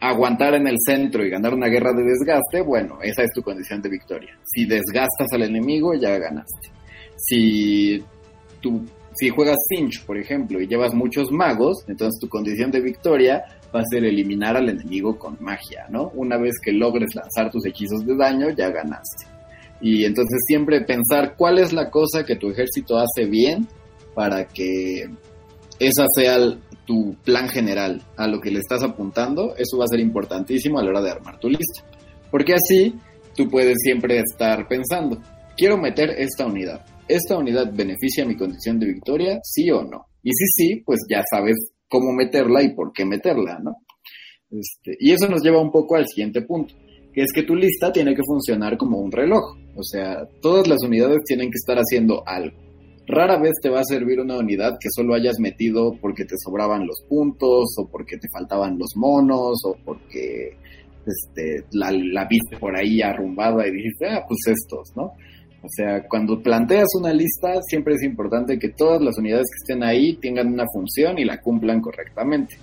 aguantar 0.00 0.54
en 0.54 0.68
el 0.68 0.76
centro 0.84 1.24
y 1.24 1.30
ganar 1.30 1.54
una 1.54 1.66
guerra 1.66 1.92
de 1.92 2.04
desgaste, 2.04 2.60
bueno, 2.60 2.98
esa 3.02 3.24
es 3.24 3.30
tu 3.34 3.42
condición 3.42 3.82
de 3.82 3.88
victoria. 3.88 4.38
Si 4.44 4.64
desgastas 4.64 5.26
al 5.32 5.42
enemigo, 5.42 5.92
ya 5.94 6.16
ganaste. 6.18 6.70
Si 7.16 8.02
tu 8.60 8.84
si 9.18 9.30
juegas 9.30 9.56
Cinch, 9.68 10.04
por 10.04 10.16
ejemplo, 10.16 10.60
y 10.60 10.68
llevas 10.68 10.94
muchos 10.94 11.32
magos, 11.32 11.84
entonces 11.88 12.20
tu 12.20 12.28
condición 12.28 12.70
de 12.70 12.80
victoria 12.80 13.42
va 13.74 13.80
a 13.80 13.84
ser 13.90 14.04
eliminar 14.04 14.56
al 14.56 14.68
enemigo 14.68 15.18
con 15.18 15.36
magia, 15.40 15.86
¿no? 15.90 16.12
Una 16.14 16.38
vez 16.38 16.54
que 16.62 16.70
logres 16.72 17.16
lanzar 17.16 17.50
tus 17.50 17.66
hechizos 17.66 18.06
de 18.06 18.14
daño, 18.14 18.50
ya 18.50 18.70
ganaste. 18.70 19.26
Y 19.80 20.04
entonces 20.04 20.38
siempre 20.46 20.82
pensar 20.82 21.34
cuál 21.36 21.58
es 21.58 21.72
la 21.72 21.90
cosa 21.90 22.24
que 22.24 22.36
tu 22.36 22.50
ejército 22.50 22.96
hace 22.96 23.26
bien 23.26 23.66
para 24.14 24.46
que 24.46 25.08
esa 25.78 26.04
sea 26.14 26.36
tu 26.84 27.14
plan 27.22 27.48
general 27.48 28.02
a 28.16 28.26
lo 28.26 28.40
que 28.40 28.50
le 28.50 28.58
estás 28.58 28.82
apuntando, 28.82 29.54
eso 29.56 29.78
va 29.78 29.84
a 29.84 29.88
ser 29.88 30.00
importantísimo 30.00 30.78
a 30.78 30.82
la 30.82 30.90
hora 30.90 31.02
de 31.02 31.10
armar 31.10 31.38
tu 31.38 31.48
lista. 31.48 31.84
Porque 32.30 32.54
así 32.54 32.94
tú 33.36 33.48
puedes 33.48 33.76
siempre 33.80 34.18
estar 34.18 34.66
pensando, 34.66 35.20
quiero 35.56 35.76
meter 35.76 36.10
esta 36.10 36.46
unidad. 36.46 36.84
¿Esta 37.06 37.38
unidad 37.38 37.72
beneficia 37.72 38.26
mi 38.26 38.36
condición 38.36 38.78
de 38.78 38.86
victoria? 38.86 39.38
¿Sí 39.42 39.70
o 39.70 39.82
no? 39.82 40.06
Y 40.22 40.30
si 40.32 40.44
sí, 40.54 40.82
pues 40.84 41.00
ya 41.10 41.22
sabes 41.30 41.56
cómo 41.88 42.12
meterla 42.12 42.62
y 42.62 42.74
por 42.74 42.92
qué 42.92 43.04
meterla, 43.04 43.58
¿no? 43.62 43.76
Este, 44.50 44.96
y 44.98 45.12
eso 45.12 45.28
nos 45.28 45.42
lleva 45.42 45.60
un 45.60 45.70
poco 45.70 45.96
al 45.96 46.06
siguiente 46.06 46.42
punto, 46.42 46.74
que 47.12 47.22
es 47.22 47.32
que 47.34 47.42
tu 47.42 47.54
lista 47.54 47.92
tiene 47.92 48.14
que 48.14 48.22
funcionar 48.26 48.76
como 48.76 48.98
un 48.98 49.12
reloj. 49.12 49.56
O 49.76 49.82
sea, 49.82 50.26
todas 50.40 50.66
las 50.68 50.78
unidades 50.84 51.18
tienen 51.26 51.50
que 51.50 51.56
estar 51.56 51.76
haciendo 51.76 52.22
algo. 52.26 52.67
Rara 53.08 53.38
vez 53.40 53.54
te 53.62 53.70
va 53.70 53.80
a 53.80 53.84
servir 53.84 54.20
una 54.20 54.38
unidad 54.38 54.76
que 54.78 54.88
solo 54.94 55.14
hayas 55.14 55.40
metido 55.40 55.96
porque 55.98 56.24
te 56.24 56.34
sobraban 56.36 56.86
los 56.86 57.02
puntos 57.08 57.74
o 57.78 57.88
porque 57.88 58.18
te 58.18 58.28
faltaban 58.30 58.78
los 58.78 58.90
monos 58.96 59.62
o 59.64 59.76
porque 59.82 60.58
este, 61.06 61.64
la, 61.72 62.26
viste 62.28 62.58
por 62.58 62.76
ahí 62.76 63.00
arrumbada 63.00 63.66
y 63.66 63.72
dijiste, 63.72 64.08
ah, 64.10 64.24
pues 64.28 64.38
estos, 64.46 64.94
¿no? 64.94 65.14
O 65.60 65.68
sea, 65.74 66.06
cuando 66.06 66.42
planteas 66.42 66.86
una 67.00 67.12
lista, 67.12 67.60
siempre 67.62 67.94
es 67.94 68.02
importante 68.02 68.58
que 68.58 68.68
todas 68.68 69.00
las 69.00 69.16
unidades 69.18 69.46
que 69.50 69.72
estén 69.72 69.82
ahí 69.82 70.16
tengan 70.16 70.52
una 70.52 70.64
función 70.72 71.18
y 71.18 71.24
la 71.24 71.40
cumplan 71.40 71.80
correctamente. 71.80 72.56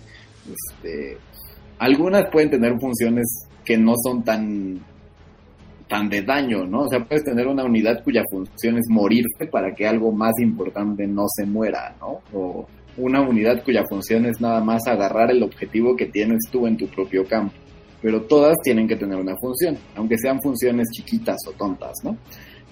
Este, 0.48 1.18
algunas 1.80 2.30
pueden 2.32 2.52
tener 2.52 2.80
funciones 2.80 3.26
que 3.66 3.78
no 3.78 3.96
son 4.02 4.24
tan 4.24 4.80
tan 5.88 6.10
de 6.10 6.22
daño, 6.22 6.66
¿no? 6.66 6.84
O 6.84 6.90
sea, 6.90 7.04
puedes 7.04 7.24
tener 7.24 7.48
una 7.48 7.64
unidad 7.64 8.04
cuya 8.04 8.24
función 8.30 8.78
es 8.78 8.86
morirse 8.90 9.48
para 9.52 9.74
que 9.74 9.88
algo 9.88 10.12
más 10.12 10.34
importante 10.42 11.08
no 11.08 11.26
se 11.28 11.46
muera, 11.46 11.96
¿no? 12.00 12.22
O 12.34 12.68
una 12.98 13.22
unidad 13.22 13.64
cuya 13.64 13.84
función 13.88 14.26
es 14.26 14.40
nada 14.40 14.62
más 14.62 14.88
agarrar 14.88 15.32
el 15.32 15.44
objetivo 15.44 15.96
que 15.96 16.08
tienes 16.08 16.44
tú 16.52 16.66
en 16.66 16.78
tu 16.78 16.88
propio 16.88 17.26
campo. 17.26 17.54
Pero 18.02 18.22
todas 18.22 18.56
tienen 18.64 18.88
que 18.88 18.96
tener 18.96 19.18
una 19.18 19.36
función, 19.38 19.78
aunque 19.96 20.18
sean 20.18 20.42
funciones 20.42 20.88
chiquitas 20.92 21.38
o 21.48 21.52
tontas, 21.52 21.94
¿no? 22.04 22.18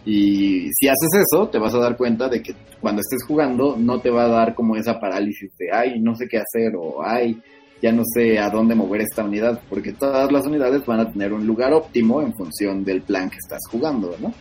Y 0.05 0.69
si 0.73 0.87
haces 0.87 1.09
eso, 1.31 1.47
te 1.47 1.57
vas 1.57 1.73
a 1.73 1.79
dar 1.79 1.95
cuenta 1.95 2.27
de 2.27 2.41
que 2.41 2.53
cuando 2.81 3.01
estés 3.01 3.23
jugando 3.25 3.77
no 3.77 4.01
te 4.01 4.09
va 4.09 4.25
a 4.25 4.29
dar 4.29 4.53
como 4.53 4.75
esa 4.75 4.99
parálisis 4.99 5.55
de, 5.57 5.71
ay, 5.71 5.99
no 6.01 6.13
sé 6.15 6.27
qué 6.27 6.37
hacer 6.37 6.75
o, 6.75 7.01
ay, 7.03 7.41
ya 7.83 7.91
no 7.91 8.03
sé 8.05 8.39
a 8.39 8.49
dónde 8.49 8.75
mover 8.75 9.01
esta 9.01 9.25
unidad, 9.25 9.59
porque 9.69 9.91
todas 9.91 10.31
las 10.31 10.45
unidades 10.45 10.85
van 10.85 11.01
a 11.01 11.11
tener 11.11 11.33
un 11.33 11.45
lugar 11.45 11.73
óptimo 11.73 12.21
en 12.21 12.33
función 12.33 12.85
del 12.85 13.01
plan 13.01 13.29
que 13.29 13.35
estás 13.35 13.59
jugando, 13.69 14.15
¿no? 14.21 14.33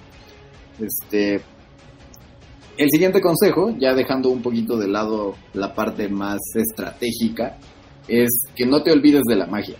Este, 0.78 1.40
el 2.76 2.88
siguiente 2.88 3.20
consejo, 3.20 3.74
ya 3.76 3.94
dejando 3.94 4.28
un 4.28 4.42
poquito 4.42 4.76
de 4.76 4.86
lado 4.86 5.34
la 5.54 5.74
parte 5.74 6.08
más 6.08 6.38
estratégica, 6.54 7.58
es 8.06 8.30
que 8.54 8.64
no 8.64 8.80
te 8.84 8.92
olvides 8.92 9.22
de 9.24 9.34
la 9.34 9.46
magia. 9.46 9.74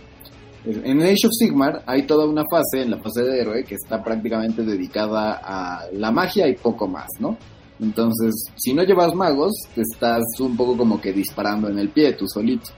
En 0.64 1.00
Age 1.00 1.26
of 1.26 1.32
Sigmar 1.32 1.84
hay 1.86 2.02
toda 2.02 2.26
una 2.26 2.42
fase, 2.50 2.82
en 2.82 2.90
la 2.90 2.98
fase 2.98 3.22
de 3.22 3.42
héroe, 3.42 3.62
que 3.62 3.76
está 3.76 4.02
prácticamente 4.02 4.64
dedicada 4.64 5.40
a 5.40 5.86
la 5.92 6.10
magia 6.10 6.48
y 6.48 6.56
poco 6.56 6.88
más, 6.88 7.08
¿no? 7.20 7.38
Entonces, 7.78 8.34
si 8.56 8.74
no 8.74 8.82
llevas 8.82 9.14
magos, 9.14 9.52
te 9.72 9.82
estás 9.82 10.22
un 10.40 10.56
poco 10.56 10.76
como 10.76 11.00
que 11.00 11.12
disparando 11.12 11.68
en 11.68 11.78
el 11.78 11.90
pie 11.90 12.14
tú 12.14 12.26
solito 12.26 12.72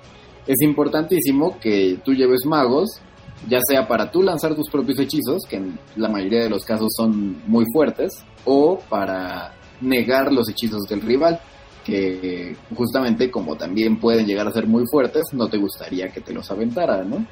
es 0.47 0.61
importantísimo 0.63 1.59
que 1.59 1.99
tú 2.05 2.13
lleves 2.13 2.45
magos, 2.47 3.01
ya 3.49 3.61
sea 3.67 3.87
para 3.87 4.11
tú 4.11 4.23
lanzar 4.23 4.55
tus 4.55 4.71
propios 4.71 4.99
hechizos, 4.99 5.43
que 5.49 5.57
en 5.57 5.79
la 5.97 6.09
mayoría 6.09 6.43
de 6.43 6.51
los 6.51 6.65
casos 6.65 6.93
son 6.97 7.43
muy 7.47 7.65
fuertes, 7.73 8.25
o 8.45 8.79
para 8.89 9.55
negar 9.81 10.33
los 10.33 10.49
hechizos 10.49 10.83
del 10.89 11.01
rival, 11.01 11.41
que 11.85 12.57
justamente 12.75 13.31
como 13.31 13.57
también 13.57 13.99
pueden 13.99 14.27
llegar 14.27 14.47
a 14.49 14.53
ser 14.53 14.67
muy 14.67 14.85
fuertes, 14.91 15.25
no 15.33 15.49
te 15.49 15.59
gustaría 15.59 16.09
que 16.09 16.21
te 16.21 16.33
los 16.33 16.51
aventara, 16.51 17.05
¿no? 17.05 17.27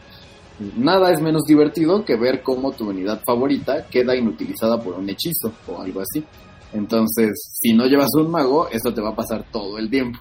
Nada 0.77 1.11
es 1.11 1.21
menos 1.21 1.43
divertido 1.45 2.05
que 2.05 2.17
ver 2.17 2.43
cómo 2.43 2.73
tu 2.73 2.91
unidad 2.91 3.21
favorita 3.25 3.87
queda 3.87 4.15
inutilizada 4.15 4.79
por 4.81 4.95
un 4.95 5.09
hechizo 5.09 5.53
o 5.67 5.81
algo 5.81 6.01
así. 6.01 6.23
Entonces, 6.73 7.31
si 7.61 7.73
no 7.73 7.87
llevas 7.87 8.11
un 8.15 8.31
mago, 8.31 8.69
esto 8.69 8.93
te 8.93 9.01
va 9.01 9.11
a 9.11 9.17
pasar 9.17 9.45
todo 9.51 9.79
el 9.79 9.91
tiempo. 9.91 10.19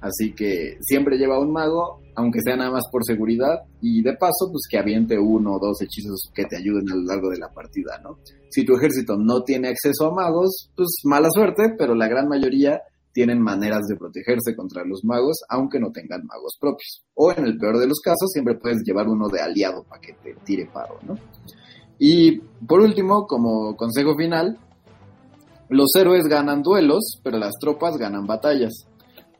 Así 0.00 0.32
que 0.34 0.76
siempre 0.80 1.16
lleva 1.16 1.40
un 1.40 1.52
mago, 1.52 2.00
aunque 2.14 2.40
sea 2.42 2.56
nada 2.56 2.70
más 2.70 2.84
por 2.90 3.04
seguridad, 3.04 3.62
y 3.80 4.02
de 4.02 4.14
paso, 4.14 4.50
pues 4.50 4.62
que 4.70 4.78
aviente 4.78 5.18
uno 5.18 5.54
o 5.54 5.58
dos 5.58 5.80
hechizos 5.82 6.30
que 6.34 6.44
te 6.44 6.56
ayuden 6.56 6.90
a 6.90 6.94
lo 6.94 7.02
largo 7.02 7.30
de 7.30 7.38
la 7.38 7.52
partida, 7.52 7.98
¿no? 8.02 8.18
Si 8.50 8.64
tu 8.64 8.74
ejército 8.74 9.16
no 9.16 9.42
tiene 9.42 9.68
acceso 9.68 10.06
a 10.06 10.14
magos, 10.14 10.70
pues 10.76 10.88
mala 11.04 11.28
suerte, 11.30 11.74
pero 11.78 11.94
la 11.94 12.08
gran 12.08 12.28
mayoría 12.28 12.82
tienen 13.12 13.40
maneras 13.40 13.86
de 13.88 13.96
protegerse 13.96 14.54
contra 14.54 14.84
los 14.84 15.02
magos, 15.02 15.38
aunque 15.48 15.80
no 15.80 15.90
tengan 15.90 16.26
magos 16.26 16.58
propios. 16.60 17.02
O 17.14 17.32
en 17.32 17.46
el 17.46 17.56
peor 17.56 17.78
de 17.78 17.86
los 17.86 18.00
casos, 18.00 18.30
siempre 18.30 18.56
puedes 18.56 18.82
llevar 18.84 19.08
uno 19.08 19.28
de 19.28 19.40
aliado 19.40 19.84
para 19.84 20.02
que 20.02 20.12
te 20.12 20.34
tire 20.44 20.66
paro, 20.66 20.98
¿no? 21.02 21.16
Y 21.98 22.38
por 22.66 22.80
último, 22.80 23.26
como 23.26 23.74
consejo 23.74 24.14
final, 24.16 24.58
los 25.70 25.94
héroes 25.96 26.24
ganan 26.28 26.62
duelos, 26.62 27.18
pero 27.22 27.38
las 27.38 27.54
tropas 27.58 27.96
ganan 27.96 28.26
batallas. 28.26 28.86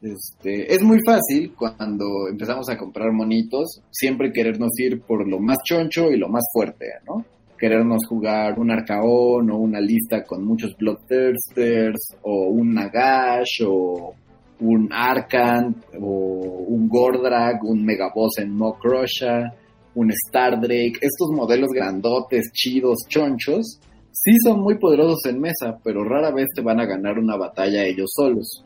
Este, 0.03 0.73
es 0.73 0.83
muy 0.83 0.99
fácil 1.05 1.55
cuando 1.57 2.29
empezamos 2.29 2.69
a 2.69 2.77
comprar 2.77 3.13
monitos, 3.13 3.81
siempre 3.91 4.33
querernos 4.33 4.79
ir 4.79 5.01
por 5.01 5.27
lo 5.27 5.39
más 5.41 5.59
choncho 5.65 6.11
y 6.11 6.19
lo 6.19 6.29
más 6.29 6.45
fuerte, 6.53 6.87
¿no? 7.07 7.25
Querernos 7.59 8.03
jugar 8.07 8.59
un 8.59 8.71
Arcaón 8.71 9.51
o 9.51 9.57
una 9.57 9.81
lista 9.81 10.23
con 10.25 10.45
muchos 10.45 10.77
Bloodthirsters 10.77 12.19
o 12.23 12.49
un 12.51 12.75
Nagash 12.75 13.63
o 13.67 14.15
un 14.61 14.93
Arcan 14.93 15.75
o 15.99 16.67
un 16.69 16.89
Gordrak, 16.89 17.65
un 17.65 17.85
Megaboss 17.85 18.39
en 18.39 18.55
Mokrosha, 18.55 19.55
un 19.95 20.13
Stardrake, 20.13 20.99
estos 21.01 21.31
modelos 21.35 21.71
grandotes, 21.71 22.51
chidos, 22.53 22.99
chonchos, 23.09 23.81
sí 24.13 24.33
son 24.45 24.61
muy 24.61 24.79
poderosos 24.79 25.25
en 25.27 25.41
mesa, 25.41 25.79
pero 25.83 26.05
rara 26.05 26.31
vez 26.31 26.47
te 26.55 26.61
van 26.61 26.81
a 26.81 26.87
ganar 26.87 27.19
una 27.19 27.37
batalla 27.37 27.85
ellos 27.85 28.11
solos. 28.15 28.65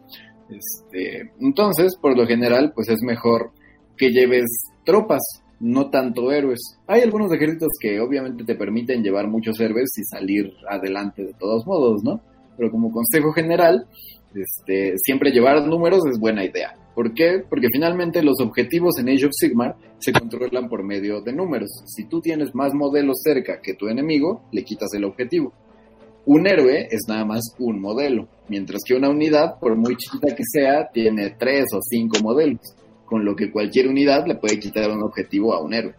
Este, 0.50 1.30
entonces, 1.40 1.96
por 2.00 2.16
lo 2.16 2.26
general, 2.26 2.72
pues 2.74 2.88
es 2.88 3.02
mejor 3.02 3.52
que 3.96 4.10
lleves 4.10 4.46
tropas, 4.84 5.20
no 5.60 5.90
tanto 5.90 6.32
héroes. 6.32 6.60
Hay 6.86 7.02
algunos 7.02 7.32
ejércitos 7.32 7.68
que 7.80 8.00
obviamente 8.00 8.44
te 8.44 8.54
permiten 8.54 9.02
llevar 9.02 9.28
muchos 9.28 9.60
héroes 9.60 9.90
y 9.98 10.04
salir 10.04 10.52
adelante 10.68 11.22
de 11.22 11.34
todos 11.34 11.66
modos, 11.66 12.02
¿no? 12.02 12.20
Pero 12.56 12.70
como 12.70 12.90
consejo 12.90 13.32
general, 13.32 13.86
este, 14.34 14.94
siempre 14.96 15.30
llevar 15.30 15.66
números 15.66 16.00
es 16.10 16.18
buena 16.18 16.44
idea. 16.44 16.74
¿Por 16.94 17.14
qué? 17.14 17.44
Porque 17.48 17.68
finalmente 17.72 18.22
los 18.22 18.40
objetivos 18.40 18.98
en 18.98 19.08
Age 19.08 19.26
of 19.26 19.32
Sigmar 19.32 19.76
se 19.98 20.12
controlan 20.12 20.68
por 20.68 20.82
medio 20.82 21.20
de 21.20 21.32
números. 21.32 21.70
Si 21.86 22.04
tú 22.04 22.20
tienes 22.20 22.54
más 22.54 22.74
modelos 22.74 23.20
cerca 23.22 23.60
que 23.62 23.74
tu 23.74 23.88
enemigo, 23.88 24.42
le 24.52 24.64
quitas 24.64 24.92
el 24.94 25.04
objetivo 25.04 25.52
un 26.32 26.46
héroe 26.46 26.86
es 26.88 27.00
nada 27.08 27.24
más 27.24 27.40
un 27.58 27.80
modelo, 27.80 28.28
mientras 28.48 28.82
que 28.86 28.94
una 28.94 29.08
unidad, 29.08 29.58
por 29.58 29.74
muy 29.74 29.96
chiquita 29.96 30.32
que 30.32 30.44
sea, 30.44 30.88
tiene 30.92 31.30
tres 31.36 31.64
o 31.74 31.80
cinco 31.82 32.18
modelos, 32.22 32.60
con 33.04 33.24
lo 33.24 33.34
que 33.34 33.50
cualquier 33.50 33.88
unidad 33.88 34.28
le 34.28 34.36
puede 34.36 34.60
quitar 34.60 34.88
un 34.92 35.02
objetivo 35.02 35.52
a 35.52 35.60
un 35.60 35.74
héroe. 35.74 35.92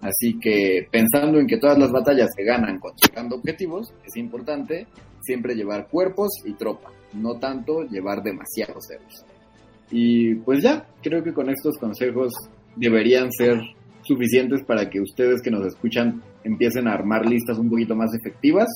Así 0.00 0.38
que 0.40 0.88
pensando 0.90 1.38
en 1.38 1.46
que 1.46 1.58
todas 1.58 1.78
las 1.78 1.92
batallas 1.92 2.30
se 2.34 2.44
ganan 2.44 2.78
consiguiendo 2.78 3.36
objetivos, 3.36 3.92
es 4.06 4.16
importante 4.16 4.86
siempre 5.20 5.54
llevar 5.54 5.88
cuerpos 5.88 6.30
y 6.46 6.54
tropa, 6.54 6.90
no 7.12 7.34
tanto 7.38 7.82
llevar 7.82 8.22
demasiados 8.22 8.90
héroes. 8.90 9.26
Y 9.90 10.36
pues 10.36 10.62
ya, 10.62 10.86
creo 11.02 11.22
que 11.22 11.34
con 11.34 11.50
estos 11.50 11.76
consejos 11.76 12.32
deberían 12.74 13.30
ser 13.30 13.60
suficientes 14.00 14.62
para 14.64 14.88
que 14.88 15.02
ustedes 15.02 15.42
que 15.42 15.50
nos 15.50 15.66
escuchan 15.66 16.22
empiecen 16.42 16.88
a 16.88 16.94
armar 16.94 17.26
listas 17.26 17.58
un 17.58 17.68
poquito 17.68 17.94
más 17.94 18.14
efectivas 18.14 18.68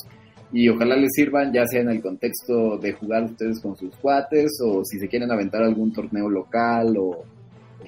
y 0.52 0.68
ojalá 0.68 0.96
les 0.96 1.12
sirvan 1.12 1.52
ya 1.52 1.66
sea 1.66 1.82
en 1.82 1.90
el 1.90 2.00
contexto 2.00 2.78
de 2.78 2.92
jugar 2.92 3.24
ustedes 3.24 3.60
con 3.60 3.76
sus 3.76 3.94
cuates 3.96 4.58
o 4.64 4.84
si 4.84 4.98
se 4.98 5.08
quieren 5.08 5.30
aventar 5.30 5.62
algún 5.62 5.92
torneo 5.92 6.28
local 6.28 6.96
o 6.98 7.24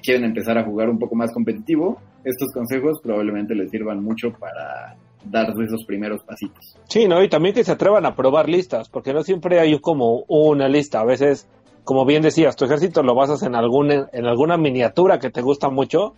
quieren 0.03 0.25
empezar 0.25 0.57
a 0.57 0.63
jugar 0.63 0.89
un 0.89 0.99
poco 0.99 1.15
más 1.15 1.31
competitivo, 1.33 1.99
estos 2.23 2.51
consejos 2.53 2.99
probablemente 3.01 3.55
les 3.55 3.69
sirvan 3.69 4.03
mucho 4.03 4.31
para 4.31 4.95
dar 5.25 5.49
esos 5.49 5.85
primeros 5.85 6.23
pasitos. 6.23 6.77
Sí, 6.87 7.07
¿no? 7.07 7.23
Y 7.23 7.29
también 7.29 7.53
que 7.53 7.63
se 7.63 7.71
atrevan 7.71 8.05
a 8.05 8.15
probar 8.15 8.49
listas, 8.49 8.89
porque 8.89 9.13
no 9.13 9.23
siempre 9.23 9.59
hay 9.59 9.77
como 9.79 10.23
una 10.27 10.67
lista, 10.67 11.01
a 11.01 11.05
veces, 11.05 11.47
como 11.83 12.05
bien 12.05 12.23
decías, 12.23 12.55
tu 12.55 12.65
ejército 12.65 13.03
lo 13.03 13.13
basas 13.13 13.43
en, 13.43 13.55
algún, 13.55 13.91
en 13.91 14.25
alguna 14.25 14.57
miniatura 14.57 15.19
que 15.19 15.29
te 15.29 15.41
gusta 15.41 15.69
mucho, 15.69 16.15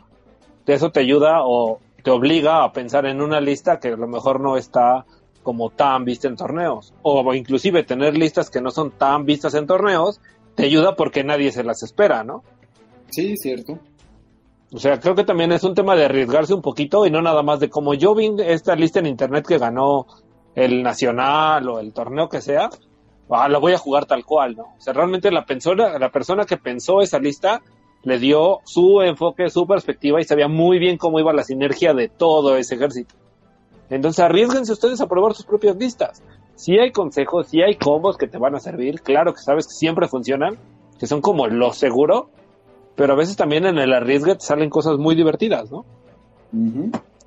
eso 0.65 0.91
te 0.91 1.01
ayuda 1.01 1.41
o 1.43 1.79
te 2.03 2.11
obliga 2.11 2.63
a 2.63 2.71
pensar 2.71 3.05
en 3.05 3.21
una 3.21 3.41
lista 3.41 3.79
que 3.79 3.89
a 3.89 3.97
lo 3.97 4.07
mejor 4.07 4.39
no 4.39 4.57
está 4.57 5.05
como 5.43 5.69
tan 5.69 6.05
vista 6.05 6.27
en 6.27 6.35
torneos. 6.35 6.93
O 7.03 7.33
inclusive 7.33 7.83
tener 7.83 8.17
listas 8.17 8.49
que 8.49 8.61
no 8.61 8.71
son 8.71 8.91
tan 8.91 9.25
vistas 9.25 9.53
en 9.53 9.67
torneos, 9.67 10.19
te 10.55 10.63
ayuda 10.65 10.95
porque 10.95 11.23
nadie 11.23 11.51
se 11.51 11.63
las 11.63 11.83
espera, 11.83 12.23
¿no? 12.23 12.43
Sí, 13.09 13.37
cierto. 13.37 13.77
O 14.71 14.79
sea, 14.79 14.99
creo 14.99 15.13
que 15.13 15.23
también 15.23 15.51
es 15.51 15.63
un 15.63 15.75
tema 15.75 15.95
de 15.95 16.05
arriesgarse 16.05 16.53
un 16.53 16.63
poquito 16.63 17.05
y 17.05 17.11
no 17.11 17.21
nada 17.21 17.43
más 17.43 17.59
de 17.59 17.69
como 17.69 17.93
yo 17.93 18.15
vi 18.15 18.31
esta 18.39 18.75
lista 18.75 18.99
en 18.99 19.05
internet 19.05 19.45
que 19.47 19.59
ganó 19.59 20.07
el 20.55 20.81
nacional 20.81 21.69
o 21.69 21.79
el 21.79 21.93
torneo 21.93 22.27
que 22.27 22.41
sea, 22.41 22.71
ah, 23.29 23.49
lo 23.49 23.59
voy 23.59 23.73
a 23.73 23.77
jugar 23.77 24.05
tal 24.05 24.25
cual, 24.25 24.55
¿no? 24.55 24.63
O 24.63 24.81
sea, 24.81 24.93
realmente 24.93 25.31
la 25.31 25.45
persona, 25.45 25.99
la 25.99 26.09
persona 26.09 26.45
que 26.45 26.57
pensó 26.57 27.01
esa 27.01 27.19
lista 27.19 27.61
le 28.03 28.19
dio 28.19 28.61
su 28.65 29.01
enfoque, 29.01 29.49
su 29.49 29.67
perspectiva 29.67 30.19
y 30.19 30.23
sabía 30.23 30.47
muy 30.47 30.79
bien 30.79 30.97
cómo 30.97 31.19
iba 31.19 31.33
la 31.33 31.43
sinergia 31.43 31.93
de 31.93 32.09
todo 32.09 32.57
ese 32.57 32.75
ejército. 32.75 33.15
Entonces 33.89 34.23
arriesguense 34.23 34.71
ustedes 34.71 35.01
a 35.01 35.07
probar 35.07 35.33
sus 35.33 35.45
propias 35.45 35.75
listas. 35.75 36.23
Si 36.55 36.77
hay 36.77 36.91
consejos, 36.91 37.47
si 37.47 37.61
hay 37.61 37.75
combos 37.75 38.17
que 38.17 38.27
te 38.27 38.37
van 38.37 38.55
a 38.55 38.59
servir, 38.59 39.01
claro 39.01 39.33
que 39.33 39.41
sabes 39.41 39.67
que 39.67 39.73
siempre 39.73 40.07
funcionan, 40.07 40.57
que 40.99 41.07
son 41.07 41.21
como 41.21 41.47
lo 41.47 41.73
seguro, 41.73 42.29
pero 42.95 43.13
a 43.13 43.15
veces 43.15 43.35
también 43.35 43.65
en 43.65 43.77
el 43.77 43.93
arriesgue 43.93 44.35
te 44.35 44.41
salen 44.41 44.69
cosas 44.69 44.97
muy 44.97 45.15
divertidas, 45.15 45.71
¿no? 45.71 45.85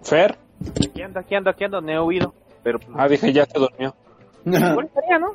Fer. 0.03 0.39
Aquí 0.77 1.03
ando, 1.03 1.21
aquí 1.21 1.35
ando, 1.35 1.51
aquí 1.51 1.65
ando, 1.65 1.81
no 1.81 1.91
he 1.91 1.99
oído. 1.99 2.35
Pero, 2.63 2.79
pues, 2.79 2.91
ah, 2.95 3.09
dije, 3.09 3.33
ya 3.33 3.47
te 3.47 3.59
durmió. 3.59 3.95
igual 4.45 4.87
estaría, 4.87 5.19
¿no? 5.19 5.35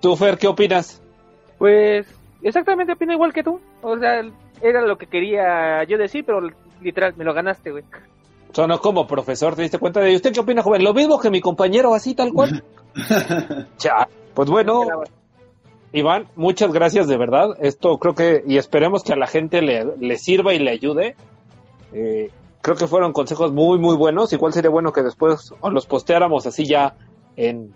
¿Tú, 0.00 0.16
Fer, 0.16 0.38
qué 0.38 0.48
opinas? 0.48 1.00
Pues 1.58 2.06
exactamente 2.42 2.92
opino 2.92 3.12
igual 3.12 3.32
que 3.32 3.44
tú. 3.44 3.60
O 3.82 3.98
sea, 3.98 4.22
era 4.60 4.82
lo 4.82 4.98
que 4.98 5.06
quería 5.06 5.84
yo 5.84 5.98
decir, 5.98 6.24
pero 6.24 6.40
literal, 6.80 7.14
me 7.16 7.24
lo 7.24 7.34
ganaste, 7.34 7.70
güey. 7.70 7.84
Sonó 8.52 8.80
como 8.80 9.06
profesor, 9.06 9.54
¿te 9.54 9.62
diste 9.62 9.78
cuenta 9.78 10.00
de 10.00 10.16
usted 10.16 10.32
qué 10.32 10.40
opina, 10.40 10.62
joven? 10.62 10.82
Lo 10.82 10.94
mismo 10.94 11.18
que 11.18 11.30
mi 11.30 11.40
compañero, 11.40 11.94
así 11.94 12.14
tal 12.14 12.32
cual. 12.32 12.64
ya, 13.78 14.08
pues 14.34 14.50
bueno, 14.50 14.86
Iván, 15.92 16.26
muchas 16.36 16.72
gracias 16.72 17.08
de 17.08 17.16
verdad. 17.16 17.56
Esto 17.60 17.98
creo 17.98 18.14
que, 18.14 18.42
y 18.46 18.58
esperemos 18.58 19.02
que 19.02 19.12
a 19.12 19.16
la 19.16 19.26
gente 19.26 19.60
le, 19.62 19.84
le 19.98 20.18
sirva 20.18 20.54
y 20.54 20.58
le 20.58 20.70
ayude. 20.70 21.16
Eh, 21.92 22.30
creo 22.62 22.76
que 22.76 22.86
fueron 22.86 23.12
consejos 23.12 23.52
muy, 23.52 23.78
muy 23.78 23.96
buenos. 23.96 24.32
Igual 24.32 24.52
sería 24.52 24.70
bueno 24.70 24.92
que 24.92 25.02
después 25.02 25.52
los 25.62 25.86
posteáramos 25.86 26.46
así 26.46 26.64
ya 26.64 26.94
en 27.36 27.72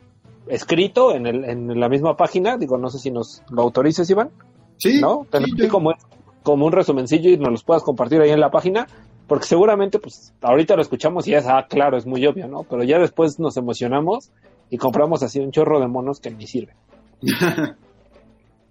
escrito 0.46 1.14
en, 1.14 1.26
el, 1.26 1.44
en 1.44 1.80
la 1.80 1.88
misma 1.88 2.16
página. 2.16 2.56
Digo, 2.56 2.78
no 2.78 2.88
sé 2.88 2.98
si 2.98 3.10
nos 3.10 3.42
lo 3.50 3.62
autorices, 3.62 4.08
Iván. 4.10 4.30
Sí. 4.76 5.00
¿No? 5.00 5.26
como, 5.70 5.94
como 6.42 6.66
un 6.66 6.72
resumencillo 6.72 7.30
y 7.30 7.36
nos 7.36 7.50
los 7.50 7.64
puedas 7.64 7.82
compartir 7.82 8.20
ahí 8.20 8.30
en 8.30 8.40
la 8.40 8.50
página. 8.50 8.86
Porque 9.26 9.46
seguramente, 9.46 9.98
pues, 9.98 10.34
ahorita 10.42 10.76
lo 10.76 10.82
escuchamos 10.82 11.26
y 11.26 11.30
ya 11.32 11.38
es, 11.38 11.46
ah, 11.46 11.66
claro, 11.68 11.96
es 11.96 12.06
muy 12.06 12.26
obvio, 12.26 12.46
¿no? 12.46 12.64
Pero 12.64 12.84
ya 12.84 12.98
después 12.98 13.38
nos 13.38 13.56
emocionamos 13.56 14.30
y 14.70 14.76
compramos 14.76 15.22
así 15.22 15.40
un 15.40 15.50
chorro 15.50 15.80
de 15.80 15.88
monos 15.88 16.20
que 16.20 16.30
ni 16.30 16.46
sirven. 16.46 16.76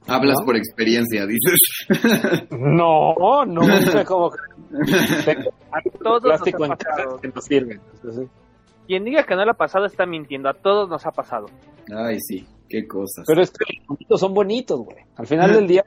Hablas 0.07 0.37
por 0.45 0.55
experiencia, 0.57 1.25
dices. 1.25 2.47
no, 2.51 3.45
no 3.45 3.63
sé 3.63 4.03
cómo. 4.05 4.27
a 5.71 5.81
todos 6.03 6.21
plástico 6.23 6.67
nos 6.67 6.77
pasado. 6.77 7.17
que 7.19 7.27
nos 7.29 7.45
sirven. 7.45 7.81
Quien 8.85 9.05
diga 9.05 9.23
que 9.23 9.35
no 9.35 9.45
le 9.45 9.51
ha 9.51 9.55
pasado 9.55 9.85
está 9.85 10.05
mintiendo. 10.05 10.49
A 10.49 10.53
todos 10.53 10.89
nos 10.89 11.05
ha 11.05 11.11
pasado. 11.11 11.45
Ay, 11.95 12.19
sí, 12.19 12.45
qué 12.67 12.85
cosas. 12.85 13.23
Pero 13.25 13.41
es 13.41 13.51
que 13.51 13.65
los 13.79 13.89
monitos 13.89 14.19
son 14.19 14.33
bonitos, 14.33 14.81
güey. 14.81 14.97
Al 15.15 15.25
final 15.25 15.53
del 15.53 15.67
día 15.67 15.85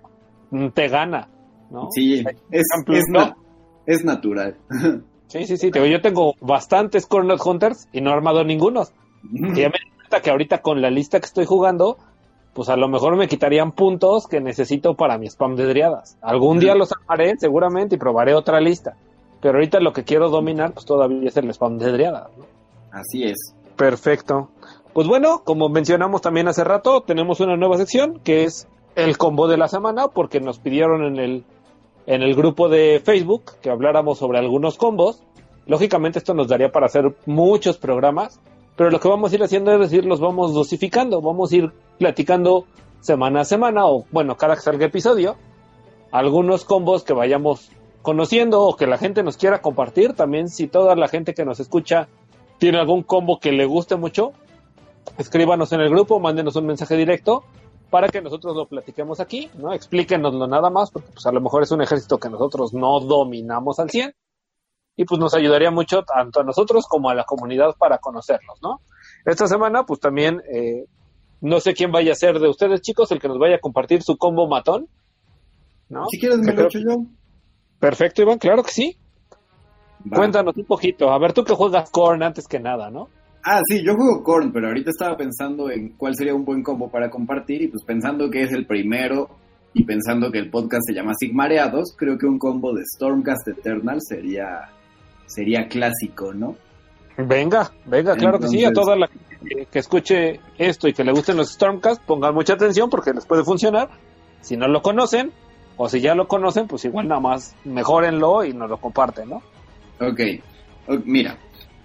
mm, 0.50 0.68
te 0.68 0.88
gana, 0.88 1.28
¿no? 1.70 1.88
Sí, 1.90 2.24
es, 2.50 2.64
es, 2.88 3.04
na- 3.10 3.36
es 3.86 4.04
natural. 4.04 4.56
Sí, 5.28 5.44
sí, 5.44 5.56
sí. 5.56 5.72
te 5.72 5.80
digo, 5.80 5.90
Yo 5.90 6.00
tengo 6.00 6.34
bastantes 6.40 7.04
Cornet 7.04 7.44
Hunters 7.44 7.88
y 7.92 8.00
no 8.00 8.10
he 8.10 8.12
armado 8.12 8.44
ninguno. 8.44 8.84
Que 9.54 9.62
ya 9.62 9.68
me 9.68 9.78
di 9.84 9.90
cuenta 9.96 10.20
que 10.22 10.30
ahorita 10.30 10.62
con 10.62 10.80
la 10.80 10.88
lista 10.88 11.18
que 11.18 11.26
estoy 11.26 11.46
jugando, 11.46 11.98
pues 12.54 12.68
a 12.68 12.76
lo 12.76 12.88
mejor 12.88 13.16
me 13.16 13.26
quitarían 13.26 13.72
puntos 13.72 14.28
que 14.28 14.40
necesito 14.40 14.94
para 14.94 15.18
mi 15.18 15.26
spam 15.26 15.56
de 15.56 15.66
driadas. 15.66 16.16
Algún 16.22 16.60
día 16.60 16.76
los 16.76 16.92
armaré 16.92 17.34
seguramente 17.38 17.96
y 17.96 17.98
probaré 17.98 18.34
otra 18.34 18.60
lista. 18.60 18.94
Pero 19.40 19.54
ahorita 19.54 19.80
lo 19.80 19.92
que 19.92 20.04
quiero 20.04 20.30
dominar, 20.30 20.72
pues 20.72 20.86
todavía 20.86 21.28
es 21.28 21.36
el 21.36 21.50
spam 21.50 21.78
de 21.78 21.90
driadas. 21.90 22.28
¿no? 22.38 22.44
Así 22.92 23.24
es. 23.24 23.52
Perfecto. 23.74 24.50
Pues 24.92 25.08
bueno, 25.08 25.42
como 25.44 25.68
mencionamos 25.68 26.22
también 26.22 26.48
hace 26.48 26.64
rato, 26.64 27.02
tenemos 27.02 27.40
una 27.40 27.56
nueva 27.56 27.76
sección 27.76 28.20
que 28.20 28.44
es 28.44 28.68
el 28.94 29.18
combo 29.18 29.48
de 29.48 29.58
la 29.58 29.68
semana, 29.68 30.08
porque 30.08 30.40
nos 30.40 30.58
pidieron 30.58 31.04
en 31.04 31.18
el, 31.18 31.44
en 32.06 32.22
el 32.22 32.34
grupo 32.34 32.68
de 32.68 33.00
Facebook 33.04 33.52
que 33.60 33.70
habláramos 33.70 34.18
sobre 34.18 34.38
algunos 34.38 34.76
combos. 34.76 35.22
Lógicamente 35.66 36.18
esto 36.18 36.34
nos 36.34 36.48
daría 36.48 36.70
para 36.70 36.86
hacer 36.86 37.14
muchos 37.26 37.76
programas, 37.76 38.40
pero 38.76 38.90
lo 38.90 39.00
que 39.00 39.08
vamos 39.08 39.32
a 39.32 39.34
ir 39.34 39.42
haciendo 39.42 39.72
es 39.72 39.80
decir, 39.80 40.04
los 40.04 40.20
vamos 40.20 40.54
dosificando, 40.54 41.20
vamos 41.20 41.52
a 41.52 41.56
ir 41.56 41.72
platicando 41.98 42.66
semana 43.00 43.40
a 43.40 43.44
semana 43.44 43.86
o 43.86 44.04
bueno, 44.12 44.36
cada 44.36 44.54
que 44.54 44.62
salga 44.62 44.86
episodio, 44.86 45.36
algunos 46.12 46.64
combos 46.64 47.02
que 47.02 47.12
vayamos 47.12 47.70
conociendo 48.02 48.62
o 48.62 48.76
que 48.76 48.86
la 48.86 48.98
gente 48.98 49.24
nos 49.24 49.36
quiera 49.36 49.60
compartir. 49.60 50.12
También 50.12 50.48
si 50.48 50.68
toda 50.68 50.94
la 50.94 51.08
gente 51.08 51.34
que 51.34 51.44
nos 51.44 51.58
escucha 51.58 52.08
tiene 52.58 52.78
algún 52.78 53.02
combo 53.02 53.40
que 53.40 53.50
le 53.50 53.66
guste 53.66 53.96
mucho, 53.96 54.32
escríbanos 55.18 55.72
en 55.72 55.80
el 55.80 55.90
grupo, 55.90 56.20
mándenos 56.20 56.54
un 56.54 56.66
mensaje 56.66 56.96
directo 56.96 57.44
para 57.90 58.08
que 58.08 58.20
nosotros 58.20 58.56
lo 58.56 58.66
platiquemos 58.66 59.20
aquí, 59.20 59.50
¿no? 59.54 59.72
Explíquenoslo 59.72 60.46
nada 60.46 60.70
más, 60.70 60.90
porque 60.90 61.08
pues 61.12 61.24
a 61.26 61.32
lo 61.32 61.40
mejor 61.40 61.62
es 61.62 61.70
un 61.70 61.82
ejército 61.82 62.18
que 62.18 62.28
nosotros 62.28 62.72
no 62.74 62.98
dominamos 63.00 63.78
al 63.78 63.90
100 63.90 64.12
y 64.96 65.04
pues 65.04 65.20
nos 65.20 65.34
ayudaría 65.34 65.70
mucho 65.70 66.02
tanto 66.02 66.40
a 66.40 66.44
nosotros 66.44 66.86
como 66.88 67.10
a 67.10 67.14
la 67.14 67.24
comunidad 67.24 67.76
para 67.78 67.98
conocerlos, 67.98 68.60
¿no? 68.62 68.80
Esta 69.24 69.46
semana 69.46 69.84
pues 69.84 70.00
también 70.00 70.42
eh, 70.52 70.86
no 71.40 71.60
sé 71.60 71.74
quién 71.74 71.92
vaya 71.92 72.12
a 72.12 72.16
ser 72.16 72.38
de 72.40 72.48
ustedes 72.48 72.80
chicos 72.80 73.10
el 73.12 73.20
que 73.20 73.28
nos 73.28 73.38
vaya 73.38 73.56
a 73.56 73.60
compartir 73.60 74.02
su 74.02 74.16
combo 74.16 74.48
matón, 74.48 74.88
¿no? 75.88 76.06
Si 76.10 76.18
quieres, 76.18 76.38
me 76.38 76.46
lo 76.52 76.54
creo- 76.54 76.66
echo 76.68 76.78
yo. 76.80 76.96
Perfecto, 77.78 78.22
Iván, 78.22 78.38
claro 78.38 78.62
que 78.64 78.70
sí. 78.72 78.96
Va. 80.10 80.16
Cuéntanos 80.16 80.56
un 80.56 80.64
poquito. 80.64 81.10
A 81.10 81.18
ver, 81.18 81.32
tú 81.32 81.44
que 81.44 81.54
juegas 81.54 81.90
Korn 81.90 82.22
antes 82.22 82.48
que 82.48 82.58
nada, 82.58 82.90
¿no? 82.90 83.08
Ah, 83.48 83.60
sí, 83.64 83.80
yo 83.84 83.94
juego 83.94 84.24
Korn, 84.24 84.50
pero 84.52 84.66
ahorita 84.66 84.90
estaba 84.90 85.16
pensando 85.16 85.70
en 85.70 85.90
cuál 85.90 86.16
sería 86.16 86.34
un 86.34 86.44
buen 86.44 86.64
combo 86.64 86.90
para 86.90 87.08
compartir 87.08 87.62
y 87.62 87.68
pues 87.68 87.84
pensando 87.84 88.28
que 88.28 88.42
es 88.42 88.50
el 88.50 88.66
primero 88.66 89.28
y 89.72 89.84
pensando 89.84 90.32
que 90.32 90.40
el 90.40 90.50
podcast 90.50 90.82
se 90.84 90.92
llama 90.92 91.12
Sigmareados, 91.16 91.94
creo 91.96 92.18
que 92.18 92.26
un 92.26 92.40
combo 92.40 92.74
de 92.74 92.82
Stormcast 92.84 93.46
Eternal 93.46 93.98
sería 94.00 94.72
sería 95.26 95.68
clásico, 95.68 96.34
¿no? 96.34 96.56
Venga, 97.16 97.70
venga, 97.84 98.16
claro 98.16 98.40
que 98.40 98.48
sí. 98.48 98.64
A 98.64 98.72
toda 98.72 98.96
la 98.96 99.06
gente 99.06 99.36
que, 99.48 99.66
que 99.66 99.78
escuche 99.78 100.40
esto 100.58 100.88
y 100.88 100.92
que 100.92 101.04
le 101.04 101.12
gusten 101.12 101.36
los 101.36 101.52
Stormcast, 101.52 102.02
pongan 102.02 102.34
mucha 102.34 102.54
atención 102.54 102.90
porque 102.90 103.12
les 103.12 103.26
puede 103.26 103.44
funcionar. 103.44 103.90
Si 104.40 104.56
no 104.56 104.66
lo 104.66 104.82
conocen, 104.82 105.30
o 105.76 105.88
si 105.88 106.00
ya 106.00 106.16
lo 106.16 106.26
conocen, 106.26 106.66
pues 106.66 106.84
igual 106.84 107.06
nada 107.06 107.20
más 107.20 107.54
mejórenlo 107.64 108.44
y 108.44 108.52
nos 108.52 108.68
lo 108.68 108.78
comparten, 108.78 109.28
¿no? 109.28 109.36
Ok, 110.00 110.20
ok, 110.88 111.02
mira, 111.04 111.38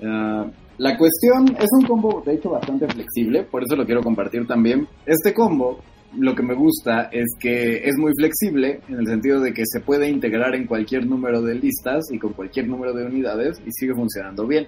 ah, 0.04 0.48
la 0.78 0.98
cuestión 0.98 1.56
es 1.60 1.70
un 1.80 1.86
combo 1.86 2.24
de 2.26 2.36
hecho 2.36 2.50
bastante 2.50 2.88
flexible, 2.88 3.44
por 3.44 3.64
eso 3.64 3.76
lo 3.76 3.86
quiero 3.86 4.02
compartir 4.02 4.48
también. 4.48 4.88
Este 5.06 5.34
combo, 5.34 5.80
lo 6.18 6.36
que 6.36 6.44
me 6.44 6.56
gusta 6.56 7.10
es 7.12 7.36
que 7.40 7.88
es 7.88 7.98
muy 7.98 8.14
flexible 8.18 8.82
en 8.88 9.00
el 9.00 9.08
sentido 9.08 9.40
de 9.40 9.54
que 9.54 9.64
se 9.66 9.80
puede 9.82 10.10
integrar 10.10 10.56
en 10.56 10.66
cualquier 10.66 11.06
número 11.06 11.42
de 11.42 11.56
listas 11.56 12.06
y 12.12 12.20
con 12.20 12.34
cualquier 12.34 12.68
número 12.68 12.94
de 12.94 13.06
unidades 13.06 13.62
y 13.66 13.72
sigue 13.72 13.94
funcionando 13.94 14.48
bien. 14.48 14.68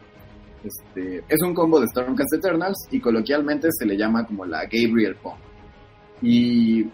Este, 0.64 1.24
es 1.28 1.42
un 1.42 1.54
combo 1.54 1.80
de 1.80 1.88
Stormcast 1.88 2.34
Eternals 2.36 2.88
y 2.92 3.00
coloquialmente 3.00 3.68
se 3.72 3.86
le 3.86 3.98
llama 3.98 4.26
como 4.26 4.46
la 4.46 4.64
Gabriel 4.64 5.18
Bomb. 5.22 5.40
Y 6.22 6.86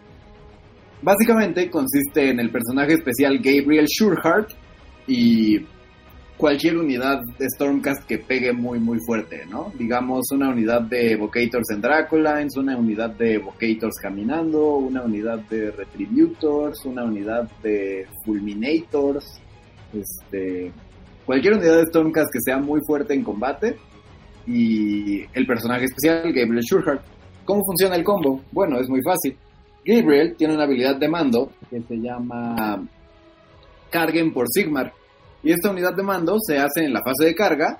básicamente 1.01 1.69
consiste 1.69 2.29
en 2.29 2.39
el 2.39 2.49
personaje 2.49 2.93
especial 2.93 3.37
Gabriel 3.37 3.85
Sureheart 3.87 4.51
y 5.07 5.59
cualquier 6.39 6.77
unidad 6.77 7.19
de 7.37 7.49
Stormcast 7.49 8.07
que 8.07 8.17
pegue 8.17 8.53
muy 8.53 8.79
muy 8.79 8.97
fuerte, 9.01 9.45
¿no? 9.45 9.73
Digamos 9.77 10.31
una 10.31 10.49
unidad 10.49 10.83
de 10.83 11.11
Evocators 11.11 11.69
en 11.71 11.81
Dracolines, 11.81 12.55
una 12.55 12.77
unidad 12.77 13.09
de 13.09 13.33
Evocators 13.33 13.97
caminando, 14.01 14.77
una 14.77 15.03
unidad 15.03 15.39
de 15.49 15.69
Retributors, 15.71 16.85
una 16.85 17.03
unidad 17.03 17.49
de 17.61 18.07
Fulminators, 18.23 19.41
este, 19.93 20.71
cualquier 21.25 21.55
unidad 21.55 21.75
de 21.75 21.85
Stormcast 21.87 22.31
que 22.31 22.39
sea 22.39 22.57
muy 22.57 22.79
fuerte 22.87 23.13
en 23.13 23.21
combate 23.21 23.75
y 24.47 25.25
el 25.33 25.45
personaje 25.45 25.85
especial 25.85 26.31
Gabriel 26.31 26.63
Sureheart. 26.63 27.01
¿Cómo 27.43 27.65
funciona 27.65 27.97
el 27.97 28.05
combo? 28.05 28.41
Bueno, 28.53 28.79
es 28.79 28.87
muy 28.87 29.01
fácil. 29.01 29.35
Gabriel 29.85 30.35
tiene 30.37 30.53
una 30.53 30.63
habilidad 30.63 30.95
de 30.95 31.09
mando 31.09 31.51
que 31.69 31.81
se 31.81 31.97
llama 31.97 32.81
Carguen 33.89 34.31
por 34.31 34.47
Sigmar 34.47 34.93
y 35.43 35.51
esta 35.51 35.71
unidad 35.71 35.95
de 35.95 36.03
mando 36.03 36.37
se 36.45 36.57
hace 36.57 36.85
en 36.85 36.93
la 36.93 37.01
fase 37.03 37.25
de 37.25 37.35
carga 37.35 37.77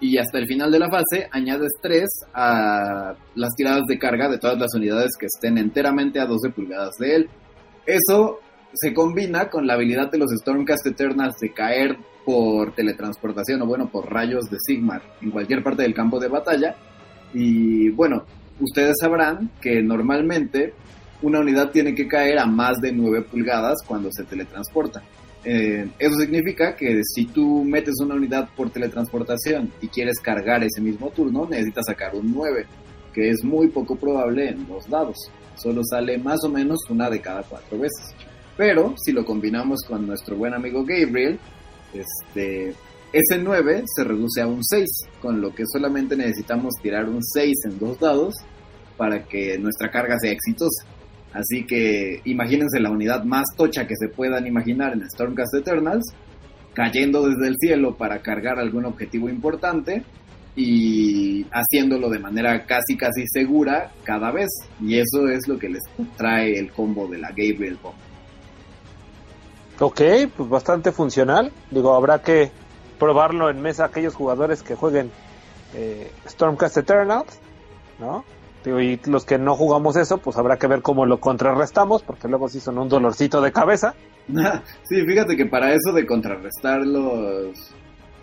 y 0.00 0.18
hasta 0.18 0.38
el 0.38 0.46
final 0.46 0.70
de 0.70 0.78
la 0.78 0.90
fase 0.90 1.28
añades 1.30 1.70
3 1.80 2.08
a 2.34 3.14
las 3.34 3.54
tiradas 3.54 3.84
de 3.86 3.98
carga 3.98 4.28
de 4.28 4.38
todas 4.38 4.58
las 4.58 4.74
unidades 4.74 5.12
que 5.18 5.26
estén 5.26 5.58
enteramente 5.58 6.20
a 6.20 6.26
12 6.26 6.50
pulgadas 6.50 6.94
de 6.98 7.16
él. 7.16 7.28
Eso 7.86 8.40
se 8.72 8.92
combina 8.92 9.48
con 9.50 9.66
la 9.66 9.74
habilidad 9.74 10.10
de 10.10 10.18
los 10.18 10.30
Stormcast 10.30 10.86
Eternals 10.86 11.36
de 11.40 11.52
caer 11.52 11.96
por 12.24 12.74
teletransportación 12.74 13.62
o 13.62 13.66
bueno, 13.66 13.88
por 13.88 14.10
rayos 14.10 14.50
de 14.50 14.56
Sigmar 14.58 15.02
en 15.20 15.30
cualquier 15.30 15.62
parte 15.62 15.82
del 15.82 15.94
campo 15.94 16.18
de 16.18 16.28
batalla. 16.28 16.74
Y 17.32 17.90
bueno, 17.90 18.24
ustedes 18.60 18.96
sabrán 19.00 19.50
que 19.60 19.82
normalmente 19.82 20.74
una 21.22 21.40
unidad 21.40 21.70
tiene 21.70 21.94
que 21.94 22.08
caer 22.08 22.38
a 22.38 22.46
más 22.46 22.80
de 22.80 22.92
9 22.92 23.22
pulgadas 23.22 23.78
cuando 23.86 24.10
se 24.12 24.24
teletransporta. 24.24 25.02
Eh, 25.44 25.88
eso 25.98 26.16
significa 26.16 26.74
que 26.74 27.02
si 27.04 27.26
tú 27.26 27.64
metes 27.64 27.94
una 28.00 28.14
unidad 28.14 28.48
por 28.56 28.70
teletransportación 28.70 29.70
y 29.80 29.88
quieres 29.88 30.18
cargar 30.20 30.64
ese 30.64 30.80
mismo 30.80 31.10
turno, 31.10 31.46
necesitas 31.48 31.84
sacar 31.86 32.14
un 32.14 32.32
9, 32.32 32.66
que 33.12 33.28
es 33.28 33.44
muy 33.44 33.68
poco 33.68 33.96
probable 33.96 34.48
en 34.48 34.66
los 34.68 34.88
dados. 34.88 35.16
Solo 35.56 35.82
sale 35.84 36.18
más 36.18 36.42
o 36.44 36.48
menos 36.48 36.78
una 36.88 37.10
de 37.10 37.20
cada 37.20 37.42
cuatro 37.42 37.78
veces. 37.78 38.14
Pero 38.56 38.94
si 38.96 39.12
lo 39.12 39.24
combinamos 39.24 39.80
con 39.86 40.06
nuestro 40.06 40.36
buen 40.36 40.54
amigo 40.54 40.84
Gabriel, 40.84 41.38
este, 41.92 42.74
ese 43.12 43.38
9 43.38 43.84
se 43.86 44.04
reduce 44.04 44.40
a 44.40 44.46
un 44.46 44.64
6, 44.64 44.88
con 45.20 45.40
lo 45.40 45.54
que 45.54 45.64
solamente 45.66 46.16
necesitamos 46.16 46.74
tirar 46.82 47.08
un 47.08 47.22
6 47.22 47.54
en 47.66 47.78
dos 47.78 47.98
dados 47.98 48.34
para 48.96 49.24
que 49.24 49.58
nuestra 49.58 49.90
carga 49.90 50.18
sea 50.18 50.32
exitosa. 50.32 50.84
Así 51.34 51.66
que 51.66 52.20
imagínense 52.24 52.78
la 52.78 52.90
unidad 52.90 53.24
más 53.24 53.44
tocha 53.56 53.86
que 53.86 53.96
se 53.96 54.08
puedan 54.08 54.46
imaginar 54.46 54.92
en 54.92 55.08
Stormcast 55.10 55.54
Eternals, 55.54 56.14
cayendo 56.72 57.26
desde 57.28 57.48
el 57.48 57.56
cielo 57.58 57.96
para 57.96 58.20
cargar 58.20 58.58
algún 58.60 58.84
objetivo 58.86 59.28
importante 59.28 60.04
y 60.54 61.44
haciéndolo 61.50 62.08
de 62.08 62.20
manera 62.20 62.64
casi 62.66 62.96
casi 62.96 63.26
segura 63.26 63.90
cada 64.04 64.30
vez. 64.30 64.48
Y 64.80 64.98
eso 64.98 65.28
es 65.28 65.48
lo 65.48 65.58
que 65.58 65.68
les 65.68 65.82
trae 66.16 66.56
el 66.56 66.70
combo 66.70 67.08
de 67.08 67.18
la 67.18 67.28
Gabriel 67.30 67.78
Bomb. 67.82 67.96
Ok, 69.80 70.00
pues 70.36 70.48
bastante 70.48 70.92
funcional. 70.92 71.50
Digo, 71.72 71.94
habrá 71.94 72.22
que 72.22 72.52
probarlo 73.00 73.50
en 73.50 73.60
mesa 73.60 73.86
aquellos 73.86 74.14
jugadores 74.14 74.62
que 74.62 74.76
jueguen 74.76 75.10
eh, 75.74 76.12
Stormcast 76.28 76.76
Eternals, 76.76 77.40
¿no? 77.98 78.24
Y 78.66 79.00
los 79.06 79.24
que 79.24 79.38
no 79.38 79.54
jugamos 79.54 79.96
eso, 79.96 80.18
pues 80.18 80.36
habrá 80.36 80.56
que 80.56 80.66
ver 80.66 80.82
cómo 80.82 81.06
lo 81.06 81.20
contrarrestamos, 81.20 82.02
porque 82.02 82.28
luego 82.28 82.48
sí 82.48 82.60
son 82.60 82.78
un 82.78 82.88
dolorcito 82.88 83.40
de 83.40 83.52
cabeza. 83.52 83.94
sí, 84.88 85.04
fíjate 85.04 85.36
que 85.36 85.46
para 85.46 85.72
eso 85.72 85.92
de 85.92 86.06
contrarrestar 86.06 86.86
los 86.86 87.74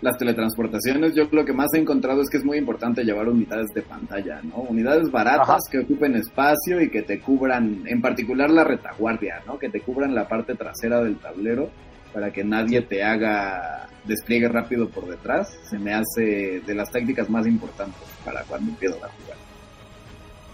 las 0.02 0.18
teletransportaciones, 0.18 1.14
yo 1.14 1.28
lo 1.30 1.44
que 1.44 1.52
más 1.52 1.72
he 1.74 1.78
encontrado 1.78 2.22
es 2.22 2.28
que 2.28 2.38
es 2.38 2.44
muy 2.44 2.58
importante 2.58 3.04
llevar 3.04 3.28
unidades 3.28 3.68
de 3.72 3.82
pantalla, 3.82 4.40
¿no? 4.42 4.56
Unidades 4.56 5.10
baratas 5.12 5.62
que 5.70 5.78
ocupen 5.78 6.16
espacio 6.16 6.80
y 6.80 6.90
que 6.90 7.02
te 7.02 7.20
cubran, 7.20 7.84
en 7.86 8.02
particular 8.02 8.50
la 8.50 8.64
retaguardia, 8.64 9.42
¿no? 9.46 9.60
Que 9.60 9.68
te 9.68 9.80
cubran 9.80 10.12
la 10.12 10.26
parte 10.26 10.56
trasera 10.56 11.00
del 11.00 11.18
tablero 11.18 11.70
para 12.12 12.32
que 12.32 12.42
nadie 12.42 12.82
te 12.82 13.04
haga 13.04 13.88
despliegue 14.04 14.48
rápido 14.48 14.88
por 14.88 15.06
detrás. 15.06 15.56
Se 15.70 15.78
me 15.78 15.94
hace 15.94 16.60
de 16.66 16.74
las 16.74 16.90
tácticas 16.90 17.30
más 17.30 17.46
importantes 17.46 18.02
para 18.24 18.42
cuando 18.42 18.70
empiezo 18.70 18.96
a 18.96 19.08
jugar. 19.08 19.41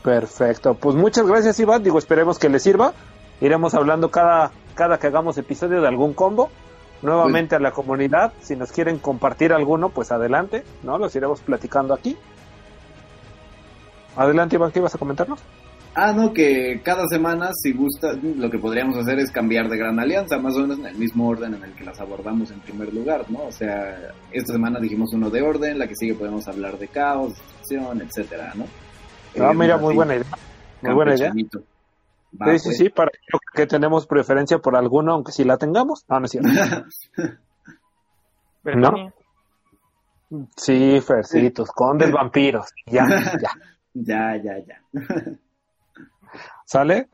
Perfecto, 0.03 0.75
pues 0.75 0.97
muchas 0.97 1.27
gracias 1.27 1.59
Iván, 1.61 1.83
digo, 1.83 1.99
esperemos 1.99 2.39
que 2.39 2.49
le 2.49 2.61
sirva. 2.61 2.93
Iremos 3.41 3.75
hablando 3.75 4.11
cada, 4.11 4.51
cada 4.75 4.99
que 4.99 5.07
hagamos 5.07 5.39
episodio 5.39 5.81
de 5.81 5.89
algún 5.89 6.15
combo. 6.15 6.51
Nuevamente 7.01 7.55
a 7.55 7.61
la 7.61 7.71
comunidad, 7.71 8.33
si 8.41 8.57
nos 8.57 8.73
quieren 8.73 8.99
compartir 8.99 9.53
alguno, 9.53 9.89
pues 9.91 10.11
adelante, 10.11 10.65
¿no? 10.83 10.99
Los 10.99 11.15
iremos 11.15 11.41
platicando 11.41 11.95
aquí. 11.95 12.17
Adelante 14.17 14.57
Iván, 14.57 14.73
¿qué 14.73 14.81
ibas 14.81 14.97
a 14.97 14.99
comentarnos? 14.99 15.39
Ah, 15.95 16.13
no, 16.13 16.33
que 16.33 16.81
cada 16.85 17.07
semana, 17.09 17.51
si 17.55 17.73
gusta, 17.73 18.13
lo 18.13 18.51
que 18.51 18.59
podríamos 18.59 18.97
hacer 18.97 19.19
es 19.19 19.31
cambiar 19.31 19.69
de 19.69 19.77
gran 19.77 19.99
alianza, 19.99 20.39
más 20.39 20.57
o 20.57 20.61
menos 20.61 20.79
en 20.79 20.87
el 20.87 20.97
mismo 20.97 21.29
orden 21.29 21.55
en 21.55 21.65
el 21.65 21.73
que 21.73 21.85
las 21.85 22.01
abordamos 22.01 22.51
en 22.51 22.61
primer 22.61 22.93
lugar, 22.93 23.25
¿no? 23.29 23.45
O 23.45 23.53
sea, 23.53 24.13
esta 24.31 24.53
semana 24.53 24.79
dijimos 24.81 25.13
uno 25.13 25.31
de 25.31 25.43
orden, 25.43 25.79
la 25.79 25.87
que 25.87 25.97
sigue 25.97 26.15
podemos 26.15 26.47
hablar 26.47 26.79
de 26.79 26.89
caos, 26.89 27.35
destrucción, 27.35 28.01
etcétera, 28.01 28.53
¿no? 28.55 28.65
Ah, 29.41 29.53
mira, 29.55 29.77
muy 29.77 29.95
buena 29.95 30.17
idea. 30.17 30.27
Muy 30.83 30.95
buena 30.95 31.15
idea. 31.15 31.33
sí, 31.33 31.43
sí, 31.43 31.49
pues. 32.39 32.77
sí, 32.77 32.89
para 32.91 33.11
que 33.55 33.67
tenemos 33.67 34.07
preferencia 34.07 34.59
por 34.59 34.77
alguno, 34.77 35.13
aunque 35.13 35.33
si 35.33 35.45
la 35.45 35.57
tengamos. 35.57 36.05
No, 36.09 36.21
no 36.21 36.27
es 36.27 36.33
cierto. 36.33 36.51
¿No? 38.65 39.13
Sí, 40.57 41.01
Fercitos, 41.01 41.71
condes 41.71 42.13
vampiros. 42.13 42.67
Ya, 42.87 43.07
ya. 43.41 43.51
ya, 43.95 44.37
ya, 44.37 44.59
ya. 44.59 44.83
¿Sale? 46.65 47.09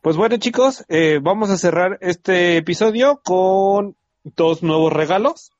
Pues 0.00 0.16
bueno, 0.16 0.36
chicos, 0.38 0.84
eh, 0.88 1.20
vamos 1.22 1.50
a 1.50 1.56
cerrar 1.56 1.98
este 2.00 2.56
episodio 2.56 3.20
con 3.22 3.94
dos 4.24 4.64
nuevos 4.64 4.92
regalos. 4.92 5.51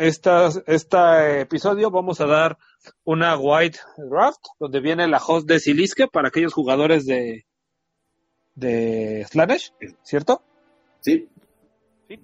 Este 0.00 1.40
episodio 1.42 1.90
vamos 1.90 2.20
a 2.20 2.26
dar 2.26 2.58
una 3.04 3.36
White 3.36 3.78
Draft, 3.98 4.40
donde 4.58 4.80
viene 4.80 5.06
la 5.06 5.18
host 5.18 5.46
de 5.46 5.60
Siliske 5.60 6.08
para 6.08 6.28
aquellos 6.28 6.54
jugadores 6.54 7.04
de, 7.04 7.44
de 8.54 9.26
Slanesh, 9.26 9.74
¿cierto? 10.02 10.42
Sí. 11.00 11.28
sí. 12.08 12.18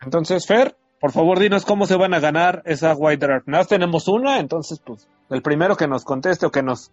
Entonces, 0.00 0.46
Fer, 0.46 0.76
por 1.00 1.10
favor, 1.10 1.40
dinos 1.40 1.64
cómo 1.64 1.86
se 1.86 1.96
van 1.96 2.14
a 2.14 2.20
ganar 2.20 2.62
esa 2.66 2.94
White 2.94 3.26
Draft. 3.26 3.48
Nada 3.48 3.64
tenemos 3.64 4.06
una, 4.06 4.38
entonces, 4.38 4.78
pues, 4.78 5.08
el 5.30 5.42
primero 5.42 5.76
que 5.76 5.88
nos 5.88 6.04
conteste 6.04 6.46
o 6.46 6.52
que 6.52 6.62
nos 6.62 6.92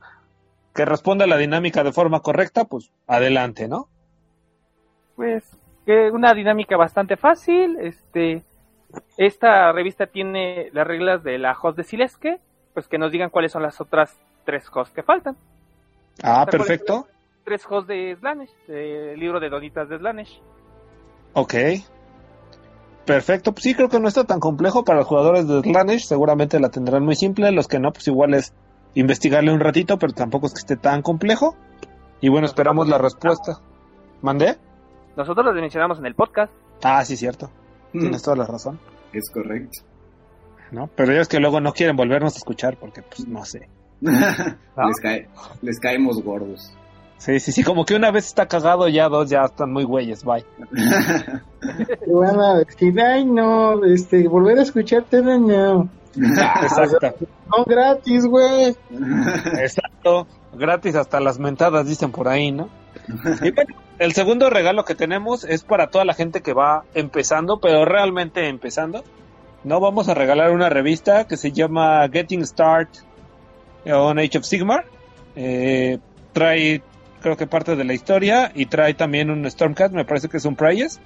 que 0.73 0.85
responda 0.85 1.25
la 1.25 1.37
dinámica 1.37 1.83
de 1.83 1.93
forma 1.93 2.19
correcta, 2.19 2.65
pues 2.65 2.91
adelante, 3.07 3.69
¿no? 3.69 3.87
Pues 5.15 5.43
que 5.85 6.11
una 6.11 6.33
dinámica 6.33 6.75
bastante 6.75 7.15
fácil, 7.15 7.77
este 7.79 8.43
esta 9.17 9.71
revista 9.71 10.07
tiene 10.07 10.69
las 10.73 10.85
reglas 10.85 11.23
de 11.23 11.37
la 11.37 11.57
host 11.59 11.77
de 11.77 11.83
Sileske, 11.83 12.39
pues 12.73 12.87
que 12.87 12.97
nos 12.97 13.11
digan 13.11 13.29
cuáles 13.29 13.51
son 13.51 13.63
las 13.63 13.79
otras 13.79 14.17
tres 14.45 14.65
hosts 14.73 14.93
que 14.93 15.03
faltan. 15.03 15.35
Ah, 16.23 16.45
perfecto. 16.49 17.07
Tres 17.43 17.65
hosts 17.69 17.87
de 17.87 18.15
Slanesh, 18.19 18.51
el 18.67 19.19
libro 19.19 19.39
de 19.39 19.49
Donitas 19.49 19.87
de 19.89 19.97
Slanesh. 19.97 20.41
Ok. 21.33 21.53
Perfecto, 23.05 23.51
pues 23.51 23.63
sí, 23.63 23.75
creo 23.75 23.87
que 23.87 23.99
no 23.99 24.07
está 24.07 24.23
tan 24.23 24.39
complejo 24.39 24.83
para 24.83 24.99
los 24.99 25.07
jugadores 25.07 25.47
de 25.47 25.61
Slanesh, 25.61 26.05
seguramente 26.05 26.59
la 26.59 26.69
tendrán 26.69 27.03
muy 27.03 27.15
simple, 27.15 27.51
los 27.51 27.67
que 27.67 27.79
no, 27.79 27.91
pues 27.91 28.07
igual 28.07 28.33
es 28.33 28.53
investigarle 28.95 29.53
un 29.53 29.59
ratito, 29.59 29.99
pero 29.99 30.13
tampoco 30.13 30.47
es 30.47 30.53
que 30.53 30.59
esté 30.59 30.75
tan 30.75 31.01
complejo. 31.03 31.55
Y 32.21 32.29
bueno, 32.29 32.47
esperamos 32.47 32.87
la 32.87 32.97
respuesta. 32.97 33.59
¿Mandé? 34.21 34.57
Nosotros 35.15 35.45
lo 35.45 35.53
mencionamos 35.53 35.99
en 35.99 36.07
el 36.07 36.15
podcast. 36.15 36.51
Ah, 36.83 37.05
sí, 37.05 37.15
cierto. 37.15 37.51
Tienes 37.91 38.21
toda 38.21 38.37
la 38.37 38.45
razón. 38.45 38.79
Es 39.13 39.29
correcto. 39.31 39.81
¿no? 40.71 40.89
Pero 40.95 41.13
ellos 41.13 41.27
que 41.27 41.39
luego 41.39 41.59
no 41.59 41.73
quieren 41.73 41.95
volvernos 41.95 42.35
a 42.35 42.37
escuchar 42.37 42.77
porque, 42.77 43.01
pues, 43.01 43.27
no 43.27 43.45
sé. 43.45 43.67
les, 45.61 45.79
caemos 45.79 46.21
gordos. 46.21 46.73
Sí, 47.17 47.39
sí, 47.39 47.51
sí, 47.51 47.63
como 47.63 47.85
que 47.85 47.95
una 47.95 48.11
vez 48.11 48.27
está 48.27 48.47
cagado, 48.47 48.87
ya 48.89 49.07
dos 49.07 49.29
ya 49.29 49.43
están 49.43 49.71
muy 49.71 49.83
güeyes, 49.83 50.23
bye. 50.23 50.45
van 52.13 52.39
a 52.39 52.55
decir, 52.59 52.99
ay, 52.99 53.25
no, 53.25 53.83
este, 53.85 54.27
volver 54.27 54.59
a 54.59 54.63
escucharte, 54.63 55.21
no. 55.21 55.89
Exacto. 56.15 57.27
No, 57.45 57.63
gratis, 57.63 58.25
güey. 58.25 58.75
Exacto, 59.61 60.25
gratis 60.57 60.95
hasta 60.95 61.19
las 61.19 61.37
mentadas, 61.37 61.87
dicen 61.87 62.11
por 62.11 62.27
ahí, 62.27 62.51
¿no? 62.51 62.69
Y 63.43 63.51
bueno, 63.51 63.75
el 63.99 64.13
segundo 64.13 64.49
regalo 64.49 64.85
que 64.85 64.95
tenemos 64.95 65.43
es 65.43 65.63
para 65.63 65.87
toda 65.87 66.05
la 66.05 66.13
gente 66.13 66.41
que 66.41 66.53
va 66.53 66.83
empezando, 66.93 67.59
pero 67.59 67.85
realmente 67.85 68.47
empezando 68.47 69.03
No 69.63 69.79
vamos 69.79 70.09
a 70.09 70.13
regalar 70.13 70.51
una 70.51 70.69
revista 70.69 71.27
que 71.27 71.37
se 71.37 71.51
llama 71.51 72.07
Getting 72.09 72.45
Start 72.45 72.89
on 73.85 74.19
Age 74.19 74.37
of 74.37 74.45
Sigmar. 74.45 74.85
Eh, 75.35 75.97
trae, 76.33 76.81
creo 77.21 77.37
que 77.37 77.47
parte 77.47 77.75
de 77.75 77.83
la 77.83 77.93
historia 77.93 78.51
y 78.53 78.65
trae 78.67 78.93
también 78.93 79.29
un 79.29 79.49
Stormcat, 79.49 79.91
me 79.91 80.05
parece 80.05 80.29
que 80.29 80.37
es 80.37 80.45
un 80.45 80.55
Priest, 80.55 81.01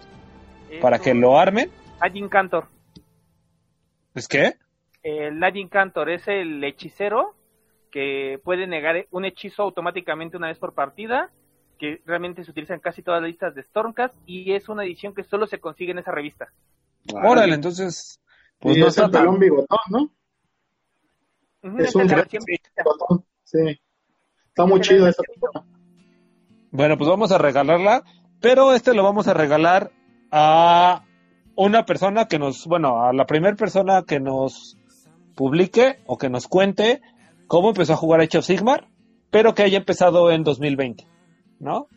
para 0.81 0.99
que 0.99 1.13
lo 1.13 1.37
armen. 1.37 1.69
Lagin 2.01 2.29
Cantor. 2.29 2.67
¿Es 4.15 4.27
qué? 4.27 4.53
El 5.03 5.39
Lagin 5.39 5.69
Cantor 5.69 6.09
es 6.09 6.27
el 6.27 6.63
hechicero 6.63 7.35
que 7.91 8.39
puede 8.43 8.67
negar 8.67 9.07
un 9.11 9.25
hechizo 9.25 9.63
automáticamente 9.63 10.37
una 10.37 10.47
vez 10.47 10.57
por 10.57 10.73
partida, 10.73 11.31
que 11.79 12.01
realmente 12.05 12.43
se 12.43 12.51
utiliza 12.51 12.73
en 12.73 12.81
casi 12.81 13.01
todas 13.01 13.21
las 13.21 13.29
listas 13.29 13.55
de 13.55 13.63
Stormcast 13.63 14.13
y 14.25 14.53
es 14.53 14.69
una 14.69 14.83
edición 14.83 15.15
que 15.15 15.23
solo 15.23 15.47
se 15.47 15.59
consigue 15.59 15.91
en 15.91 15.99
esa 15.99 16.11
revista. 16.11 16.49
Órale, 17.13 17.55
entonces 17.55 18.21
pues 18.59 18.77
no 18.77 18.87
está 18.87 19.09
tan... 19.09 19.39
bigotón, 19.39 19.79
¿no? 19.89 20.11
es 21.79 21.95
un 21.95 22.07
bigotón, 22.07 23.25
sí. 23.43 23.79
Está 24.49 24.65
muy 24.65 24.81
chido 24.81 25.07
esa 25.07 25.23
Bueno, 26.71 26.97
pues 26.97 27.09
vamos 27.09 27.31
a 27.31 27.37
regalarla, 27.37 28.03
pero 28.41 28.73
este 28.73 28.93
lo 28.93 29.03
vamos 29.03 29.27
a 29.27 29.33
regalar 29.33 29.91
a 30.31 31.03
una 31.55 31.85
persona 31.85 32.27
que 32.27 32.39
nos, 32.39 32.65
bueno, 32.67 33.05
a 33.05 33.13
la 33.13 33.25
primera 33.25 33.55
persona 33.55 34.03
que 34.03 34.19
nos 34.19 34.77
publique 35.35 35.99
o 36.05 36.17
que 36.17 36.29
nos 36.29 36.47
cuente 36.47 37.01
cómo 37.47 37.69
empezó 37.69 37.93
a 37.93 37.97
jugar 37.97 38.21
Age 38.21 38.39
of 38.39 38.45
Sigmar, 38.45 38.87
pero 39.31 39.53
que 39.53 39.63
haya 39.63 39.77
empezado 39.77 40.31
en 40.31 40.43
2020, 40.43 41.07
¿no? 41.59 41.87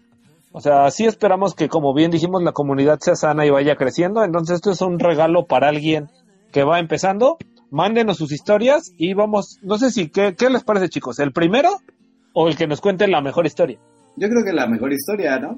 O 0.53 0.61
sea, 0.61 0.91
sí 0.91 1.07
esperamos 1.07 1.55
que, 1.55 1.69
como 1.69 1.95
bien 1.95 2.11
dijimos, 2.11 2.43
la 2.43 2.53
comunidad 2.53 2.99
sea 3.01 3.17
sana 3.17 3.47
y 3.47 3.51
vaya 3.51 3.77
creciendo. 3.77 4.23
Entonces, 4.23 4.57
esto 4.57 4.71
es 4.71 4.83
un 4.83 4.99
regalo 4.99 5.47
para 5.47 5.69
alguien 5.69 6.11
que 6.53 6.63
va 6.63 6.79
empezando, 6.79 7.39
mándenos 7.71 8.19
sus 8.19 8.33
historias 8.33 8.93
y 8.99 9.15
vamos, 9.15 9.59
no 9.63 9.79
sé 9.79 9.91
si, 9.91 10.11
¿qué, 10.11 10.35
qué 10.37 10.51
les 10.51 10.63
parece 10.63 10.91
chicos? 10.91 11.19
¿El 11.19 11.33
primero 11.33 11.71
o 12.35 12.49
el 12.49 12.57
que 12.57 12.67
nos 12.67 12.83
cuente 12.83 13.09
la 13.09 13.23
mejor 13.23 13.47
historia? 13.47 13.79
Yo 14.17 14.29
creo 14.29 14.45
que 14.45 14.53
la 14.53 14.67
mejor 14.67 14.93
historia, 14.93 15.39
¿no? 15.39 15.57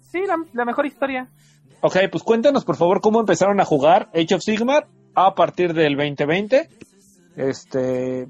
Sí, 0.00 0.20
la, 0.52 0.64
mejor 0.64 0.86
historia. 0.86 1.28
Ok, 1.80 1.96
pues 2.10 2.22
cuéntanos 2.22 2.64
por 2.64 2.76
favor 2.76 3.00
cómo 3.00 3.20
empezaron 3.20 3.60
a 3.60 3.64
jugar 3.64 4.08
Age 4.14 4.36
of 4.36 4.42
Sigmar 4.42 4.86
a 5.14 5.34
partir 5.34 5.74
del 5.74 5.96
2020. 5.96 6.68
Este, 7.36 8.28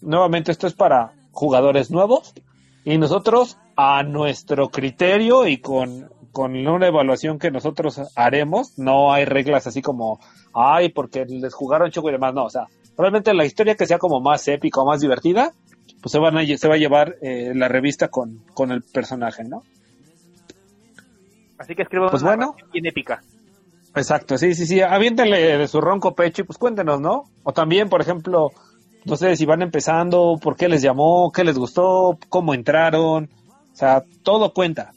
nuevamente 0.00 0.50
esto 0.50 0.66
es 0.66 0.74
para 0.74 1.12
jugadores 1.30 1.90
nuevos 1.90 2.34
y 2.84 2.98
nosotros 2.98 3.56
a 3.76 4.02
nuestro 4.02 4.68
criterio 4.68 5.46
y 5.46 5.58
con, 5.58 6.10
con 6.32 6.54
una 6.66 6.86
evaluación 6.86 7.38
que 7.38 7.50
nosotros 7.50 8.00
haremos, 8.16 8.78
no 8.78 9.12
hay 9.12 9.24
reglas 9.24 9.66
así 9.66 9.82
como 9.82 10.20
ay, 10.54 10.90
porque 10.90 11.24
les 11.26 11.54
jugaron 11.54 11.90
choco 11.90 12.08
y 12.08 12.12
demás, 12.12 12.34
no, 12.34 12.44
o 12.44 12.50
sea, 12.50 12.66
realmente 12.96 13.34
la 13.34 13.44
historia 13.44 13.74
que 13.74 13.86
sea 13.86 13.98
como 13.98 14.20
más 14.20 14.46
épica 14.48 14.80
o 14.80 14.86
más 14.86 15.00
divertida, 15.00 15.52
pues 16.00 16.12
se, 16.12 16.18
van 16.18 16.36
a, 16.36 16.44
se 16.44 16.68
va 16.68 16.74
a 16.74 16.78
llevar 16.78 17.16
eh, 17.22 17.52
la 17.54 17.68
revista 17.68 18.08
con, 18.08 18.44
con 18.54 18.72
el 18.72 18.82
personaje, 18.82 19.44
¿no? 19.44 19.62
Así 21.58 21.74
que 21.74 21.82
escriban 21.82 22.10
pues 22.10 22.22
bueno, 22.22 22.56
bien 22.72 22.86
épica. 22.86 23.22
Exacto, 23.94 24.38
sí, 24.38 24.54
sí, 24.54 24.66
sí, 24.66 24.80
aviéntenle 24.80 25.58
de 25.58 25.68
su 25.68 25.80
ronco 25.80 26.14
pecho 26.14 26.42
y 26.42 26.44
pues 26.44 26.58
cuéntenos, 26.58 27.00
¿no? 27.00 27.24
O 27.44 27.52
también, 27.52 27.88
por 27.88 28.00
ejemplo, 28.00 28.50
no 29.04 29.16
sé 29.16 29.36
si 29.36 29.44
van 29.44 29.62
empezando, 29.62 30.38
por 30.42 30.56
qué 30.56 30.68
les 30.68 30.82
llamó, 30.82 31.30
qué 31.30 31.44
les 31.44 31.58
gustó, 31.58 32.18
cómo 32.28 32.54
entraron, 32.54 33.28
o 33.72 33.76
sea, 33.76 34.04
todo 34.22 34.52
cuenta. 34.52 34.92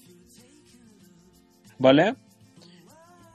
¿Vale? 1.78 2.16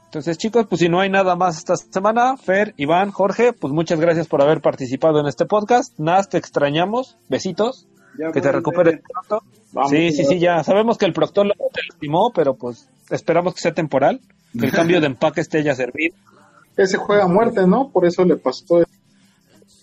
Entonces, 0.06 0.38
chicos, 0.38 0.66
pues 0.68 0.80
si 0.80 0.88
no 0.88 0.98
hay 0.98 1.08
nada 1.08 1.36
más 1.36 1.58
esta 1.58 1.76
semana, 1.76 2.36
Fer, 2.36 2.74
Iván, 2.76 3.12
Jorge, 3.12 3.52
pues 3.52 3.72
muchas 3.72 4.00
gracias 4.00 4.26
por 4.26 4.42
haber 4.42 4.60
participado 4.60 5.20
en 5.20 5.26
este 5.26 5.46
podcast. 5.46 5.96
Nas, 5.98 6.28
te 6.28 6.36
extrañamos. 6.36 7.16
Besitos. 7.28 7.86
que 8.32 8.40
te 8.40 8.50
recuperes 8.50 9.00
pronto. 9.02 9.44
sí, 9.88 10.10
sí, 10.10 10.24
sí, 10.24 10.40
ya. 10.40 10.64
Sabemos 10.64 10.98
que 10.98 11.06
el 11.06 11.12
proctólogo 11.12 11.66
te 11.72 11.82
lastimó, 11.88 12.32
pero 12.34 12.54
pues 12.54 12.88
esperamos 13.08 13.54
que 13.54 13.60
sea 13.60 13.72
temporal. 13.72 14.20
Que 14.58 14.66
el 14.66 14.72
cambio 14.72 15.00
de 15.00 15.06
empaque 15.08 15.42
esté 15.42 15.62
ya 15.62 15.76
servido. 15.76 16.16
Ese 16.76 16.96
juega 16.96 17.24
a 17.24 17.28
muerte, 17.28 17.66
¿no? 17.68 17.90
Por 17.90 18.04
eso 18.04 18.24
le 18.24 18.36
pasó. 18.36 18.82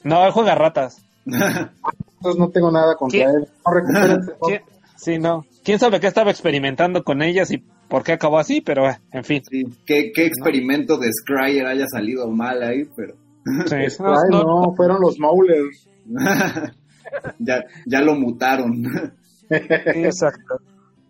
No, 0.03 0.25
él 0.25 0.31
juega 0.31 0.55
ratas. 0.55 1.01
Entonces 1.25 2.37
no 2.37 2.49
tengo 2.49 2.69
nada 2.69 2.95
contra 2.95 3.31
él. 3.31 3.47
No 3.65 4.47
Sí, 4.97 5.19
no. 5.19 5.45
¿Quién 5.63 5.79
sabe 5.79 5.99
qué 5.99 6.07
estaba 6.07 6.31
experimentando 6.31 7.03
con 7.03 7.21
ellas 7.21 7.51
y 7.51 7.57
por 7.87 8.03
qué 8.03 8.13
acabó 8.13 8.39
así, 8.39 8.61
pero 8.61 8.89
eh, 8.89 8.99
en 9.11 9.23
fin. 9.23 9.41
Sí, 9.49 9.63
qué, 9.85 10.11
experimento 10.15 10.97
de 10.97 11.11
Scryer 11.13 11.65
haya 11.65 11.85
salido 11.87 12.29
mal 12.29 12.61
ahí, 12.63 12.83
pero... 12.95 13.15
Sí, 13.65 13.75
no, 14.31 14.73
fueron 14.75 14.99
los 14.99 15.17
Maulers. 15.19 15.87
ya, 17.39 17.63
ya 17.85 18.01
lo 18.01 18.15
mutaron. 18.15 18.83
Exacto. 19.49 20.59